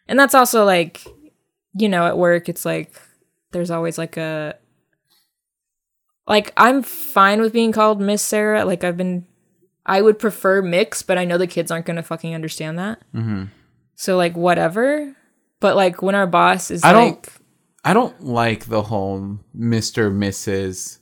[0.09, 1.03] And that's also like,
[1.75, 2.93] you know, at work, it's like
[3.53, 4.57] there's always like a
[6.27, 8.65] like I'm fine with being called Miss Sarah.
[8.65, 9.27] Like I've been,
[9.87, 13.01] I would prefer mix, but I know the kids aren't gonna fucking understand that.
[13.15, 13.45] Mm-hmm.
[13.97, 15.15] So like whatever.
[15.61, 17.29] But like when our boss is I don't-
[17.87, 20.11] I don't like the whole Mr.
[20.11, 20.99] Mrs.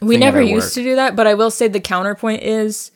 [0.00, 1.14] we never used to do that.
[1.14, 2.90] But I will say the counterpoint is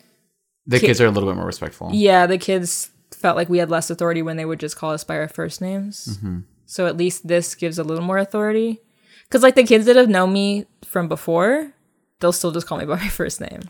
[0.67, 1.91] The Ki- kids are a little bit more respectful.
[1.93, 2.91] Yeah, the kids
[3.27, 5.61] felt like we had less authority when they would just call us by our first
[5.61, 6.17] names.
[6.19, 6.39] Mm-hmm.
[6.65, 8.81] So at least this gives a little more authority.
[9.25, 11.73] Because, like, the kids that have known me from before,
[12.21, 13.63] they'll still just call me by my first name.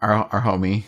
[0.00, 0.84] Our our homie.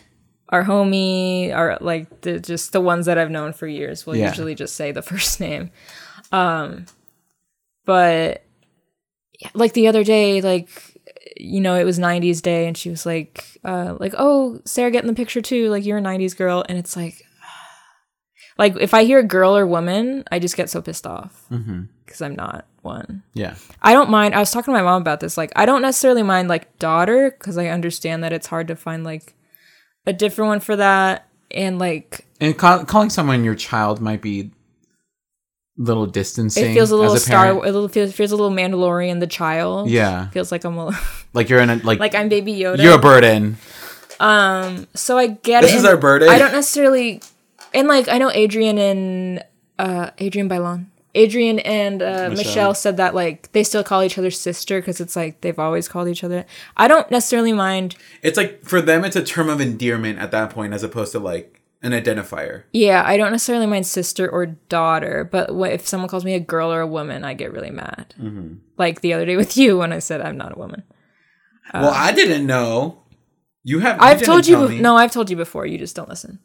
[0.50, 4.28] Our homie, our, like, the, just the ones that I've known for years will Yeah.
[4.28, 5.72] usually just say the first name.
[6.30, 6.86] Um,
[7.84, 8.44] but,
[9.54, 10.68] like, the other day, like,
[11.36, 15.02] you know, it was 90s day, and she was like, uh, like, oh, Sarah, get
[15.02, 15.68] in the picture too.
[15.68, 16.64] Like, you're a 90s girl.
[16.68, 17.25] And it's like,
[18.58, 21.82] like, if I hear a girl or woman, I just get so pissed off Mm-hmm.
[22.04, 23.22] because I'm not one.
[23.34, 23.54] Yeah.
[23.82, 24.34] I don't mind.
[24.34, 25.36] I was talking to my mom about this.
[25.36, 29.04] Like, I don't necessarily mind like daughter because I understand that it's hard to find
[29.04, 29.34] like
[30.06, 31.26] a different one for that.
[31.50, 34.50] And like, And call, calling someone your child might be
[35.78, 36.70] a little distancing.
[36.70, 37.50] it feels a little as Star.
[37.50, 39.20] A little feels, feels a little Mandalorian.
[39.20, 39.90] The child.
[39.90, 40.28] Yeah.
[40.30, 40.98] Feels like I'm a,
[41.34, 42.82] Like you're in a like, like I'm Baby Yoda.
[42.82, 43.58] you're a burden.
[44.18, 44.86] Um.
[44.94, 45.78] So I get it This it.
[45.78, 46.28] is our burden.
[46.30, 47.20] I don't necessarily,
[47.76, 49.44] and like I know Adrian and
[49.78, 50.86] uh Adrienne Bailon.
[51.14, 52.36] Adrian and uh, Michelle.
[52.36, 52.74] Michelle.
[52.74, 56.08] said that like they still call each other sister because it's like they've always called
[56.08, 56.44] each other.
[56.76, 57.96] I don't necessarily mind.
[58.22, 61.18] It's like for them, it's a term of endearment at that point, as opposed to
[61.18, 62.64] like an identifier.
[62.72, 66.40] Yeah, I don't necessarily mind sister or daughter, but wh- if someone calls me a
[66.40, 68.14] girl or a woman, I get really mad.
[68.20, 68.56] Mm-hmm.
[68.76, 70.82] Like the other day with you when I said I'm not a woman.
[71.72, 73.02] well, I didn't know.
[73.64, 74.00] You have.
[74.02, 74.56] I've didn't told you.
[74.56, 74.80] tell be- me.
[74.82, 75.64] No, I've told you before.
[75.64, 76.40] You just don't listen.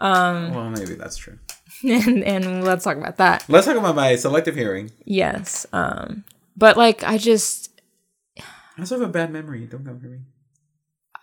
[0.00, 1.38] Well, maybe that's true.
[1.82, 3.44] and, and let's talk about that.
[3.48, 4.90] Let's talk about my selective hearing.
[5.04, 5.66] Yes.
[5.72, 6.24] Um.
[6.56, 7.70] But like, I just
[8.38, 8.42] I
[8.80, 9.66] also have a bad memory.
[9.66, 10.18] Don't come for me.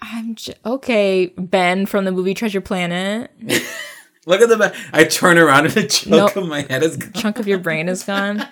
[0.02, 1.28] I'm j- okay.
[1.38, 3.32] Ben from the movie Treasure Planet.
[4.26, 4.76] Look at the back.
[4.94, 6.36] I turn around and a chunk Nope.
[6.36, 7.14] of my head is gone.
[7.14, 8.46] Chunk of your brain is gone.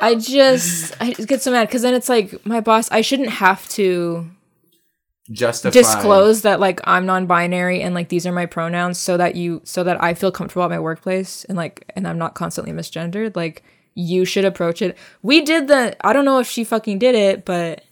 [0.00, 2.90] I just I just get so mad because then it's like my boss.
[2.90, 4.28] I shouldn't have to
[5.32, 5.72] Justify.
[5.72, 9.82] disclose that like I'm non-binary and like these are my pronouns so that you so
[9.84, 13.34] that I feel comfortable at my workplace and like and I'm not constantly misgendered.
[13.34, 13.62] Like
[13.94, 14.96] you should approach it.
[15.22, 15.96] We did the.
[16.06, 17.84] I don't know if she fucking did it, but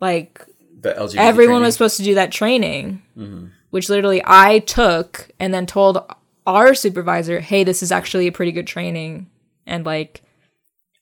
[0.00, 0.44] like
[0.80, 1.62] the LGBT everyone training.
[1.64, 3.46] was supposed to do that training, mm-hmm.
[3.70, 6.04] which literally I took and then told
[6.46, 9.28] our supervisor, "Hey, this is actually a pretty good training,"
[9.66, 10.22] and like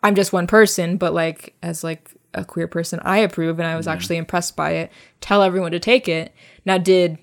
[0.03, 3.77] I'm just one person, but like as like a queer person, I approve and I
[3.77, 4.93] was actually impressed by it.
[5.21, 6.35] Tell everyone to take it.
[6.65, 7.19] Now, did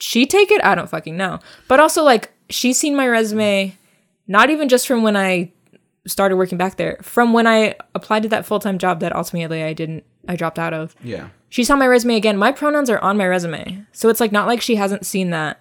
[0.00, 0.64] she take it?
[0.64, 1.40] I don't fucking know.
[1.68, 3.76] But also, like, she's seen my resume,
[4.26, 5.52] not even just from when I
[6.06, 9.62] started working back there, from when I applied to that full time job that ultimately
[9.62, 10.94] I didn't, I dropped out of.
[11.02, 11.28] Yeah.
[11.48, 12.36] She saw my resume again.
[12.36, 13.86] My pronouns are on my resume.
[13.92, 15.60] So it's like not like she hasn't seen that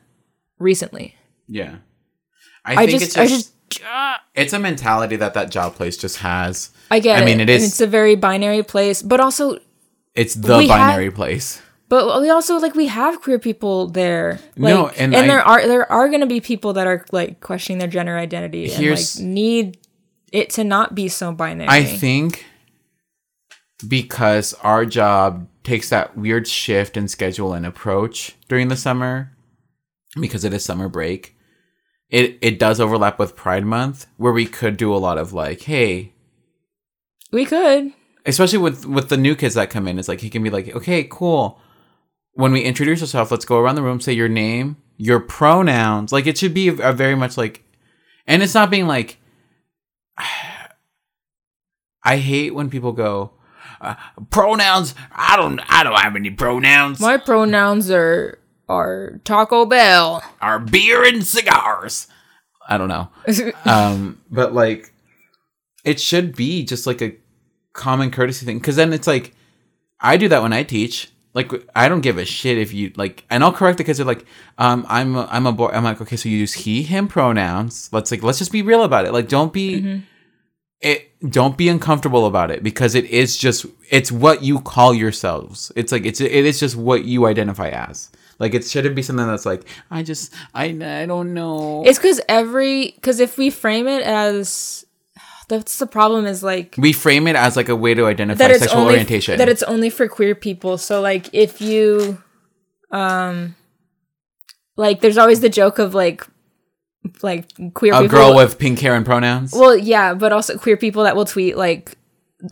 [0.59, 1.15] recently.
[1.47, 1.77] Yeah.
[2.65, 3.52] I, just, I just
[4.35, 6.71] it's a mentality that that job place just has.
[6.91, 9.59] I get I mean, it and it's a very binary place, but also
[10.15, 11.61] It's the binary place.
[11.89, 14.39] But we also like we have queer people there.
[14.57, 17.05] Like, No, and and, I- there are there are going to be people that are
[17.11, 19.77] like questioning their gender identity and like need
[20.31, 21.69] it to not be so binary.
[21.69, 22.45] I think
[23.87, 29.31] because our job takes that weird shift in schedule and approach during the summer,
[30.19, 31.32] because it is summer break,
[32.13, 35.61] it it does overlap with Pride Month, where we could do a lot of like,
[35.61, 36.13] hey,
[37.31, 37.91] we could.
[38.27, 40.75] especially with with the new kids that come in, it's like he can be like,
[40.75, 41.59] okay, cool.
[42.33, 46.11] When we introduce ourselves, let's go around the room, say your name, your pronouns.
[46.11, 47.63] Like it should be a, a very much like,
[48.27, 49.17] and it's not being like.
[52.05, 53.31] I hate when people go
[53.81, 53.95] uh,
[54.29, 54.93] pronouns.
[55.11, 55.59] I don't.
[55.67, 56.99] I don't have any pronouns.
[56.99, 58.37] My pronouns are
[58.69, 60.23] are Taco Bell.
[60.41, 62.07] our beer and cigars.
[62.67, 63.09] I don't know.
[63.65, 64.93] um, but like,
[65.83, 67.15] it should be just like a
[67.73, 68.59] common courtesy thing.
[68.59, 69.33] Because then it's like,
[69.99, 71.09] I do that when I teach.
[71.33, 74.05] Like, I don't give a shit if you like, and I'll correct it because they're
[74.05, 74.25] like,
[74.59, 75.69] um, I'm a, I'm a boy.
[75.69, 77.89] I'm like, okay, so you use he, him pronouns.
[77.91, 79.13] Let's like, let's just be real about it.
[79.13, 80.03] Like, don't be.
[80.79, 85.71] It don't be uncomfortable about it because it is just it's what you call yourselves.
[85.77, 88.11] It's like it's it is just what you identify as.
[88.39, 91.83] Like it shouldn't be something that's like I just I I don't know.
[91.85, 94.85] it's because every because if we frame it as
[95.49, 98.59] that's the problem is like we frame it as like a way to identify that
[98.59, 99.37] sexual only orientation.
[99.37, 100.77] that it's only for queer people.
[100.77, 102.21] So like if you
[102.91, 103.55] um
[104.77, 106.25] like there's always the joke of like
[107.21, 109.51] like queer a people girl with pink hair and pronouns.
[109.51, 111.97] well yeah but also queer people that will tweet like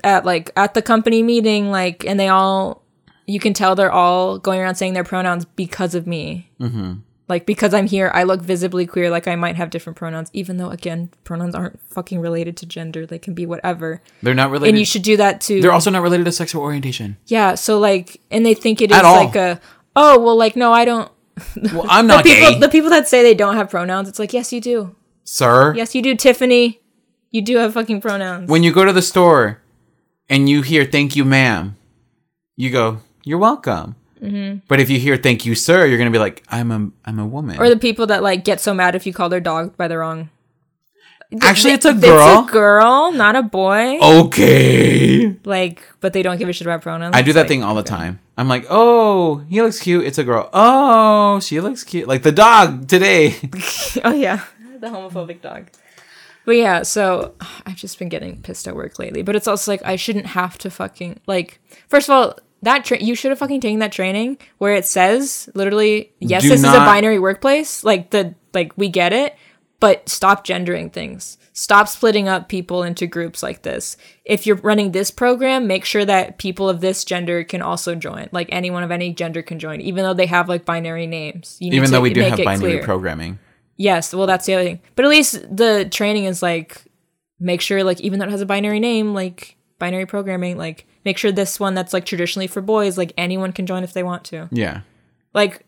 [0.03, 2.80] at like at the company meeting like and they all
[3.31, 6.93] you can tell they're all going around saying their pronouns because of me mm-hmm.
[7.27, 10.57] like because i'm here i look visibly queer like i might have different pronouns even
[10.57, 14.69] though again pronouns aren't fucking related to gender they can be whatever They're not related.
[14.71, 17.17] and you should do that too they're also not related to sexual orientation.
[17.27, 19.25] yeah so like and they think it is At all.
[19.25, 19.59] like a
[19.95, 21.11] oh well like no i don't
[21.73, 24.19] Well, I'm the not people gay, the people that say they don't have pronouns it's
[24.19, 25.73] like yes you do sir.
[25.75, 26.81] yes you do tiffany
[27.31, 29.61] you do have fucking pronouns When you go to the store
[30.29, 31.77] and you hear "Thank you, ma'am,"
[32.57, 34.59] you go, "You're welcome." Mm-hmm.
[34.67, 37.25] But if you hear "Thank you, sir," you're gonna be like, "I'm a I'm a
[37.25, 39.87] woman." Or the people that like get so mad if you call their dog by
[39.87, 40.29] the wrong.
[41.41, 42.45] Actually, it's a It's girl.
[42.45, 43.97] a girl, not a boy.
[44.45, 45.37] okay.
[45.45, 47.15] Like, but they don't give a shit about pronouns.
[47.15, 48.19] I do that like- thing all the time.
[48.37, 50.03] I'm like, oh, he looks cute.
[50.05, 50.49] It's a girl.
[50.51, 52.07] Oh, she looks cute.
[52.07, 53.35] Like the dog today.
[54.03, 54.43] Oh yeah,
[54.79, 55.67] the homophobic dog.
[56.45, 57.35] But yeah, so
[57.65, 59.21] I've just been getting pissed at work lately.
[59.21, 61.59] But it's also like I shouldn't have to fucking like.
[61.87, 65.49] First of all, that tra- you should have fucking taken that training where it says
[65.55, 67.83] literally, yes, Do this is a binary workplace.
[67.83, 69.35] Like the like we get it,
[69.79, 71.37] but stop gendering things.
[71.53, 73.97] Stop splitting up people into groups like this.
[74.23, 78.29] If you're running this program, make sure that people of this gender can also join.
[78.31, 81.57] Like anyone of any gender can join, even though they have like binary names.
[81.59, 82.83] You Even though we do make have binary clear.
[82.83, 83.37] programming.
[83.77, 84.79] Yes, well, that's the other thing.
[84.95, 86.83] But at least the training is like,
[87.39, 91.17] make sure, like, even though it has a binary name, like binary programming, like, make
[91.17, 94.23] sure this one that's like traditionally for boys, like, anyone can join if they want
[94.25, 94.47] to.
[94.51, 94.81] Yeah.
[95.33, 95.65] Like,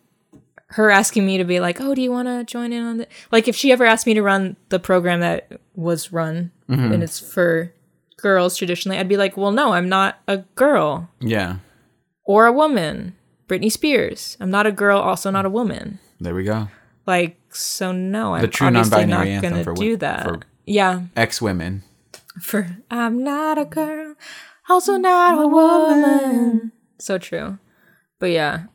[0.67, 3.11] her asking me to be like, oh, do you want to join in on it?
[3.31, 6.91] Like, if she ever asked me to run the program that was run mm-hmm.
[6.91, 7.71] and it's for
[8.17, 11.57] girls traditionally, I'd be like, well, no, I'm not a girl Yeah.
[12.25, 13.15] or a woman.
[13.47, 14.35] Britney Spears.
[14.39, 15.99] I'm not a girl, also not a woman.
[16.19, 16.69] There we go.
[17.05, 20.23] Like, so no, I'm The true obviously not gonna do that.
[20.23, 21.83] for- yeah, Ex women.
[22.41, 24.15] for I'm not a girl,
[24.73, 26.71] also not a woman.
[26.99, 27.59] So true,
[28.19, 28.65] but yeah,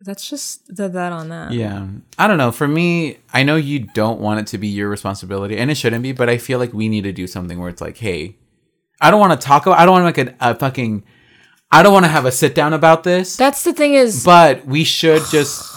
[0.00, 1.52] that's just the, that on that.
[1.52, 1.86] Yeah.
[2.18, 2.52] I don't know.
[2.52, 6.02] For me, I know you don't want it to be your responsibility, and it shouldn't
[6.02, 8.36] be, but I feel like we need to do something where it's like, hey,
[9.00, 11.04] I don't want to talk about, I don't want to make a, a fucking,
[11.70, 14.66] I don't want to have a sit down about this, That's the thing is, but
[14.66, 15.72] we should just,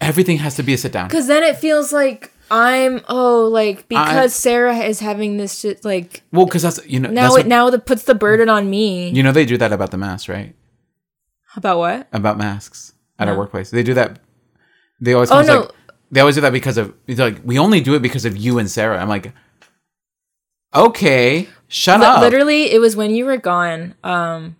[0.00, 1.08] everything has to be a sit down.
[1.08, 6.22] because then it feels like I'm oh like because Sarah is having this shit like
[6.32, 9.08] Well, because that's, you know, now it what, now that puts the burden on me.
[9.08, 10.54] you know, they do that about the mask, right?
[11.56, 12.08] About what?
[12.12, 13.70] About masks at our workplace.
[13.70, 14.18] They do that.
[15.00, 15.60] They always, Oh, no.
[15.60, 15.70] like,
[16.10, 18.58] they always do that because of, it's like, we only do it because of you
[18.58, 19.00] and Sarah.
[19.00, 19.32] I'm like,
[20.74, 22.20] okay, shut Li- up.
[22.20, 23.94] Literally, it was when you were gone.
[24.04, 24.56] Um,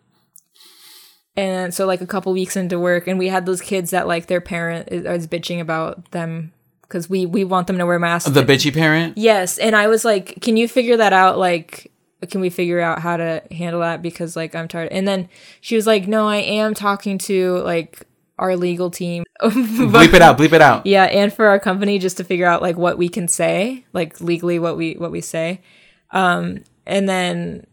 [1.37, 4.27] and so like a couple weeks into work, and we had those kids that like
[4.27, 6.53] their parent is, is bitching about them
[6.93, 8.31] because we we want them to wear masks.
[8.31, 9.17] The bitchy parent?
[9.17, 11.39] yes, and I was like, can you figure that out?
[11.39, 11.91] Like,
[12.31, 14.03] can we figure out how to handle that?
[14.03, 14.93] Because like I'm tired.
[14.93, 15.29] And then
[15.61, 18.07] she was like, no, I am talking to like
[18.39, 19.25] our legal team.
[19.43, 20.37] bleep it out.
[20.37, 20.85] Bleep it out.
[20.87, 24.21] Yeah, and for our company just to figure out like what we can say, like
[24.21, 25.63] legally what we what we say.
[26.11, 27.67] Um and then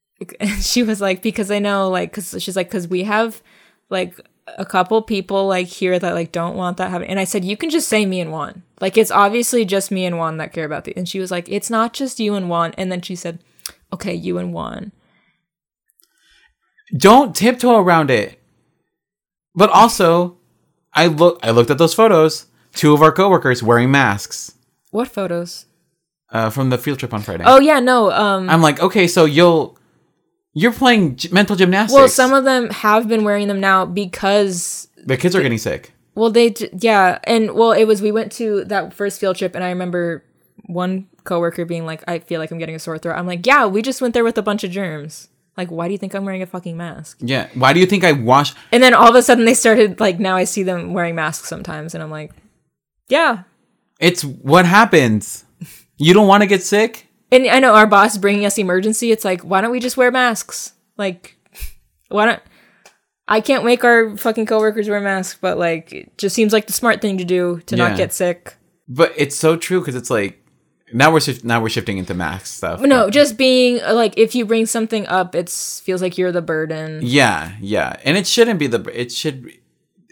[0.60, 3.42] she was like because I know like cuz she's like cuz we have
[3.90, 4.20] like
[4.58, 7.10] a couple people like here that like don't want that happening.
[7.10, 8.62] And I said you can just say me and Juan.
[8.80, 11.48] Like it's obviously just me and Juan that care about the and she was like
[11.48, 13.38] it's not just you and Juan and then she said
[13.92, 14.92] okay, you and Juan.
[16.96, 18.40] Don't tiptoe around it.
[19.54, 20.38] But also,
[20.92, 22.46] I look I looked at those photos.
[22.72, 24.52] Two of our coworkers wearing masks
[24.90, 25.66] What photos?
[26.32, 27.42] uh, from the field trip on Friday.
[27.46, 28.10] Oh yeah, no.
[28.12, 29.76] Um I'm like, okay, so you'll
[30.52, 31.94] you're playing g- mental gymnastics.
[31.94, 35.92] well, some of them have been wearing them now because the kids are getting sick.
[36.14, 39.62] Well, they yeah, and well, it was we went to that first field trip, and
[39.64, 40.24] I remember
[40.66, 43.66] one coworker being like, "I feel like I'm getting a sore throat." I'm like, "Yeah,
[43.66, 45.28] we just went there with a bunch of germs.
[45.56, 47.48] Like, why do you think I'm wearing a fucking mask?" Yeah.
[47.54, 48.54] Why do you think I wash?
[48.72, 51.48] And then all of a sudden, they started like now I see them wearing masks
[51.48, 52.32] sometimes, and I'm like,
[53.08, 53.44] "Yeah."
[54.00, 55.44] It's what happens.
[55.96, 57.06] You don't want to get sick.
[57.32, 59.12] And I know our boss bringing us emergency.
[59.12, 60.72] It's like, why don't we just wear masks?
[60.96, 61.36] Like,
[62.08, 62.42] why don't?
[63.28, 66.72] I can't make our fucking coworkers wear masks, but like, it just seems like the
[66.72, 67.88] smart thing to do to Yeah.
[67.88, 68.56] not get sick.
[68.88, 70.44] But it's so true because it's like
[70.92, 72.80] now we're shif- now we're shifting into mask stuff.
[72.80, 76.32] No, but- just being uh, like if you bring something up, it feels like you're
[76.32, 76.98] the burden.
[77.04, 78.80] yeah, yeah, and it shouldn't be the.
[78.92, 79.52] It should.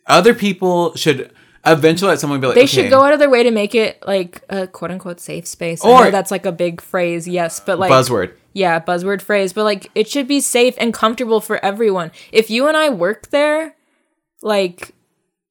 [0.06, 1.32] Other people should
[1.72, 2.54] eventually someone be like.
[2.54, 5.20] They okay, should go out of their way to make it like a quote unquote
[5.20, 5.84] safe space.
[5.84, 8.34] Or- that's like a big phrase, yes, but like buzzword.
[8.52, 12.10] yeah, buzzword phrase, but like it should be safe and comfortable for everyone.
[12.32, 13.76] If you and I work there,
[14.42, 14.94] like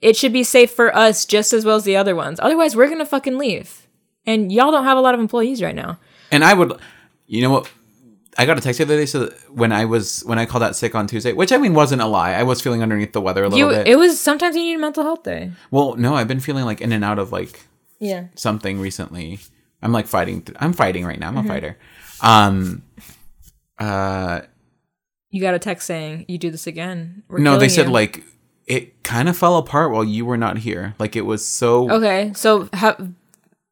[0.01, 2.39] it should be safe for us just as well as the other ones.
[2.41, 3.87] Otherwise, we're gonna fucking leave.
[4.25, 5.99] And y'all don't have a lot of employees right now.
[6.31, 6.77] And I would,
[7.27, 7.71] you know what?
[8.39, 9.05] I got a text the other day.
[9.07, 12.01] So when I was when I called out sick on Tuesday, which I mean wasn't
[12.01, 12.33] a lie.
[12.33, 13.87] I was feeling underneath the weather a little You, bit.
[13.87, 15.51] it was sometimes you need a mental health day.
[15.71, 17.61] well, no, I've been feeling like in and out of like
[17.99, 18.25] Yeah.
[18.35, 19.39] something recently.
[19.81, 20.41] I'm like fighting.
[20.43, 21.29] Th- I'm fighting right now.
[21.29, 21.45] I'm Mm-hmm.
[21.49, 21.77] a fighter.
[22.21, 22.83] Um.
[23.79, 24.41] Uh.
[25.29, 27.23] You got a text saying you do this again.
[27.27, 28.23] We're No, they said you." like
[28.65, 30.95] it kind of fell apart while you were not here.
[30.99, 31.89] Like it was so.
[31.91, 32.97] Okay, so ha-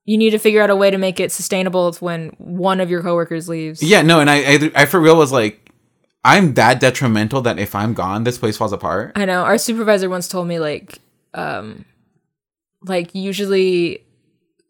[0.06, 3.02] you need to figure out a way to make it sustainable when one of your
[3.02, 3.84] coworkers leaves.
[3.84, 4.02] Yeah.
[4.02, 5.72] No, and I, I, I for real was like,
[6.24, 9.12] I'm that detrimental that if I'm gone, this place falls apart.
[9.16, 9.44] I know.
[9.44, 11.00] Our supervisor once told me like,
[11.34, 11.86] um,
[12.82, 14.04] like usually,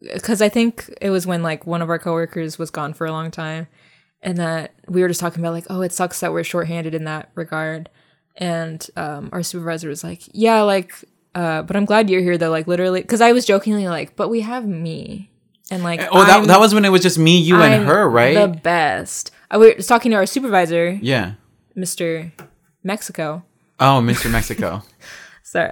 [0.00, 3.12] because I think it was when like one of our coworkers was gone for a
[3.12, 3.68] long time,
[4.20, 7.04] and that we were just talking about like, oh, it sucks that we're shorthanded in
[7.04, 7.88] that regard,
[8.36, 10.92] and um, our supervisor was like, yeah, like,
[11.36, 14.28] uh, but I'm glad you're here though, like literally, because I was jokingly like, but
[14.30, 15.30] we have me,
[15.70, 17.84] and like, Oh, that, I'm- that was when it was just me, you, and I'm
[17.84, 18.34] her, right?
[18.34, 19.30] The best.
[19.50, 21.34] I was talking to our supervisor, yeah.
[21.76, 22.32] Mr.
[22.82, 23.44] Mexico.
[23.78, 24.30] Oh, Mr.
[24.30, 24.82] Mexico.
[25.42, 25.70] Sorry,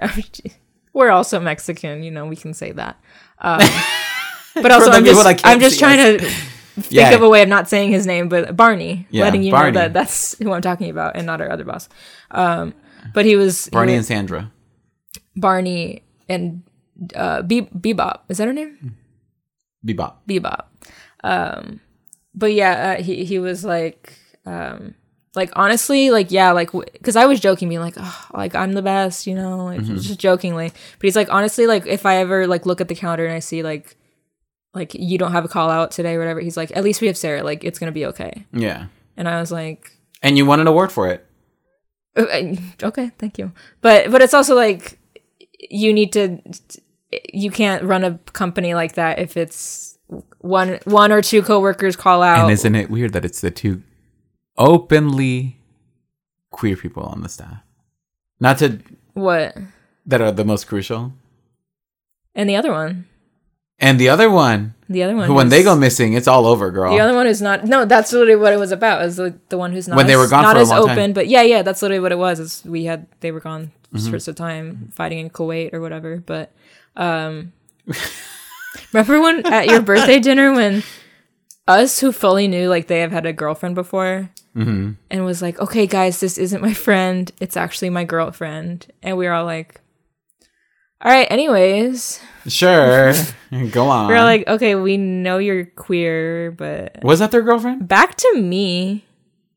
[0.93, 2.03] we're also Mexican.
[2.03, 2.97] You know, we can say that.
[3.39, 3.59] Um,
[4.61, 6.21] but also, I'm just, I'm just trying us.
[6.21, 6.29] to
[6.81, 7.11] think Yeah.
[7.11, 9.71] of a way of not saying his name, but Barney, Yeah, letting you Barney.
[9.71, 11.89] know that that's who I'm talking about and not our other boss.
[12.31, 12.73] Um,
[13.13, 14.51] but he was he Barney and Sandra.
[15.35, 16.63] Barney and
[17.15, 18.21] uh, Be- Bebop.
[18.29, 18.95] Is that her name?
[19.85, 20.13] Bebop.
[20.27, 20.65] Bebop.
[21.23, 21.79] Um,
[22.33, 24.13] but yeah, uh, he he was like,
[24.45, 24.95] um,
[25.35, 28.81] like honestly, like yeah, like because I was joking, being like, oh, like I'm the
[28.81, 30.69] best, you know, like just jokingly.
[30.69, 33.39] But he's like, honestly, like if I ever like look at the calendar and I
[33.39, 33.95] see like,
[34.73, 37.07] like you don't have a call out today or whatever, he's like, at least we
[37.07, 38.45] have Sarah, like it's gonna be okay.
[38.53, 38.87] Yeah.
[39.17, 39.91] And I was like,
[40.21, 41.25] And you won an award for it.
[42.17, 43.51] "Uh, okay, thank you.
[43.81, 44.99] But but it's also like
[45.69, 46.39] you need to
[47.33, 49.97] you can't run a company like that if it's
[50.39, 52.43] one one or two coworkers call out.
[52.43, 53.83] And isn't it weird that it's the two
[54.57, 55.57] openly
[56.51, 57.59] queer people on the staff?
[58.39, 58.79] Not to
[59.13, 59.55] what?
[60.05, 61.13] that are the most crucial.
[62.33, 63.07] And the other one,
[63.79, 66.71] And the other one, the other one, who when they go missing, it's all over,
[66.71, 66.93] girl.
[66.93, 67.65] the other one who's not.
[67.65, 69.01] No, that's literally what it was about.
[69.01, 70.79] Is the, the one who's not When they were gone not for a as long
[70.83, 70.95] open.
[70.95, 71.13] time.
[71.13, 72.39] But yeah, yeah, that's literally what it was.
[72.39, 74.11] Is we had they were gone Mm-hmm.
[74.11, 76.17] for some time fighting in Kuwait or whatever.
[76.25, 76.51] But
[76.97, 77.53] um,
[78.93, 80.83] remember when at your birthday dinner when
[81.67, 84.29] us who fully knew like they have had a girlfriend before.
[84.53, 87.31] hmm and was like, okay, guys, this isn't my friend.
[87.39, 88.87] It's actually my girlfriend.
[89.01, 89.79] And we were all like,
[91.05, 92.19] all right, anyways.
[92.47, 93.13] Sure.
[93.71, 94.07] go on.
[94.07, 97.87] We are like, okay, we know you're queer, but was that their girlfriend?
[97.87, 99.05] back to me.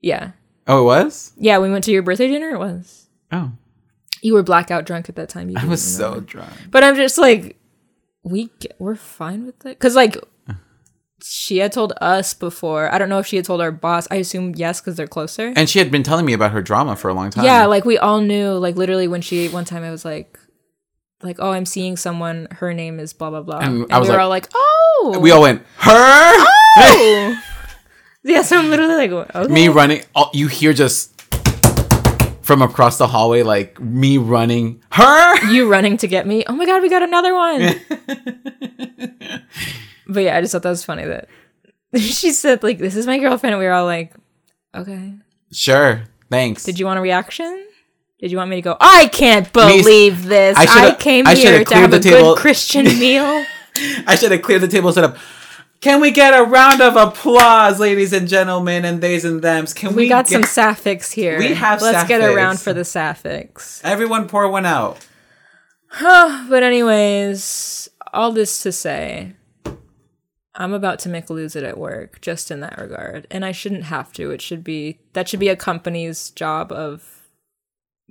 [0.03, 0.33] Yeah.
[0.67, 1.33] Oh, it was?
[1.39, 2.51] Yeah, we went to your birthday dinner.
[2.51, 3.09] It was.
[3.33, 3.53] Oh.
[4.21, 5.49] You were blackout drunk at that time.
[5.49, 6.53] You I was so drunk.
[6.71, 7.57] But I'm just like,
[8.23, 9.79] we get, we're fine with it.
[9.79, 10.19] Because, like,
[11.23, 12.93] she had told us before.
[12.93, 14.07] I don't know if she had told our boss.
[14.11, 15.55] I assume yes, because they're closer.
[15.57, 17.47] And she had been telling me about her drama for a long time.
[17.47, 20.39] Yeah, like we all knew, like literally when she one time I was like,
[21.23, 22.49] like, oh, I'm seeing someone.
[22.53, 24.49] Her name is blah blah blah, And and, I was we were like- all like,
[24.55, 25.93] oh, We all went her.
[25.95, 27.43] oh.
[28.23, 28.43] yeah.
[28.43, 29.53] So I'm literally like, okay.
[29.53, 30.03] me running.
[30.15, 31.15] Oh, you hear just
[32.43, 34.83] from across the hallway, like me running.
[34.93, 35.51] Her.
[35.51, 36.45] you running to get me.
[36.47, 37.75] Oh my god, we got another one.
[40.09, 41.29] but yeah, I just thought that was funny that
[41.97, 43.55] she said like, this is my girlfriend.
[43.55, 44.15] And we were all like,
[44.75, 45.15] okay.
[45.53, 46.05] Sure.
[46.31, 46.65] Thanks.
[46.65, 47.67] Did you want a reaction?
[48.21, 48.77] Did you want me to go?
[48.81, 50.57] I can't believe this.
[50.59, 53.45] I I, came I here to have a table." good Christian meal.
[54.07, 54.93] I should have cleared the table.
[54.93, 55.17] Set up.
[55.81, 59.73] Can we get a round of applause, ladies and gentlemen, and theys and thems?
[59.73, 61.39] Can we, We got get- some sapphics here.
[61.39, 62.35] We have Let's get sapphics.
[62.35, 63.81] around for the sapphics.
[63.85, 64.99] Everyone, pour one out.
[66.01, 69.35] But anyways, all this to say,
[70.57, 73.85] I'm about to make lose it at work, just in that regard, and I shouldn't
[73.85, 74.33] have to.
[74.33, 77.28] It should be that should be a company's job of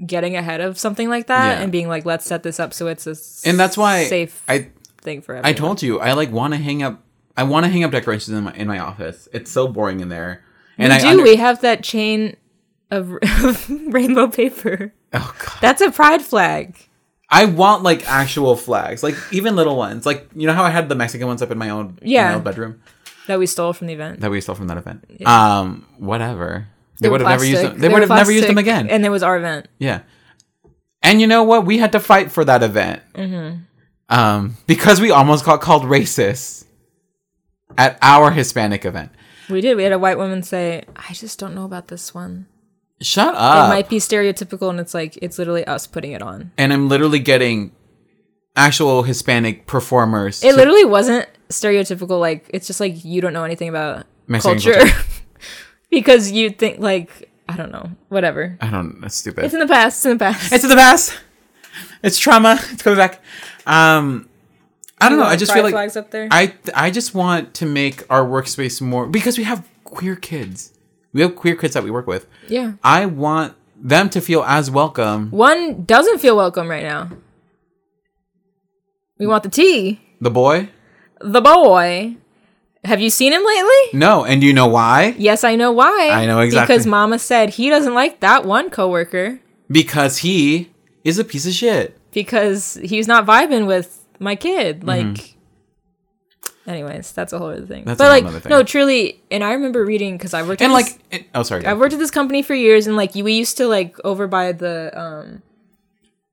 [0.05, 1.63] getting ahead of something like that Yeah.
[1.63, 3.15] and being like, let's set this up so it's a
[3.49, 4.69] And that's why safe I
[5.01, 5.49] thing for everyone.
[5.49, 7.01] I told you I like want to hang up.
[7.35, 9.27] I want to hang up decorations in my in my office.
[9.33, 10.43] It's so boring in there.
[10.77, 11.07] And we I do.
[11.07, 12.35] under- we have that chain
[12.91, 13.11] of,
[13.43, 14.93] of rainbow paper.
[15.13, 15.57] oh god.
[15.61, 16.75] That's a pride flag.
[17.29, 20.05] I want like actual flags, like even little ones.
[20.05, 22.29] Like you know how I had the Mexican ones up in my own Yeah.
[22.29, 22.81] my own bedroom
[23.27, 24.21] that we stole from the event.
[24.21, 25.03] that we stole from that event.
[25.25, 26.67] Um, whatever.
[26.99, 27.79] They, would have never used them.
[27.79, 28.89] They, were would have never used them again.
[28.89, 29.67] And it was our event.
[29.79, 30.01] yeah.
[31.03, 31.65] And you know what?
[31.65, 33.01] We had to fight for that event.
[33.13, 33.59] Mm-hmm.
[34.09, 36.65] Um, because we almost got called racist
[37.77, 39.11] at our Hispanic event.
[39.49, 39.77] We did.
[39.77, 42.47] We had a white woman say, "I just don't know about this one.
[43.01, 43.67] Shut up.
[43.67, 46.89] It might be stereotypical, and it's like it's literally us putting it on." and I'm
[46.89, 47.71] literally getting
[48.55, 50.43] actual Hispanic performers.
[50.43, 52.19] It to- literally wasn't stereotypical.
[52.19, 55.03] Like it's just like you don't know anything about Mexican culture culture.
[55.89, 58.57] because you think like I don't know, whatever.
[58.61, 58.99] I don't.
[59.01, 59.45] That's stupid.
[59.45, 59.97] It's in the past.
[59.99, 60.51] It's in the past.
[60.53, 61.17] It's in the past.
[62.03, 62.59] It's trauma.
[62.71, 63.21] It's coming back.
[63.65, 64.29] Um,
[64.99, 65.25] I don't know.
[65.25, 66.27] I just feel like flags up there.
[66.31, 70.73] I I just want to make our workspace more because we have queer kids.
[71.13, 72.27] We have queer kids that we work with.
[72.47, 72.73] yeah.
[72.83, 75.29] I want them to feel as welcome.
[75.31, 77.11] One doesn't feel welcome right now.
[79.19, 79.99] We want the tea.
[80.21, 80.69] The boy?
[81.21, 82.17] The boy.
[82.87, 83.83] Have you seen him lately?
[83.99, 85.13] No, and you know why?
[85.17, 86.09] Yes, I know why.
[86.11, 86.73] I know exactly.
[86.75, 89.39] Because Mama said he doesn't like that one coworker
[89.69, 90.71] Because he
[91.03, 91.97] is a piece of shit.
[92.11, 94.83] because he's not vibing with my kid.
[94.83, 96.69] Like, Mm-hmm.
[96.69, 97.85] anyways, that's a whole other thing.
[97.85, 98.49] That's but like, thing.
[98.49, 101.43] no, truly, and I remember reading because I worked And at this- like, it, oh
[101.43, 101.65] sorry.
[101.65, 104.51] I've worked at this company for years, and like we used to like over by
[104.51, 105.41] the um,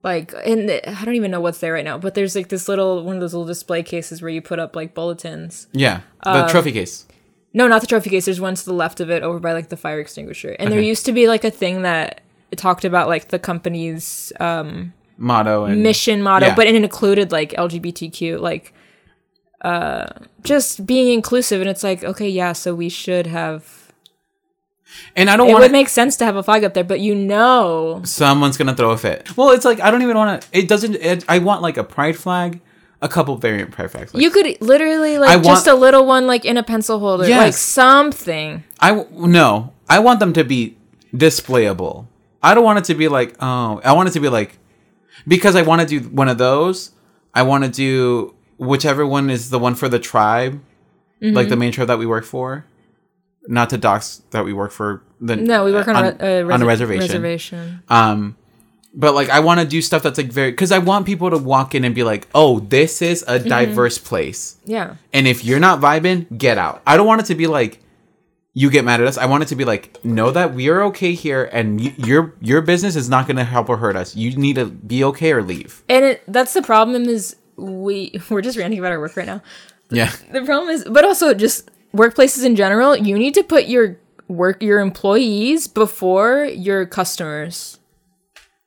[0.05, 2.69] like and the, I don't even know what's there right now, but there's like this
[2.69, 5.67] little one of those little display cases where you put up like bulletins.
[5.73, 7.07] yeah, the Um, trophy case.
[7.55, 8.25] No, not the trophy case.
[8.25, 10.57] There's one to the left of it, over by like the fire extinguisher.
[10.59, 12.21] And there used to be like a thing that
[12.57, 16.55] talked about like the company's um, Motto and mission motto, yeah.
[16.55, 18.75] but it included like LGBTQ, like
[19.61, 20.07] uh,
[20.43, 21.61] just being inclusive.
[21.61, 23.84] And it's like, okay, yeah, so we should have.
[25.17, 27.15] And I don't It would make sense to have a flag up there, but you
[27.15, 29.37] know, someone's gonna throw a fit.
[29.37, 30.49] Well, it's like I don't even want to.
[30.53, 30.95] It doesn't.
[30.97, 32.61] It, I want like a pride flag,
[33.03, 34.13] a couple variant pride flags.
[34.15, 36.99] Like, you could literally I like want- just a little one like in a pencil
[36.99, 38.65] holder, like something.
[38.81, 39.73] I no.
[39.89, 40.77] I want them to be
[41.15, 42.07] displayable.
[42.43, 43.81] I don't want it to be like oh.
[43.85, 44.59] I want it to be like
[45.27, 46.91] because I want to do one of those.
[47.35, 50.63] I want to do whichever one is the one for the tribe,
[51.21, 51.51] like Mm-hmm.
[51.51, 52.65] the main tribe that we work for.
[53.47, 55.03] Not to dox that we work for.
[55.21, 57.01] The, No, we work on, a, re- uh, on a reservation.
[57.01, 57.83] Reservation.
[57.89, 58.37] Um,
[58.95, 61.37] but like I want to do stuff that's like very because I want people to
[61.39, 63.49] walk in and be like, oh, this is a Mm-hmm.
[63.49, 64.57] diverse place.
[64.65, 64.97] Yeah.
[65.13, 66.81] And if you're not vibing, get out.
[66.87, 67.81] I don't want it to be like
[68.57, 69.19] you get mad at us.
[69.19, 72.35] I want it to be like know that we are okay here, and y- your
[72.41, 74.15] your business is not going to help or hurt us.
[74.15, 75.83] You need to be okay or leave.
[75.89, 79.43] And it, that's the problem is we we're just ranting about our work right now.
[79.91, 83.97] Yeah, The problem is, but also just workplaces in general, you need to put your
[84.29, 87.79] work your employees before your customers.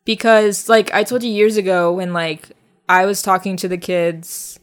[0.06, 2.52] Because like I told you years ago when like
[2.88, 4.60] I was talking to the kids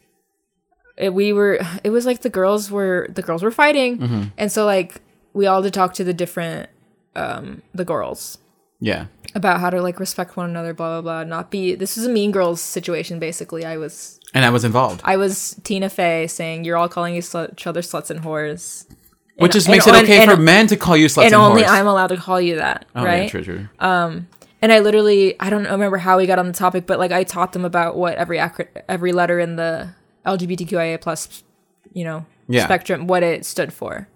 [0.97, 4.65] it, we were it was like the girls were the girls were fighting and so
[4.65, 5.01] like
[5.32, 6.70] we all had to talk to the different
[7.16, 8.39] um the girls
[8.81, 9.07] yeah.
[9.35, 12.11] about how to like respect one another blah blah blah not be this was a
[12.11, 16.65] mean girls situation basically i was And I was involved, I was Tina Fey saying
[16.65, 18.85] you're all calling each other sluts and whores,
[19.39, 21.36] which just makes and- it okay and- for men to call you sluts and whores.
[21.36, 21.69] and, only whores.
[21.69, 23.23] I'm allowed to call you that, oh, right?
[23.24, 23.69] Yeah, true, true.
[23.81, 27.23] And I literally I don't remember how we got on the topic, but like I
[27.23, 29.90] taught them about what every acro- every letter in the
[30.27, 31.43] LGBTQIA plus,
[31.93, 32.65] you know, Yeah.
[32.65, 34.09] spectrum, what it stood for.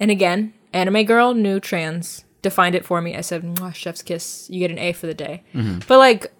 [0.00, 3.16] And again, anime girl knew trans, defined it for me.
[3.16, 5.42] I said, "Chef's kiss." You get an A for the day.
[5.54, 5.80] Mm-hmm.
[5.88, 6.32] But like,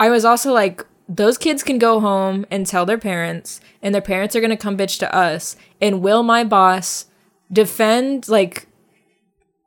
[0.00, 4.02] I was also like, those kids can go home and tell their parents, and their
[4.02, 5.56] parents are gonna come bitch to us.
[5.80, 7.06] And will my boss
[7.52, 8.66] defend like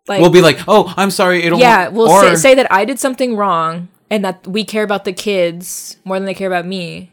[0.07, 1.43] like we'll be like, oh, I'm sorry.
[1.43, 4.83] It'll yeah, we'll or, say, say that I did something wrong and that we care
[4.83, 7.11] about the kids more than they care about me,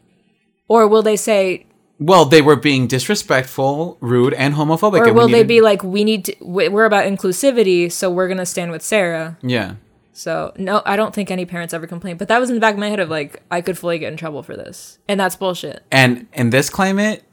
[0.67, 1.65] or will they say,
[1.99, 4.99] well, they were being disrespectful, rude, and homophobic.
[4.99, 8.45] or and will they be like, we need to, we're about inclusivity, so we're gonna
[8.45, 9.37] stand with Sarah.
[9.41, 9.75] yeah.
[10.17, 12.17] So no, I don't think any parents ever complain.
[12.17, 14.11] But that was in the back of my head of like, I could fully get
[14.11, 15.83] in trouble for this, and that's bullshit.
[15.91, 17.23] And in this climate,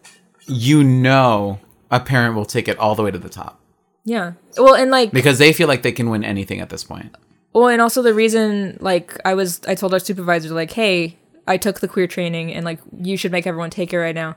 [0.46, 3.58] you know, a parent will take it all the way to the top
[4.04, 4.32] Yeah.
[4.58, 7.16] Well, and like, because they feel like they can win anything at this point.
[7.54, 11.16] well, and also the reason, like, I was, I told our supervisor, like, hey,
[11.46, 14.36] I took the queer training, and like, you should make everyone take it right now,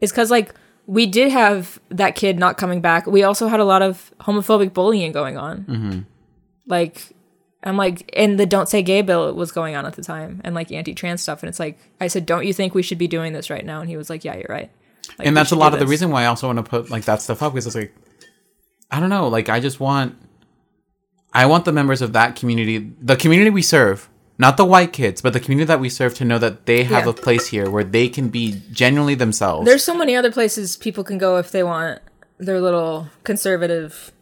[0.00, 0.54] is because like
[0.86, 3.06] we did have that kid not coming back.
[3.06, 5.64] We also had a lot of homophobic bullying going on.
[5.64, 6.00] Mm-hmm.
[6.66, 7.16] Like,
[7.64, 10.54] I'm like, and the "Don't Say Gay" bill was going on at the time, and
[10.54, 13.32] like anti-trans stuff, and it's like, I said, don't you think we should be doing
[13.32, 13.80] this right now?
[13.80, 14.70] And he was like, yeah, you're right.
[15.18, 17.04] Like, and that's a lot of the reason why I also want to put like
[17.06, 17.94] that stuff up because it's like
[18.90, 20.16] I don't know, like I just want
[21.32, 24.08] I want the members of that community, the community we serve,
[24.38, 27.04] not the white kids, but the community that we serve to know that they have
[27.04, 27.10] Yeah.
[27.10, 29.66] a place here where they can be genuinely themselves.
[29.66, 32.00] There's so many other places people can go if they want
[32.38, 34.12] their little conservative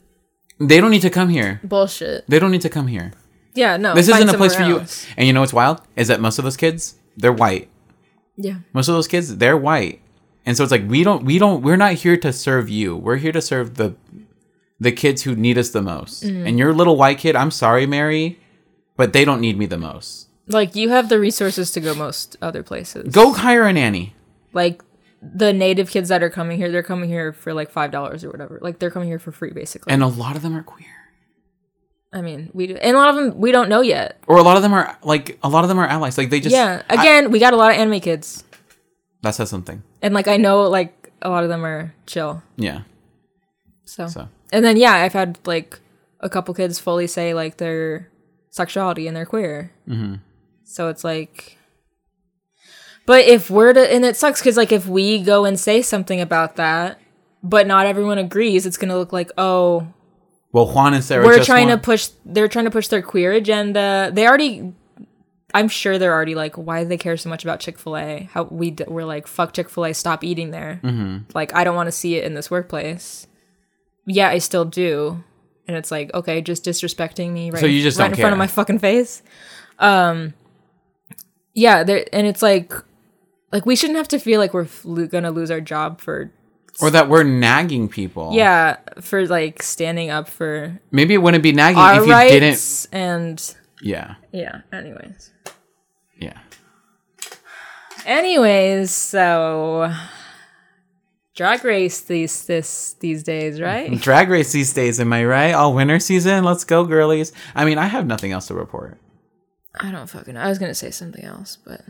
[0.59, 1.61] they don't need to come here.
[1.63, 2.25] bullshit.
[2.29, 3.13] They don't need to come here.
[3.57, 3.95] Yeah, no.
[3.95, 4.79] This isn't a place for you.
[4.81, 5.07] else.
[5.17, 5.81] And you know what's wild?
[5.97, 7.69] Is that most of those kids, they're white.
[8.37, 8.59] Yeah.
[8.73, 10.01] Most of those kids, they're white.
[10.45, 12.97] And so it's like we don't we don't we're not here to serve you.
[12.97, 13.97] We're here to serve the
[14.79, 16.23] the kids who need us the most.
[16.23, 16.47] Mm-hmm.
[16.47, 18.39] And your little white kid, I'm sorry, Mary,
[18.97, 20.29] but they don't need me the most.
[20.47, 23.13] Like you have the resources to go most other places.
[23.13, 24.15] Go hire a nanny.
[24.53, 24.85] Like
[25.21, 28.31] the native kids that are coming here, they're coming here for like five dollars or
[28.31, 28.61] whatever.
[28.63, 29.93] Like they're coming here for free, basically.
[29.93, 30.87] And a lot of them are queer.
[32.17, 34.17] I mean, we do, and a lot of them we don't know yet.
[34.27, 36.17] Or a lot of them are like a lot of them are allies.
[36.17, 36.81] Like they just yeah.
[36.89, 38.43] I- Again, we got a lot of anime kids,
[39.23, 39.83] that says something.
[40.01, 42.43] and like I know like a lot of them are chill.
[42.57, 42.83] Yeah.
[43.85, 45.79] So, So and then yeah, I've had like
[46.21, 48.11] a couple kids fully say like their
[48.51, 49.73] sexuality and they're queer.
[49.87, 50.15] Mm-hmm.
[50.65, 51.59] So it's like,
[53.07, 56.21] but if we're to, and it sucks because like if we go and say something
[56.21, 56.99] about that,
[57.43, 59.87] but not everyone agrees, it's gonna look like oh
[60.53, 62.09] well Juan and Sarah we're trying want- to push.
[62.25, 64.11] They're trying to push their queer agenda.
[64.13, 64.73] They already.
[65.55, 68.29] I'm sure they're already like, why do they care so much about Chick Fil A?
[68.33, 70.81] How we d- we're like, fuck Chick Fil A, stop eating there.
[70.83, 71.31] Mm-hmm.
[71.35, 73.27] Like, I don't want to see it in this workplace.
[74.05, 75.23] Yeah, I still do,
[75.67, 78.39] and it's like, okay, just disrespecting me right, So you just right in front of
[78.39, 79.23] my fucking face.
[79.79, 80.35] Um,
[81.55, 82.73] yeah, there, and it's like,
[83.53, 86.31] like we shouldn't have to feel like we're f- gonna lose our job for,
[86.81, 88.31] or that we're nagging people.
[88.35, 92.33] yeah, for like standing up for Maybe it wouldn't be nagging our if you rights
[92.33, 94.15] didn't and Yeah.
[94.33, 94.61] yeah.
[94.73, 95.33] Anyways.
[96.19, 96.39] Yeah.
[98.05, 99.93] Anyways, so
[101.35, 103.93] drag race these this these days, right?
[104.01, 105.53] Drag race these days, am I right?
[105.53, 107.33] All winter season, let's go, girlies.
[107.55, 108.99] I mean, I have nothing else to report.
[109.79, 110.41] I don't fucking know.
[110.41, 111.81] I was gonna say something else, but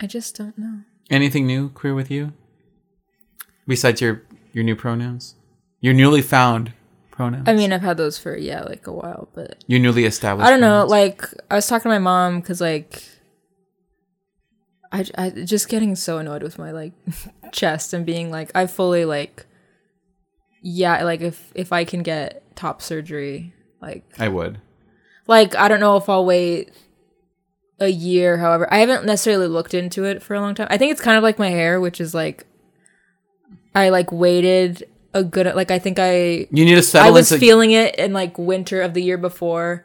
[0.00, 0.80] I just don't know.
[1.10, 2.32] Anything new queer with you?
[3.68, 4.22] Besides your
[4.52, 5.36] your new pronouns,
[5.80, 6.72] your newly found
[7.12, 7.48] pronouns.
[7.48, 10.46] I mean, I've had those for yeah, like a while, but your newly established.
[10.46, 10.86] I don't know.
[10.86, 10.90] pronouns.
[10.90, 13.04] Like I was talking to my mom because like
[14.90, 16.92] I I just getting so annoyed with my like
[17.52, 19.46] chest and being like I fully like
[20.62, 24.60] yeah like if if I can get top surgery like I would.
[25.26, 26.72] like I don't know if I'll wait
[27.80, 28.38] a year.
[28.38, 30.66] However, I haven't necessarily looked into it for a long time.
[30.70, 32.44] I think it's kind of like my hair, which is like
[33.74, 37.32] I like waited a good like I think I You need to settle I was
[37.32, 37.40] into.
[37.40, 39.84] feeling it in like winter of the year before,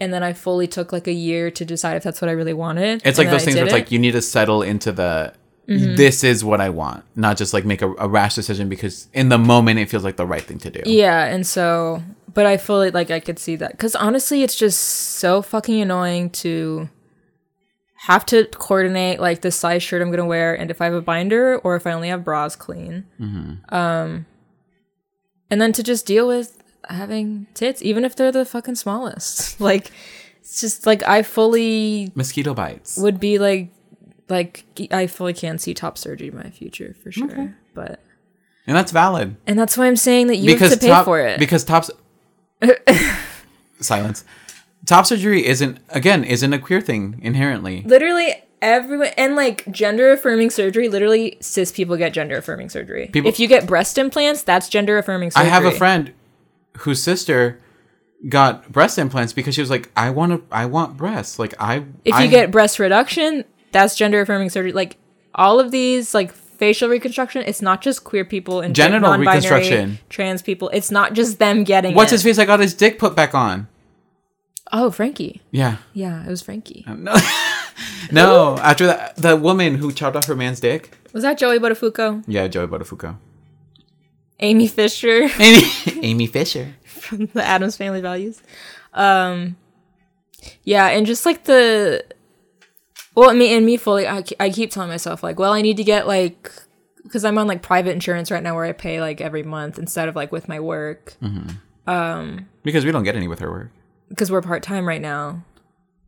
[0.00, 2.54] and then I fully took like a year to decide if that's what I really
[2.54, 3.02] wanted.
[3.04, 3.76] it's like those things where it's it.
[3.76, 3.84] Mm-hmm.
[3.84, 5.34] like you need to settle into the.
[5.68, 9.30] This is what I want, not just like make a, a rash decision because in
[9.30, 10.80] the moment it feels like the right thing to do.
[10.86, 14.78] Yeah, and so, but I fully like I could see that because honestly, it's just
[14.78, 16.88] so fucking annoying to
[18.00, 21.00] have to coordinate like the size shirt I'm gonna wear and if I have a
[21.00, 23.06] binder or if I only have bras clean.
[23.70, 24.26] Um,
[25.50, 29.60] and then to just deal with having tits, even if they're the fucking smallest.
[29.68, 29.90] like,
[30.40, 32.96] it's just like I fully Mosquito bites.
[32.96, 33.70] would be like,
[34.28, 37.56] like I fully can see top surgery in my future for sure.
[37.74, 38.00] But
[38.66, 39.36] and that's valid.
[39.46, 41.38] and that's why I'm saying that you have to pay top, for it.
[41.38, 41.90] Because tops
[43.80, 44.24] silence.
[44.86, 47.82] Top surgery isn't again isn't a queer thing inherently.
[47.84, 53.28] literally everyone and like gender affirming surgery literally cis people get gender affirming surgery People-
[53.28, 55.46] if you get breast implants that's gender affirming surgery.
[55.50, 56.12] I have a friend
[56.78, 57.60] whose sister
[58.28, 61.38] got breast implants because she was like, I want to, I want breasts.
[61.38, 64.72] Like I, if I- you get breast reduction that's gender affirming surgery.
[64.72, 64.96] Like
[65.34, 69.98] all of these, like facial reconstruction, it's not just queer people and Genital reconstruction.
[70.08, 70.70] trans people.
[70.72, 71.94] It's not just them getting.
[71.94, 72.16] What's it.
[72.16, 72.38] his face?
[72.38, 73.68] I got his dick put back on.
[74.72, 75.42] Oh, Frankie.
[75.50, 75.76] Yeah.
[75.92, 76.84] Yeah, it was Frankie.
[76.86, 77.16] Um, no.
[78.12, 78.58] no.
[78.58, 80.96] After that, the woman who chopped off her man's dick.
[81.12, 82.24] Was that Joey Buttafuoco?
[82.26, 83.16] Yeah, Joey Buttafuoco.
[84.40, 85.62] Amy Fisher Amy,
[86.02, 86.74] Amy Fisher.
[86.84, 88.42] from the Addams Family Values.
[88.92, 89.56] Um,
[90.62, 92.04] yeah, and just like the,
[93.14, 95.84] well, me and me fully, I, I keep telling myself like, well, I need to
[95.84, 96.52] get like,
[97.02, 100.08] because I'm on like private insurance right now where I pay like every month instead
[100.08, 101.90] of like with my work mm-hmm.
[101.90, 103.70] um, Because we don't get any with her work.
[104.08, 105.42] Because we're part time right now.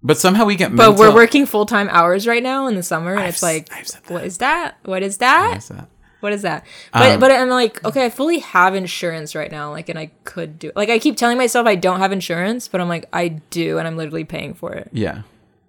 [0.02, 3.12] But somehow we get But we're working full time hours right now in the summer,
[3.12, 4.76] and I've it's s- like, I've said what is that?
[4.84, 5.60] What is that?
[5.68, 5.88] That.
[6.20, 6.64] What is that?
[6.92, 10.10] But Um, but I'm like, okay, I fully have insurance right now, like, and I
[10.24, 13.28] could do like I keep telling myself I don't have insurance, but I'm like I
[13.50, 14.88] do, and I'm literally paying for it.
[14.92, 15.22] Yeah.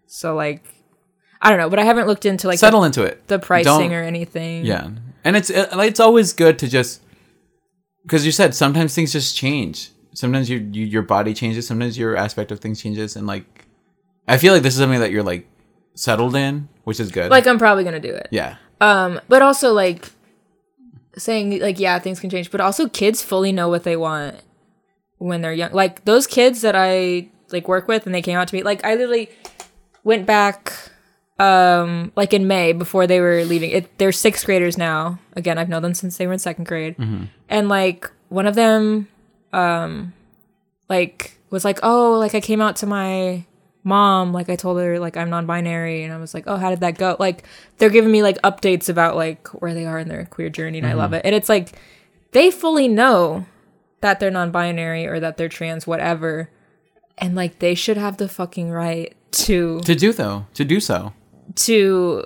[0.08, 0.64] So like,
[1.42, 3.28] I don't know, but I haven't looked into like the, Settle into it.
[3.28, 4.66] the pricing Don't- or anything.
[4.66, 4.90] Yeah,
[5.24, 7.02] and it's it, it's always good to just
[8.04, 9.90] because you said sometimes things just change.
[10.20, 11.66] Sometimes your you, your body changes.
[11.66, 13.68] Sometimes your aspect of things changes, and like
[14.28, 15.48] I feel like this is something that you're like
[15.96, 17.32] settled in, which is good.
[17.32, 18.28] like I'm probably gonna do it.
[18.30, 20.10] yeah, Um, but also like
[21.18, 24.36] saying like yeah, things can change, but also kids fully know what they want
[25.20, 25.72] when they're young.
[25.72, 28.84] Like those kids that I like work with and they came out to me, like
[28.84, 29.30] I literally
[30.04, 30.74] went back
[31.40, 33.72] um like in May before they were leaving.
[33.72, 35.18] It they're sixth graders now.
[35.38, 36.98] Again, I've known them since they were in second grade.
[37.48, 39.08] And like one of them
[39.54, 40.14] um
[40.88, 43.46] like was like, "Oh, like I came out to my
[43.84, 46.82] mom like i told her like i'm non-binary and i was like oh how did
[46.82, 47.16] that go?
[47.18, 47.46] Like
[47.78, 50.86] they're giving me like updates about like where they are in their queer journey and
[50.86, 51.22] i love it.
[51.26, 51.72] And it's like
[52.32, 53.46] they fully know
[54.02, 56.50] that they're non-binary or that they're trans whatever
[57.18, 61.14] and like they should have the fucking right to to do though, to do so.
[61.56, 62.26] to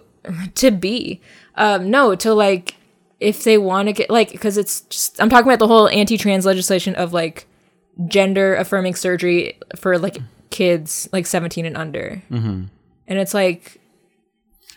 [0.56, 1.22] to be.
[1.56, 2.76] Um no to like
[3.24, 6.46] if they want to get like because it's just i'm talking about the whole anti-trans
[6.46, 7.48] legislation of like
[8.08, 10.18] gender affirming surgery for like
[10.50, 12.66] kids like 17 and under mm-hmm.
[13.08, 13.80] and it's like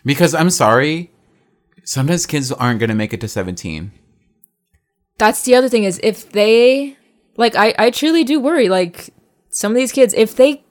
[0.05, 1.11] Because I'm sorry,
[1.85, 3.91] sometimes kids aren't gonna make it to 17.
[5.19, 6.97] that's the other thing is if they
[7.37, 9.11] like i i truly do worry like
[9.51, 10.63] some of these kids if they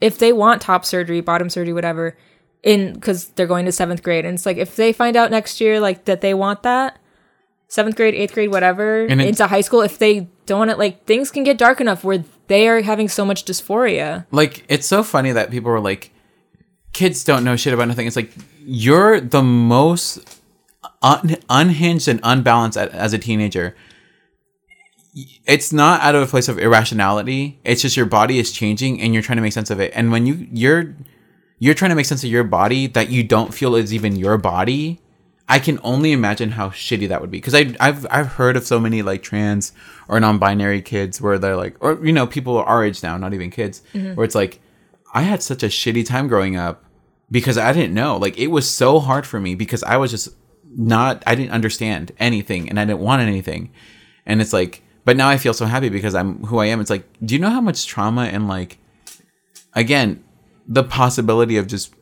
[0.00, 2.16] if they want top surgery bottom surgery whatever
[2.66, 5.60] in because they're going to seventh grade and it's like if they find out next
[5.60, 6.98] year like that they want that
[7.68, 10.78] seventh grade eighth grade whatever And it- into high school if they don't want it
[10.78, 14.86] like things can get dark enough where they are having so much dysphoria Like it's
[14.86, 16.10] so funny that people were like,
[16.92, 18.06] kids don't know shit about nothing.
[18.06, 18.30] It's like
[18.64, 20.40] you're the most
[21.02, 23.76] un- unhinged and unbalanced as a teenager.
[25.46, 27.58] It's not out of a place of irrationality.
[27.64, 29.92] It's just your body is changing and you're trying to make sense of it.
[29.94, 30.94] And when you you're
[31.58, 34.36] you're trying to make sense of your body that you don't feel is even your
[34.38, 35.00] body.
[35.48, 37.38] I can only imagine how shitty that would be.
[37.38, 39.72] Because I I've I've heard of so many like trans
[40.08, 43.50] or non-binary kids where they're like or you know people our age now not even
[43.50, 44.14] kids mm-hmm.
[44.14, 44.60] where it's like
[45.14, 46.84] I had such a shitty time growing up
[47.30, 48.16] because I didn't know.
[48.16, 50.28] Like it was so hard for me because I was just
[50.76, 53.70] not I didn't understand anything and I didn't want anything.
[54.26, 56.80] And it's like but now I feel so happy because I'm who I am.
[56.80, 58.78] It's like do you know how much trauma and like
[59.74, 60.24] again
[60.68, 61.94] the possibility of just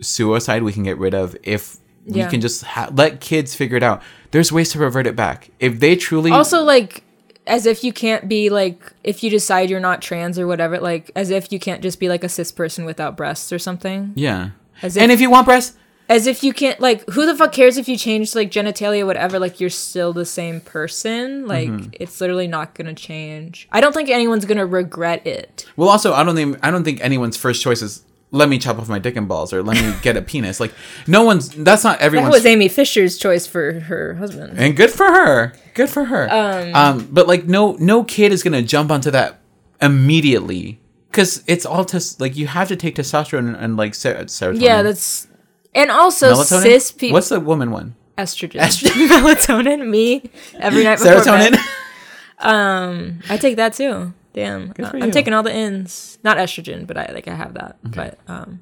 [0.00, 3.82] suicide we can get rid of if we can just ha- let kids figure it
[3.82, 4.02] out.
[4.30, 5.50] There's ways to revert it back.
[5.58, 7.02] If they truly also like
[7.46, 11.10] as if you can't be like if you decide you're not trans or whatever like
[11.14, 14.50] as if you can't just be like a cis person without breasts or something yeah.
[14.82, 15.76] As if- and if you want breasts,
[16.08, 19.38] as if you can't like who the fuck cares if you change like genitalia whatever
[19.38, 21.90] like you're still the same person like Mm-hmm.
[21.94, 26.22] it's literally not gonna change i don't think anyone's gonna regret it well, also I
[26.24, 28.02] don't think I don't think anyone's first choice is
[28.32, 30.58] let me chop off my dick and balls or let me get a penis.
[30.58, 30.72] Like
[31.06, 34.90] no one's that's not everyone's that was amy fisher's choice for her husband and good
[34.90, 35.52] for her.
[35.74, 36.28] Good for her.
[36.74, 39.38] Um, but like no no kid is gonna jump onto that
[39.80, 40.78] immediately
[41.10, 44.60] because it's all just like you have to take testosterone and, and like ser- serotonin.
[44.60, 45.26] yeah that's
[45.74, 46.62] and also melatonin.
[46.62, 47.94] cis people What's the woman one?
[48.18, 49.08] estrogen Estrogen.
[49.12, 50.22] melatonin me
[50.58, 51.52] every night before Serotonin.
[51.52, 53.22] bed.
[53.30, 57.10] i take that too damn Uh, i'm taking all the ins not estrogen but i
[57.12, 58.60] like i have that but um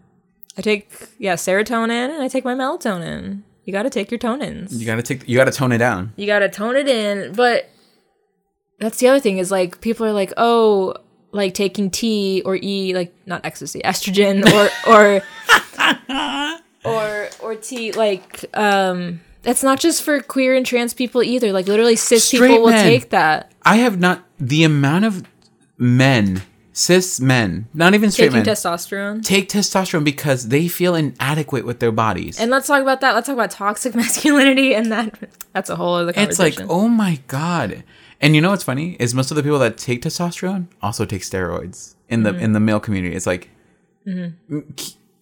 [0.58, 4.84] i take yeah serotonin and i take my melatonin you gotta take your tonins You
[4.86, 5.26] gotta take.
[5.28, 6.12] You gotta tone it down.
[6.16, 7.70] you gotta tone it in but
[8.78, 10.94] that's the other thing is like people are like oh
[11.32, 15.22] like taking t or e like not ecstasy estrogen or or
[16.84, 21.66] or or t like um that's not just for queer and trans people either like
[21.66, 22.84] literally cis Straight people will men.
[22.84, 25.22] take that I have not the amount of
[25.78, 26.42] men
[26.76, 29.22] cis men, not even straight Taking men, testosterone.
[29.24, 32.40] take testosterone because they feel inadequate with their bodies.
[32.40, 33.14] And let's talk about that.
[33.14, 35.14] Let's talk about toxic masculinity, and that
[35.52, 36.66] that's a whole other it's conversation.
[36.66, 37.84] like, oh my god.
[38.20, 41.22] And you know what's funny is most of the people that take testosterone also take
[41.22, 42.40] steroids in the Mm-hmm.
[42.40, 43.14] in the male community.
[43.14, 43.50] It's like,
[44.04, 44.32] mm,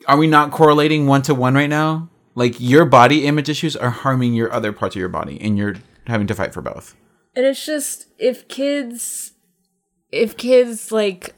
[0.06, 2.08] are we not correlating one to one right now?
[2.34, 5.76] Like your body image issues are harming your other parts of your body, and you're
[6.06, 6.96] having to fight for both.
[7.34, 9.32] And it's just if kids,
[10.10, 11.34] if kids like,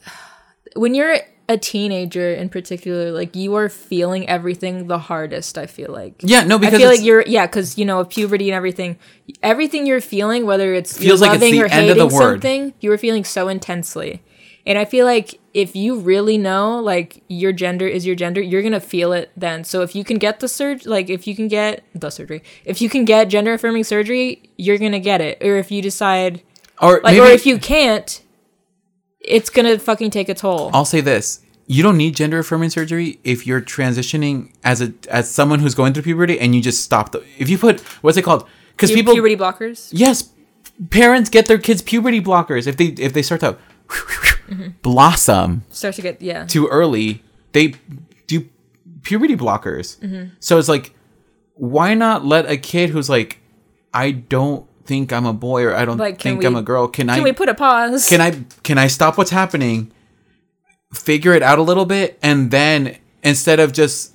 [0.76, 1.16] when you're
[1.48, 5.58] a teenager in particular, like you are feeling everything the hardest.
[5.58, 6.14] I feel like.
[6.20, 8.98] Yeah, no, because I feel like you're yeah, because you know puberty and everything.
[9.42, 12.10] Everything you're feeling, whether it's Feels you're like it's loving the or end hating of
[12.10, 12.34] the word.
[12.34, 14.22] something, you were feeling so intensely.
[14.66, 18.62] And I feel like if you really know like your gender is your gender, you're
[18.62, 19.64] gonna feel it then.
[19.64, 22.80] So if you can get the surgery, like if you can get the surgery, if
[22.80, 25.38] you can get gender affirming surgery, you're gonna get it.
[25.42, 26.42] Or if you decide
[26.80, 28.22] or like, maybe or if you can't,
[29.20, 30.70] it's gonna fucking take a toll.
[30.72, 35.30] I'll say this: you don't need gender affirming surgery if you're transitioning as a as
[35.30, 37.22] someone who's going through puberty, and you just stop the.
[37.38, 38.48] If you put what's it called?
[38.72, 39.90] Because people puberty blockers.
[39.92, 40.30] yes,
[40.90, 43.56] parents get their kids puberty blockers if they if they start to
[44.82, 46.44] blossom Start to get yeah.
[46.46, 47.22] too early.
[47.52, 47.74] They
[48.26, 48.48] do
[49.02, 49.98] puberty blockers.
[50.00, 50.34] Mm-hmm.
[50.40, 50.94] So it's like,
[51.54, 53.38] why not let a kid who's like,
[53.92, 56.62] I don't think I'm a boy or I don't Like, can think we- I'm a
[56.62, 56.88] girl.
[56.88, 58.08] Can, I Can we put a pause?
[58.08, 59.92] can I can I stop what's happening,
[60.92, 64.14] figure it out a little bit, and then instead of just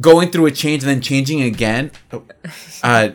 [0.00, 1.90] going through a change and then changing again,
[2.82, 3.10] uh,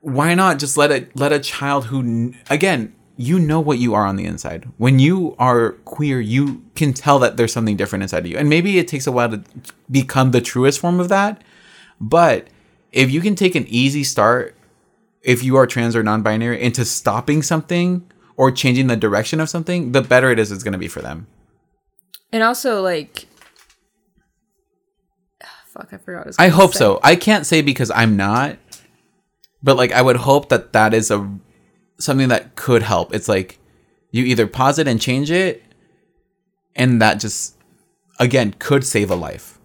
[0.00, 4.06] why not just let it let a child who again you know what you are
[4.06, 4.68] on the inside.
[4.78, 8.48] When you are queer, you can tell that there's something different inside of you, and
[8.48, 9.42] maybe it takes a while to
[9.90, 11.42] become the truest form of that.
[12.00, 12.46] But
[12.92, 14.54] if you can take an easy start
[15.22, 19.90] if you are trans or non-binary into stopping something or changing the direction of something,
[19.90, 21.26] the better it is it's going to be for them.
[22.32, 23.26] And also like
[25.66, 26.22] fuck, I forgot.
[26.22, 26.78] I, was I hope say.
[26.78, 27.00] so.
[27.02, 28.58] I can't say because I'm not,
[29.60, 31.28] but like I would hope that that is a
[31.98, 33.14] something that could help.
[33.14, 33.58] It's like
[34.10, 35.62] you either pause it and change it,
[36.76, 37.56] and that just
[38.18, 39.58] again could save a life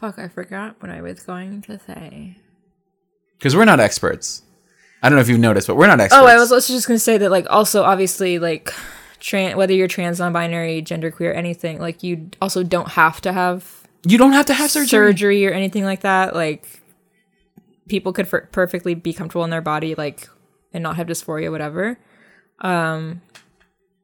[0.00, 2.36] Fuck, I forgot what I was going to say.
[3.38, 4.42] because we're not experts.
[5.02, 6.22] I don't know if you've noticed, but we're not experts.
[6.22, 8.72] Oh, I was also just gonna say that like also obviously like
[9.18, 14.16] trans whether you're trans, non-binary, genderqueer, anything like you also don't have to have You
[14.16, 14.88] don't have to have surgery.
[14.88, 16.34] surgery or anything like that.
[16.34, 16.80] Like
[17.88, 20.28] people could perfectly be comfortable in their body like
[20.72, 21.98] and not have dysphoria, whatever.
[22.60, 23.22] Um,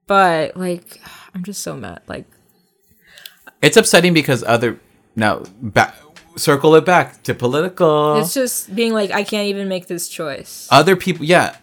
[0.07, 1.01] but like
[1.35, 2.03] I'm just so mad.
[2.07, 2.27] Like
[3.63, 4.79] It's upsetting because other
[5.15, 5.95] now back
[6.37, 8.19] circle it back to political.
[8.19, 10.69] it's just being like I can't even make this choice.
[10.71, 11.57] other people yeah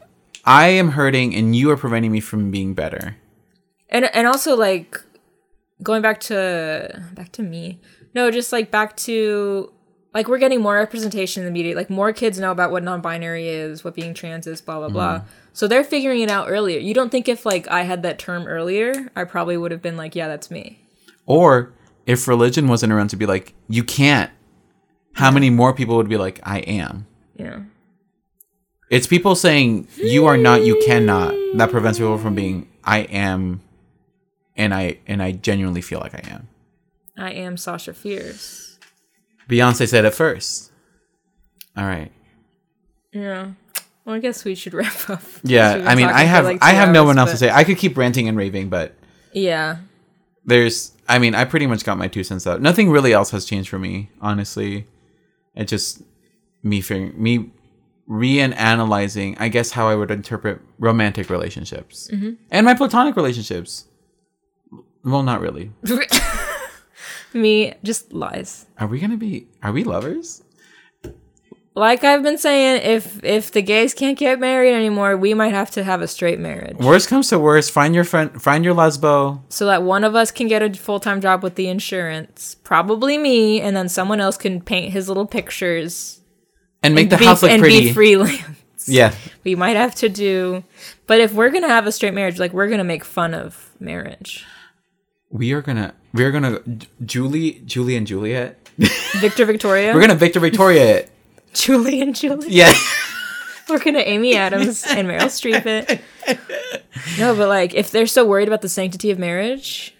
[0.46, 3.16] i am hurting and you are preventing me from being better
[3.90, 5.00] and and also like
[5.84, 7.80] going back to back to me
[8.16, 9.72] no just like back to
[10.14, 11.76] like we're getting more representation in the media.
[11.76, 15.18] Like more kids know about what non-binary is what being trans is blah blah blah.
[15.19, 15.27] Mm-hmm.
[15.53, 16.80] So they're figuring it out earlier.
[16.80, 19.98] You don't think if like i had that term earlier i probably would have been
[19.98, 20.80] like yeah that's me.
[21.26, 21.73] Or
[22.06, 24.31] if religion wasn't around to be like you can't.
[25.15, 27.07] How many more people would be like i am?
[27.35, 27.61] Yeah.
[28.90, 33.61] It's people saying you are not you cannot that prevents people from being i am
[34.56, 36.48] and i and i genuinely feel like i am.
[37.18, 38.73] I am sasha fierce
[39.49, 40.72] beyonce said it first.
[41.76, 42.11] All right.
[43.11, 43.52] Yeah.
[44.06, 45.22] Well i guess we should wrap up.
[45.44, 47.49] Yeah i mean i have like, i have no one else to say.
[47.49, 48.95] I could keep ranting and raving but
[49.32, 49.78] yeah.
[50.45, 52.61] there's i mean i pretty much got my two cents out.
[52.61, 54.88] Nothing really else has changed for me honestly.
[55.56, 56.02] It just
[56.64, 57.52] me figuring me
[58.10, 62.32] reanalyzing i guess how i would interpret romantic relationships mm-hmm.
[62.52, 63.86] and my platonic relationships.
[65.06, 65.72] Well not really
[67.34, 68.66] me just lies.
[68.80, 70.44] Are we gonna be are we lovers?
[71.76, 75.72] Like I've been saying, if if the gays can't get married anymore, we might have
[75.72, 79.42] to have a straight marriage, worst comes to worst find your friend find your lesbo.
[79.50, 83.18] So that one of us can get a full time job with the insurance, probably
[83.18, 86.22] me, and then someone else can paint his little pictures
[86.84, 87.88] and make and the be, house look and pretty.
[87.88, 88.88] be freelance.
[88.88, 89.16] yeah.
[89.44, 90.64] We might have to do,
[91.08, 94.46] but if we're gonna have a straight marriage, like we're gonna make fun of marriage.
[95.34, 96.60] We are gonna we're gonna
[97.04, 98.60] julie julie and juliet.
[99.20, 101.10] Victor Victoria, we're gonna victor victoria it.
[101.54, 102.50] Julie and Julie.
[102.50, 102.74] yeah.
[103.70, 106.02] We're gonna Amy Adams and Meryl Streep it.
[107.20, 109.96] No, but like if they're so worried about the sanctity of marriage,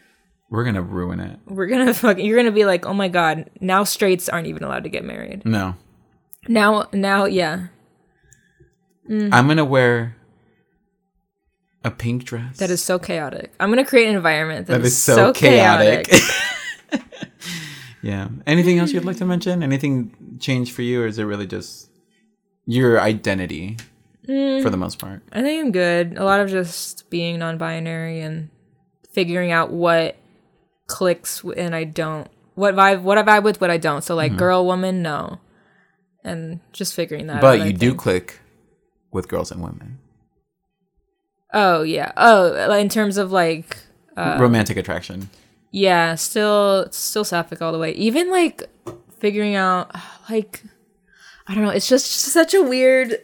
[0.50, 1.40] we're gonna ruin it.
[1.46, 4.84] we're gonna fuck you're gonna be like oh my god now straights aren't even allowed
[4.84, 5.46] to get married.
[5.46, 5.76] No.
[6.48, 7.68] Now now yeah.
[9.08, 10.16] I'm gonna wear
[11.86, 12.58] A pink dress.
[12.58, 13.54] That is so chaotic.
[13.60, 16.08] I'm gonna create an environment that, that is so, chaotic.
[18.02, 18.30] yeah.
[18.48, 19.62] Anything else you'd like to mention?
[19.64, 21.90] Anything changed for you, or is it really just
[22.66, 23.78] your identity
[24.26, 25.24] for the most part?
[25.34, 26.18] I think I'm good.
[26.18, 28.50] A lot of just being non-binary and
[29.12, 30.16] figuring out what
[30.88, 32.30] clicks and I don't.
[32.56, 33.02] What vibe?
[33.02, 33.60] What I vibe with?
[33.60, 34.04] What I don't.
[34.04, 35.40] So like, girl, woman, no,
[36.24, 37.38] and just figuring that.
[37.38, 37.60] out, Mm-hmm.
[37.60, 38.40] But I you do click
[39.12, 40.00] with girls and women.
[41.54, 42.12] Oh yeah.
[42.18, 43.78] Oh, in terms of like,
[44.18, 45.30] Uh, Romantic attraction.
[45.72, 47.92] yeah, still, still sapphic all the way.
[47.94, 48.64] Even like
[49.20, 49.92] figuring out,
[50.30, 50.64] like,
[51.48, 51.72] I don't know.
[51.72, 53.18] It's just such a weird.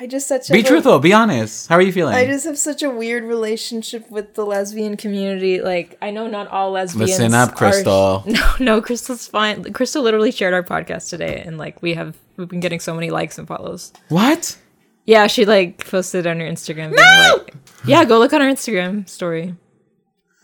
[0.00, 0.98] I just such a Be truthful.
[1.00, 1.68] Be honest.
[1.68, 2.14] How are you feeling?
[2.14, 5.60] I just have such a weird relationship with the lesbian community.
[5.60, 7.10] Like, I know not all lesbians.
[7.10, 8.22] Listen up, Crystal.
[8.26, 9.70] no, no, Crystal's fine.
[9.74, 13.10] Crystal literally shared our podcast today, and like we have we've been getting so many
[13.10, 13.92] likes and follows.
[14.08, 14.56] what?
[15.04, 16.92] Yeah, she like posted on her Instagram.
[16.96, 17.34] No!
[17.44, 17.54] Like,
[17.86, 19.54] yeah, go look on her Instagram story.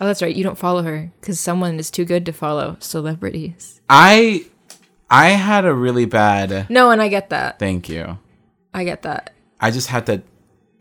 [0.01, 0.35] Oh, that's right.
[0.35, 3.81] You don't follow her because someone is too good to follow celebrities.
[3.89, 4.47] I
[5.09, 6.69] I had a really bad.
[6.71, 7.59] No, and I get that.
[7.59, 8.19] Thank you.
[8.75, 9.33] I get that.
[9.61, 10.23] I just had to.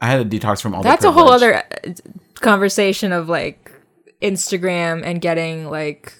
[0.02, 0.82] I had to detox from all.
[0.82, 1.64] That's the a whole other uh,
[2.36, 3.72] conversation of like
[4.22, 6.14] Instagram and getting like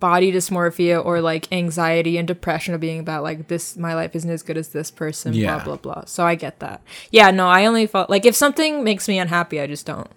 [0.00, 4.30] body dysmorphia or like anxiety and depression of being about like this my life isn't
[4.30, 5.62] as good as this person Yeah.
[5.64, 5.94] blah blah.
[5.94, 6.82] Blah so i get that.
[7.10, 10.08] Yeah no i only follow like if something makes me unhappy i just don't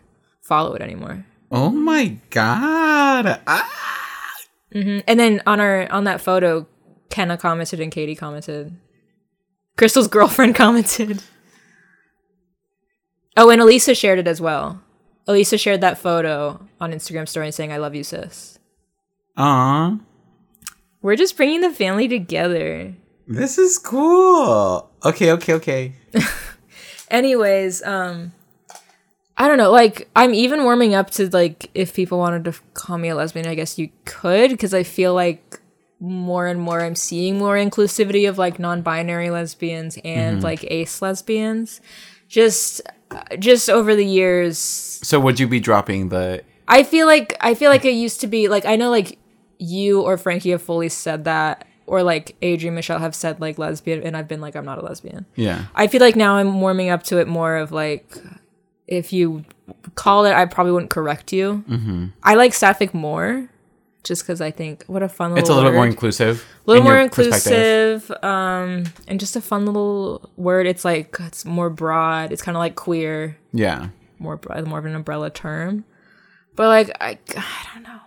[0.42, 1.26] follow it anymore.
[1.52, 3.40] Oh my god!
[3.48, 4.34] Ah!
[4.74, 6.68] and then on our on that photo
[7.10, 8.76] kenna commented and katie commented.
[9.78, 11.22] Crystal's girlfriend commented.
[13.38, 14.82] Oh and elisa shared it as well.
[15.28, 18.57] Elisa shared that photo on instagram story saying i love you sis
[19.38, 19.98] Aw,
[21.02, 22.94] we're just bringing the family together
[23.30, 24.90] this is cool.
[25.04, 25.94] Okay, okay, okay.
[27.12, 28.34] anyways um
[29.38, 32.98] i don't know like i'm even warming up to like if people wanted to call
[32.98, 35.62] me a lesbian i guess you could because i feel like
[36.02, 41.80] more and more i'm seeing more inclusivity of like non-binary lesbians and like ace lesbians
[42.28, 42.82] just
[43.40, 46.44] just over the years So would you be dropping the?
[46.68, 49.18] I feel like I feel like it used to be like I know like
[49.60, 54.04] you or Frankie have fully said that or like Adrian Michelle have said like lesbian
[54.04, 55.26] and I've been like I'm not a lesbian.
[55.36, 55.66] Yeah.
[55.76, 58.18] I feel like now I'm warming up to it more of like
[58.88, 59.46] if you
[59.96, 61.64] call it I probably wouldn't correct you.
[61.70, 62.06] Mm-hmm.
[62.24, 63.50] I like sapphic more
[64.04, 66.46] just because I think what a fun little It's a little bit more inclusive.
[66.66, 71.44] a little in more inclusive um and just a fun little word it's like it's
[71.46, 73.90] more broad it's kind of like queer Yeah.
[74.20, 75.84] more more of an umbrella term.
[76.56, 78.00] But like I, I don't know.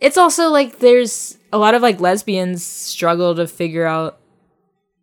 [0.00, 4.18] It's also like there's a lot of like lesbians struggle to figure out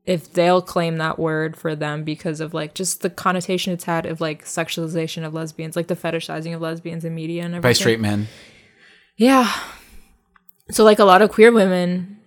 [0.06, 4.06] if they'll claim that word for them because of like just the connotation it's had
[4.06, 7.70] of like sexualization of lesbians, like the fetishizing of lesbians in media and everything.
[7.70, 8.28] By straight men.
[9.16, 9.52] Yeah.
[10.72, 12.20] So like a lot of queer women,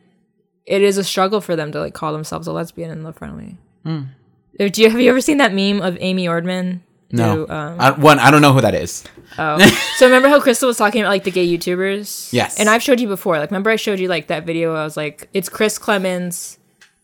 [0.67, 3.59] it is a struggle for them to like call themselves a lesbian and live friendly.
[3.85, 6.81] Uh, Do you have you ever seen that meme of Amy Ordman?
[7.17, 7.47] No.
[7.47, 9.05] who, um, I, one, I don't know who that is.
[9.39, 9.59] Oh,
[9.97, 12.33] so remember how Crystal was talking about like the gay YouTubers?
[12.33, 12.59] Yes.
[12.59, 13.39] And I've showed you before.
[13.39, 14.75] Like, remember I showed you like that video?
[14.75, 16.59] I was like, it's Chris Clemens,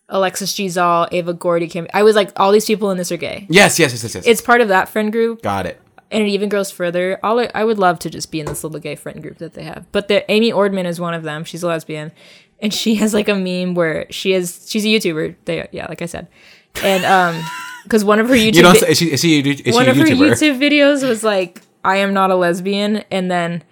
[0.09, 0.67] Alexis G.
[0.67, 1.67] Zall, Ava Gordy.
[1.69, 1.87] Kim.
[1.95, 3.47] I was like, all these people in this are gay.
[3.49, 4.27] Yes, yes, yes, yes, yes.
[4.27, 5.81] It's part of that friend group, Got it.
[6.11, 7.19] and it even goes further.
[7.23, 9.55] All I, I would love to just be in this little gay friend group that
[9.55, 9.91] they have.
[9.93, 11.45] But the Amy Ordman is one of them.
[11.45, 12.13] She's a lesbian,
[12.61, 15.37] and she has like a meme where she is she's a YouTuber.
[15.47, 16.29] They yeah, like I said,
[16.83, 17.43] and um,
[17.85, 20.05] because one of her YouTube You say, is she, is she, is one of her
[20.05, 23.63] YouTube videos was like, I am not a lesbian, and then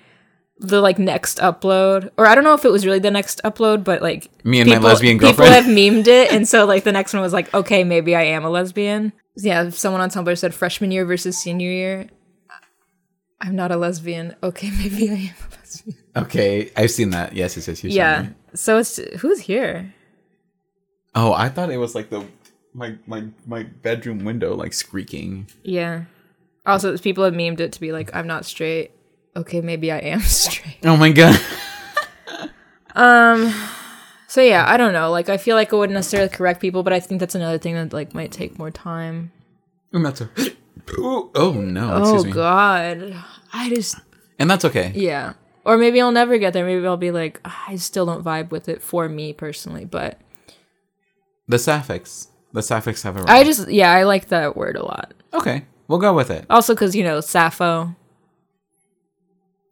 [0.58, 3.84] the like next upload, or I don't know if it was really the next upload,
[3.84, 5.48] but like Me and my lesbian girlfriend.
[5.48, 8.22] People have memed it, and so like the next one was like, okay, maybe I
[8.22, 9.12] am a lesbian.
[9.36, 12.08] Yeah, someone on Tumblr said freshman year versus senior year.
[13.40, 14.34] I'm not a lesbian.
[14.42, 15.96] Okay, maybe I am a lesbian.
[16.16, 17.34] Okay, I've seen that.
[17.34, 17.84] Yes, yes, yes.
[17.84, 18.28] you Yeah.
[18.54, 19.94] So it's who's here?
[21.14, 22.24] Oh, I thought it was like the
[22.74, 25.48] my my my bedroom window like squeaking.
[25.62, 26.04] Yeah.
[26.66, 28.90] Also, people have memed it to be like, I'm not straight.
[29.34, 30.78] Okay, maybe I am straight.
[30.84, 31.40] Oh my god.
[32.94, 33.54] Um.
[34.26, 35.10] So yeah, I don't know.
[35.10, 37.74] Like I feel like I wouldn't necessarily correct people, but I think that's another thing
[37.74, 39.32] that like might take more time.
[39.92, 40.28] And that's a.
[40.98, 41.92] Oh, oh no!
[41.94, 42.32] Oh Excuse me.
[42.32, 43.14] god.
[43.52, 43.96] I just
[44.38, 44.92] And that's okay.
[44.94, 45.34] yeah.
[45.64, 46.64] Or maybe I'll never get there.
[46.64, 50.18] Maybe I'll be like, "Ah, I still don't vibe with it for me personally, but
[51.46, 52.28] The sapphics.
[52.52, 53.24] The sapphics have a.
[53.30, 55.12] I just yeah, I like that word a lot.
[55.34, 56.46] okay, we'll go with it.
[56.48, 57.94] Also cuz you know, Sappho.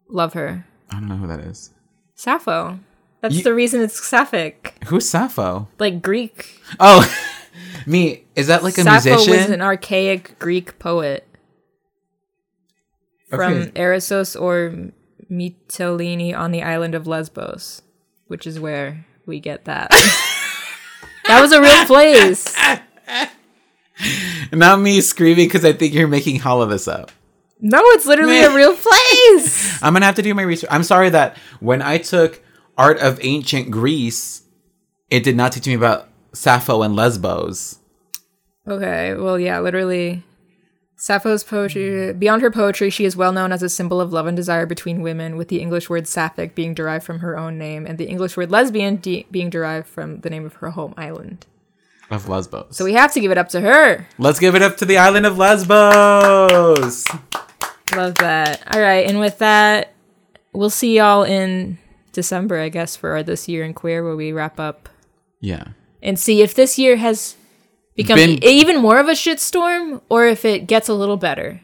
[0.09, 0.66] Love her.
[0.90, 1.70] I don't know who that is.
[2.15, 2.78] Sappho.
[3.23, 4.77] That's You- the reason it's sapphic.
[4.86, 5.69] Who's Sappho?
[5.78, 6.61] Like Greek.
[6.78, 7.03] Oh,
[7.86, 8.24] me.
[8.36, 9.01] Is that like a musician?
[9.03, 9.53] Sappho was musician?
[9.55, 11.27] an archaic Greek poet.
[13.31, 13.70] from Okay.
[13.73, 14.93] Eresos or
[15.31, 17.82] Mytilene on the island of Lesbos,
[18.28, 19.90] which is where we get that.
[21.28, 22.57] that was a real place.
[24.53, 27.11] Not me screaming because I think you're making all of this up.
[27.61, 29.82] No, it's literally a real place.
[29.82, 30.69] I'm gonna have to do my research.
[30.70, 32.43] I'm sorry that when I took
[32.77, 34.43] art of ancient Greece,
[35.11, 37.78] it did not teach me about Sappho and Lesbos.
[38.69, 40.23] Okay, well, yeah, literally.
[41.07, 42.19] Sappho's poetry, mm.
[42.19, 45.03] beyond her poetry, she is well known as a symbol of love and desire between
[45.03, 48.37] women, with the English word sapphic being derived from her own name and the English
[48.37, 51.47] word lesbian de- being derived from the name of her home island.
[52.11, 52.77] Of Lesbos.
[52.77, 54.09] So we have to give it up to her.
[54.19, 57.05] Let's give it up to the island of Lesbos.
[57.95, 58.65] Love that.
[58.74, 59.93] All right, and with that,
[60.53, 61.78] we'll see y'all in
[62.11, 64.89] December, I guess, for our This Year in Queer, where we wrap up
[65.39, 65.62] Yeah.
[65.62, 67.37] and and see if this year has
[67.97, 71.60] become Been- even more of a shitstorm or if it gets a little better.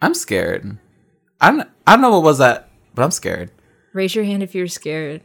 [0.00, 0.78] I'm scared.
[1.40, 3.50] I don't I don't know what was that, but I'm scared.
[3.92, 5.22] Raise your hand if you're scared.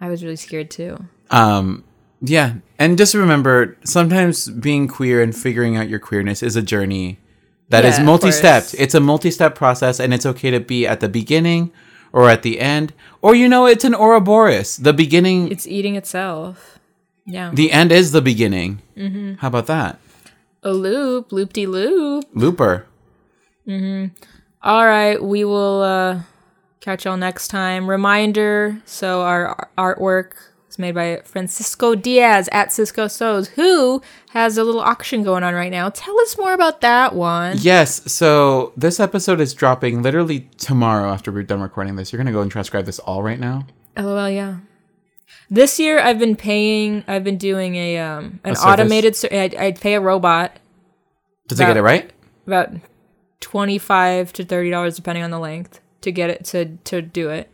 [0.00, 0.98] I was really scared too.
[1.30, 1.84] Um
[2.22, 7.18] yeah, and just remember sometimes being queer and figuring out your queerness is a journey
[7.70, 8.74] that is Yeah, of multi-stepped.
[8.78, 11.72] It's a multi-step process and it's okay to be at the beginning
[12.12, 12.92] or at the end
[13.22, 14.76] or you know it's an Ouroboros.
[14.76, 16.79] The beginning It's eating itself.
[17.30, 17.50] Yeah.
[17.52, 18.82] the end is the beginning.
[18.96, 19.34] Mm-hmm.
[19.34, 19.98] How about that?
[20.62, 22.24] a loop, loop de loop.
[22.34, 22.86] Looper.
[24.62, 26.20] All right, we will uh,
[26.80, 27.88] catch y'all next time.
[27.88, 30.32] Reminder: so our ar- artwork
[30.68, 35.54] is made by Francisco Diaz at Cisco Sews, who has a little auction going on
[35.54, 35.88] right now.
[35.88, 37.56] Tell us more about that one.
[37.60, 42.12] Yes, so this episode is dropping literally tomorrow after we're done recording this.
[42.12, 43.66] You're going to go and transcribe this all right now?
[43.96, 44.56] LOL, yeah.
[45.50, 47.02] This year, I've been paying.
[47.08, 48.64] I've been doing a um an service?
[48.64, 49.16] automated.
[49.16, 50.56] Ser- I'd, I'd pay a robot
[51.48, 52.10] Does it get it right?
[52.46, 52.70] about
[53.40, 57.30] twenty five to thirty dollars depending on the length to get it to to do
[57.30, 57.50] it.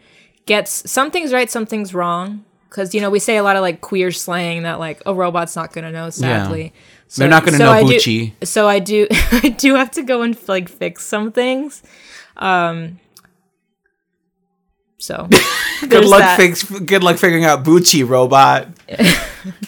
[0.46, 2.44] Gets some things right, some things wrong.
[2.68, 5.56] Because you know we say a lot of like queer slang that like a robot's
[5.56, 6.10] not gonna know.
[6.10, 6.74] Sadly,
[7.08, 8.32] so, They're not gonna know I do- Bucci.
[8.44, 11.82] So I do, I do have to go and like fix some things.
[12.36, 12.98] Um.
[15.06, 15.28] So
[15.88, 16.36] Good luck that.
[16.36, 18.68] fix good luck figuring out Bucci robot.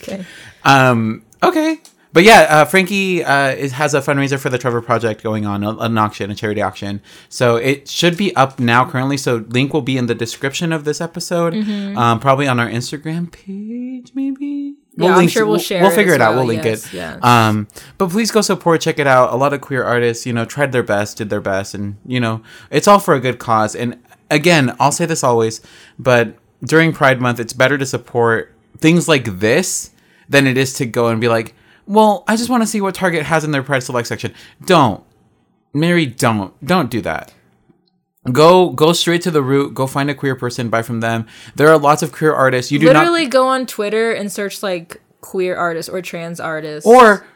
[0.02, 0.24] Okay.
[0.65, 1.78] Um okay.
[2.12, 5.62] But yeah, uh, Frankie uh, is, has a fundraiser for the Trevor Project going on,
[5.62, 7.01] an auction, a charity auction.
[7.28, 9.19] So it should be up now currently.
[9.19, 11.97] So link will be in the description of this episode, Mm-hmm.
[11.98, 14.74] um, probably on our Instagram page, maybe.
[14.97, 16.31] Yeah, I'm sure we'll share We'll it figure as it out.
[16.31, 16.94] well, We'll link yes, it.
[16.94, 17.23] yes.
[17.23, 19.32] Um, but please go support, check it out.
[19.32, 22.19] A lot of queer artists, you know, tried their best, did their best, and you
[22.20, 23.77] know, it's all for a good cause.
[23.77, 25.60] And again, I'll say this always,
[25.98, 29.90] but during Pride Month, it's better to support things like this
[30.28, 31.55] than it is to go and be like,
[31.86, 34.34] well, I just want to see what Target has in their Pride Select section.
[34.64, 35.02] Don't,
[35.72, 37.32] Mary, don't, don't do that.
[38.30, 39.74] Go, go straight to the root.
[39.74, 41.26] Go find a queer person, buy from them.
[41.55, 42.70] There are lots of queer artists.
[42.70, 46.86] You do not Literally go on Twitter and search like queer artists or trans artists.
[46.86, 47.26] Or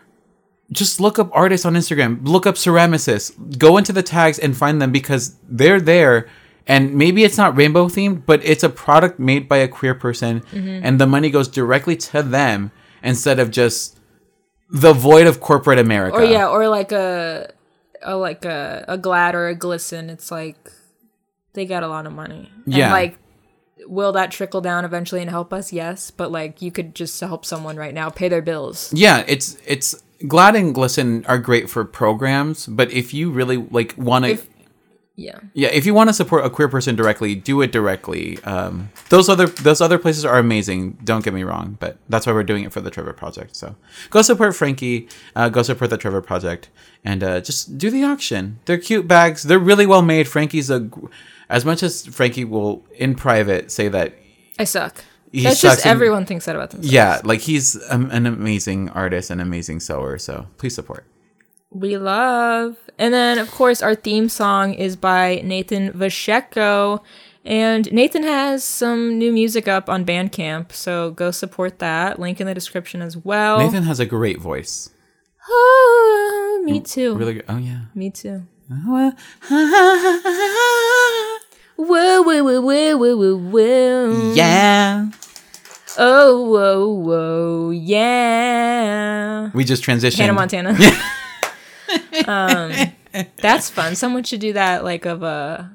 [0.70, 2.26] just look up artists on Instagram.
[2.26, 3.58] Look up ceramicists.
[3.58, 6.28] Go into the tags and find them because they're there.
[6.66, 10.40] And maybe it's not rainbow themed, but it's a product made by a queer person,
[10.40, 10.84] mm-hmm.
[10.84, 12.70] and the money goes directly to them
[13.02, 13.98] instead of just
[14.70, 16.16] the void of corporate America.
[16.16, 17.52] or yeah, or like a,
[18.02, 20.08] a like a, a GLAAD or a GLSEN.
[20.08, 20.70] It's like
[21.52, 22.50] they got a lot of money.
[22.64, 22.92] And Yeah.
[22.92, 23.18] like
[23.86, 25.72] will that trickle down eventually and help us?
[25.72, 26.10] Yes.
[26.10, 28.92] But like you could just help someone right now, pay their bills.
[28.94, 33.94] Yeah, it's it's GLAAD and GLSEN are great for programs, but if you really like
[33.96, 34.38] want to
[35.22, 35.38] Yeah.
[35.54, 38.42] Yeah, if you want to support a queer person directly, do it directly.
[38.42, 40.98] Um, those other those other places are amazing.
[41.04, 43.54] Don't get me wrong, but that's why we're doing it for the Trevor Project.
[43.54, 43.76] So
[44.10, 45.08] go support Frankie.
[45.36, 46.70] Uh, go support the Trevor Project,
[47.04, 48.58] and uh, just do the auction.
[48.64, 49.44] They're cute bags.
[49.44, 50.26] They're really well made.
[50.26, 50.90] Frankie's a
[51.48, 54.14] as much as Frankie will in private say that.
[54.58, 55.04] I suck.
[55.30, 56.92] He That's just everyone thinks that about themselves.
[56.92, 60.18] Yeah, like he's um, an amazing artist, an amazing sewer.
[60.18, 61.06] So please support.
[61.74, 62.76] We love.
[62.98, 67.00] And then, of course, our theme song is by Nathan Vasheko.
[67.44, 72.20] And Nathan has some new music up on Bandcamp, so go support that.
[72.20, 73.58] Link in the description as well.
[73.58, 74.90] Nathan has a great voice.
[75.48, 77.16] Oh, me too.
[77.16, 77.44] Really good.
[77.48, 77.80] Oh yeah.
[77.96, 78.46] Me too.
[78.86, 79.12] Well,
[81.76, 84.32] Whoa, whoa, whoa, whoa, whoa, whoa, whoa.
[84.34, 85.10] yeah.
[85.98, 89.50] Oh, whoa, whoa, yeah.
[89.52, 90.18] We just transitioned.
[90.18, 90.78] Hannah Montana.
[92.28, 92.72] um,
[93.36, 93.94] that's fun.
[93.96, 95.70] Someone should do that, like of a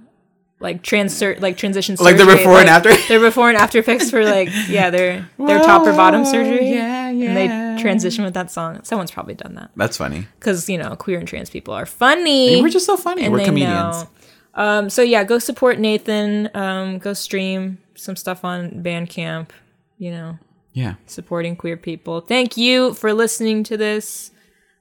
[0.60, 2.96] like transfer like transition Like the surgery, before and like, after?
[3.08, 7.12] their before and after pics for like yeah their their top or bottom surgery yeah,
[7.12, 7.28] yeah.
[7.30, 7.38] and
[7.78, 10.26] they transition with that song someone's probably done that That's funny.
[10.40, 13.24] because you know queer and trans people are funny We're just so funny.
[13.24, 14.08] and We're comedians.
[14.56, 16.50] Um, so yeah, go support Nathan.
[16.56, 19.50] Um, go stream some stuff on Bandcamp.
[20.00, 20.40] You know,
[20.74, 20.96] Yeah.
[21.06, 22.22] supporting queer people.
[22.22, 24.32] Thank you for listening to this.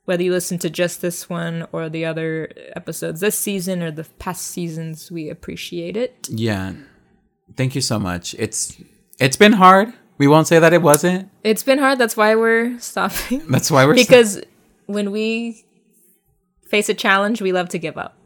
[0.06, 4.04] Whether you listen to just this one or the other episodes this season or the
[4.18, 6.28] past seasons, we appreciate it.
[6.30, 6.74] Yeah.
[7.56, 8.34] Thank you so much.
[8.38, 8.80] It's
[9.18, 9.92] it's been hard.
[10.18, 11.30] We won't say that it wasn't.
[11.42, 11.98] It's been hard.
[11.98, 13.42] That's why we're stopping.
[13.50, 14.40] That's why we're because
[14.86, 15.64] when we
[16.70, 18.16] face a challenge, we love to give up.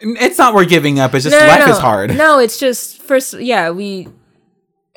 [0.00, 1.14] it's not we're giving up.
[1.14, 2.16] It's just life is hard.
[2.16, 3.34] No, it's just first.
[3.34, 4.08] Yeah, we.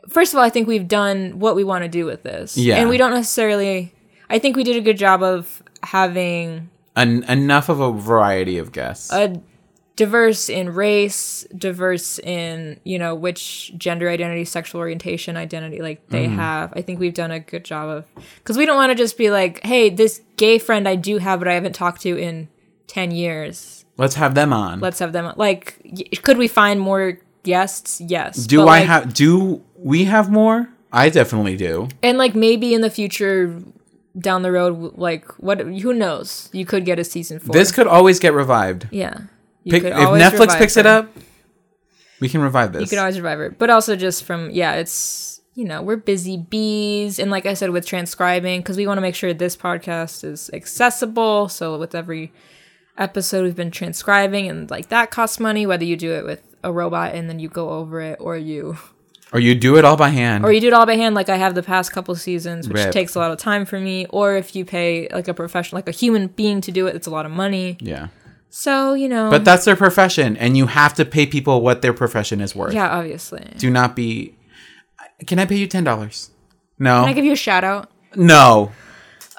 [0.09, 2.57] First of all, I think we've done what we want to do with this.
[2.57, 2.77] Yeah.
[2.77, 3.93] and we don't necessarily.
[4.29, 8.71] I think we did a good job of having En- enough of a variety of
[8.71, 9.11] guests.
[9.13, 9.41] a
[9.95, 16.25] diverse in race, diverse in you know which gender identity, sexual orientation, identity like they
[16.25, 16.35] Mm-hmm.
[16.35, 16.73] have.
[16.75, 18.05] I think we've done a good job of
[18.35, 21.39] because we don't want to just be like, hey, this gay friend I do have,
[21.39, 22.47] but I haven't talked to in
[22.87, 23.85] ten years.
[23.97, 24.79] Let's have them on.
[24.79, 25.33] Let's have them.
[25.37, 27.99] Like, y- could we find more guests?
[28.01, 28.45] Yes.
[28.45, 30.69] do But, I like, have do we have more?
[30.91, 31.87] I definitely do.
[32.03, 33.61] And like maybe in the future,
[34.17, 35.59] down the road, like what?
[35.59, 36.49] Who knows?
[36.51, 37.53] You could get a season four.
[37.53, 38.87] This could always get revived.
[38.91, 39.21] yeah.
[39.69, 41.11] Pick, if Netflix picks it up,
[42.21, 42.81] we can revive this.
[42.83, 43.59] you could always revive it.
[43.59, 47.71] But also just from yeah, it's you know we're busy bees, and like I said
[47.71, 51.49] with transcribing because we want to make sure this podcast is accessible.
[51.49, 52.31] So with every
[52.97, 55.65] episode, we've been transcribing, and like that costs money.
[55.65, 58.77] Whether you do it with a robot and then you go over it, or you
[59.33, 60.45] or you do it all by hand.
[60.45, 62.77] or you do it all by hand like i have the past couple seasons which
[62.77, 62.91] Rip.
[62.91, 65.87] takes a lot of time for me or if you pay like a professional like
[65.89, 68.07] a human being to do it it's a lot of money yeah.
[68.49, 71.93] so you know But that's their profession, and you have to pay people what their
[71.93, 72.73] profession is worth.
[72.73, 74.35] yeah obviously Do not be.
[75.25, 76.31] Can I pay you ten dollars?
[76.79, 77.01] No.
[77.01, 78.71] can i give you a shout out no.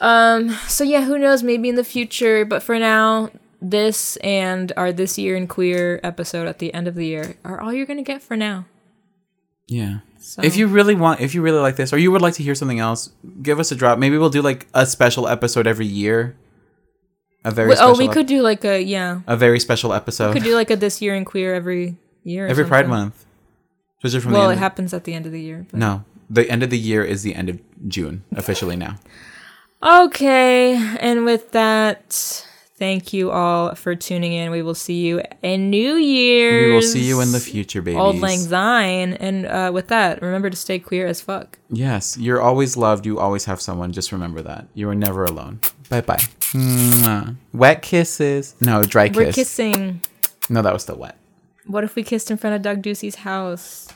[0.00, 4.92] Um, so yeah who knows maybe in the future but for now this and our
[4.92, 8.02] this year in queer episode at the end of the year are all you're gonna
[8.04, 8.66] get for now
[9.68, 9.98] Yeah.
[10.18, 12.42] so If you really want, if you really like this, or you would like to
[12.42, 13.10] hear something else,
[13.42, 13.98] give us a drop.
[13.98, 16.36] Maybe we'll do like a special episode every year.
[17.44, 19.60] A very we, oh, special oh we ep- could do like a yeah a very
[19.60, 22.86] special episode We could do like a this year in queer every year every Pride
[22.86, 22.90] something.
[22.90, 23.24] Month.
[23.98, 24.60] Especially from well it end.
[24.60, 25.78] happens at the end of the year but.
[25.78, 28.96] no, the end of the year is the end of June officially now.
[29.80, 32.44] Okay, and with that,
[32.78, 34.50] thank you all for tuning in.
[34.50, 36.66] We will see you in New Year's.
[36.66, 38.00] We will see you in the future, babies.
[38.00, 39.14] Auld Lang Syne.
[39.14, 41.58] And uh, with that, remember to stay queer as fuck.
[41.70, 43.04] Yes, you're always loved.
[43.04, 43.92] You always have someone.
[43.92, 45.60] Just remember that you are never alone.
[45.88, 46.22] Bye bye.
[47.52, 48.54] Wet kisses.
[48.60, 49.16] No, dry kiss.
[49.16, 50.00] We're kissing.
[50.48, 51.16] No, that was still wet.
[51.66, 53.88] What if we kissed in front of Doug Ducey's house?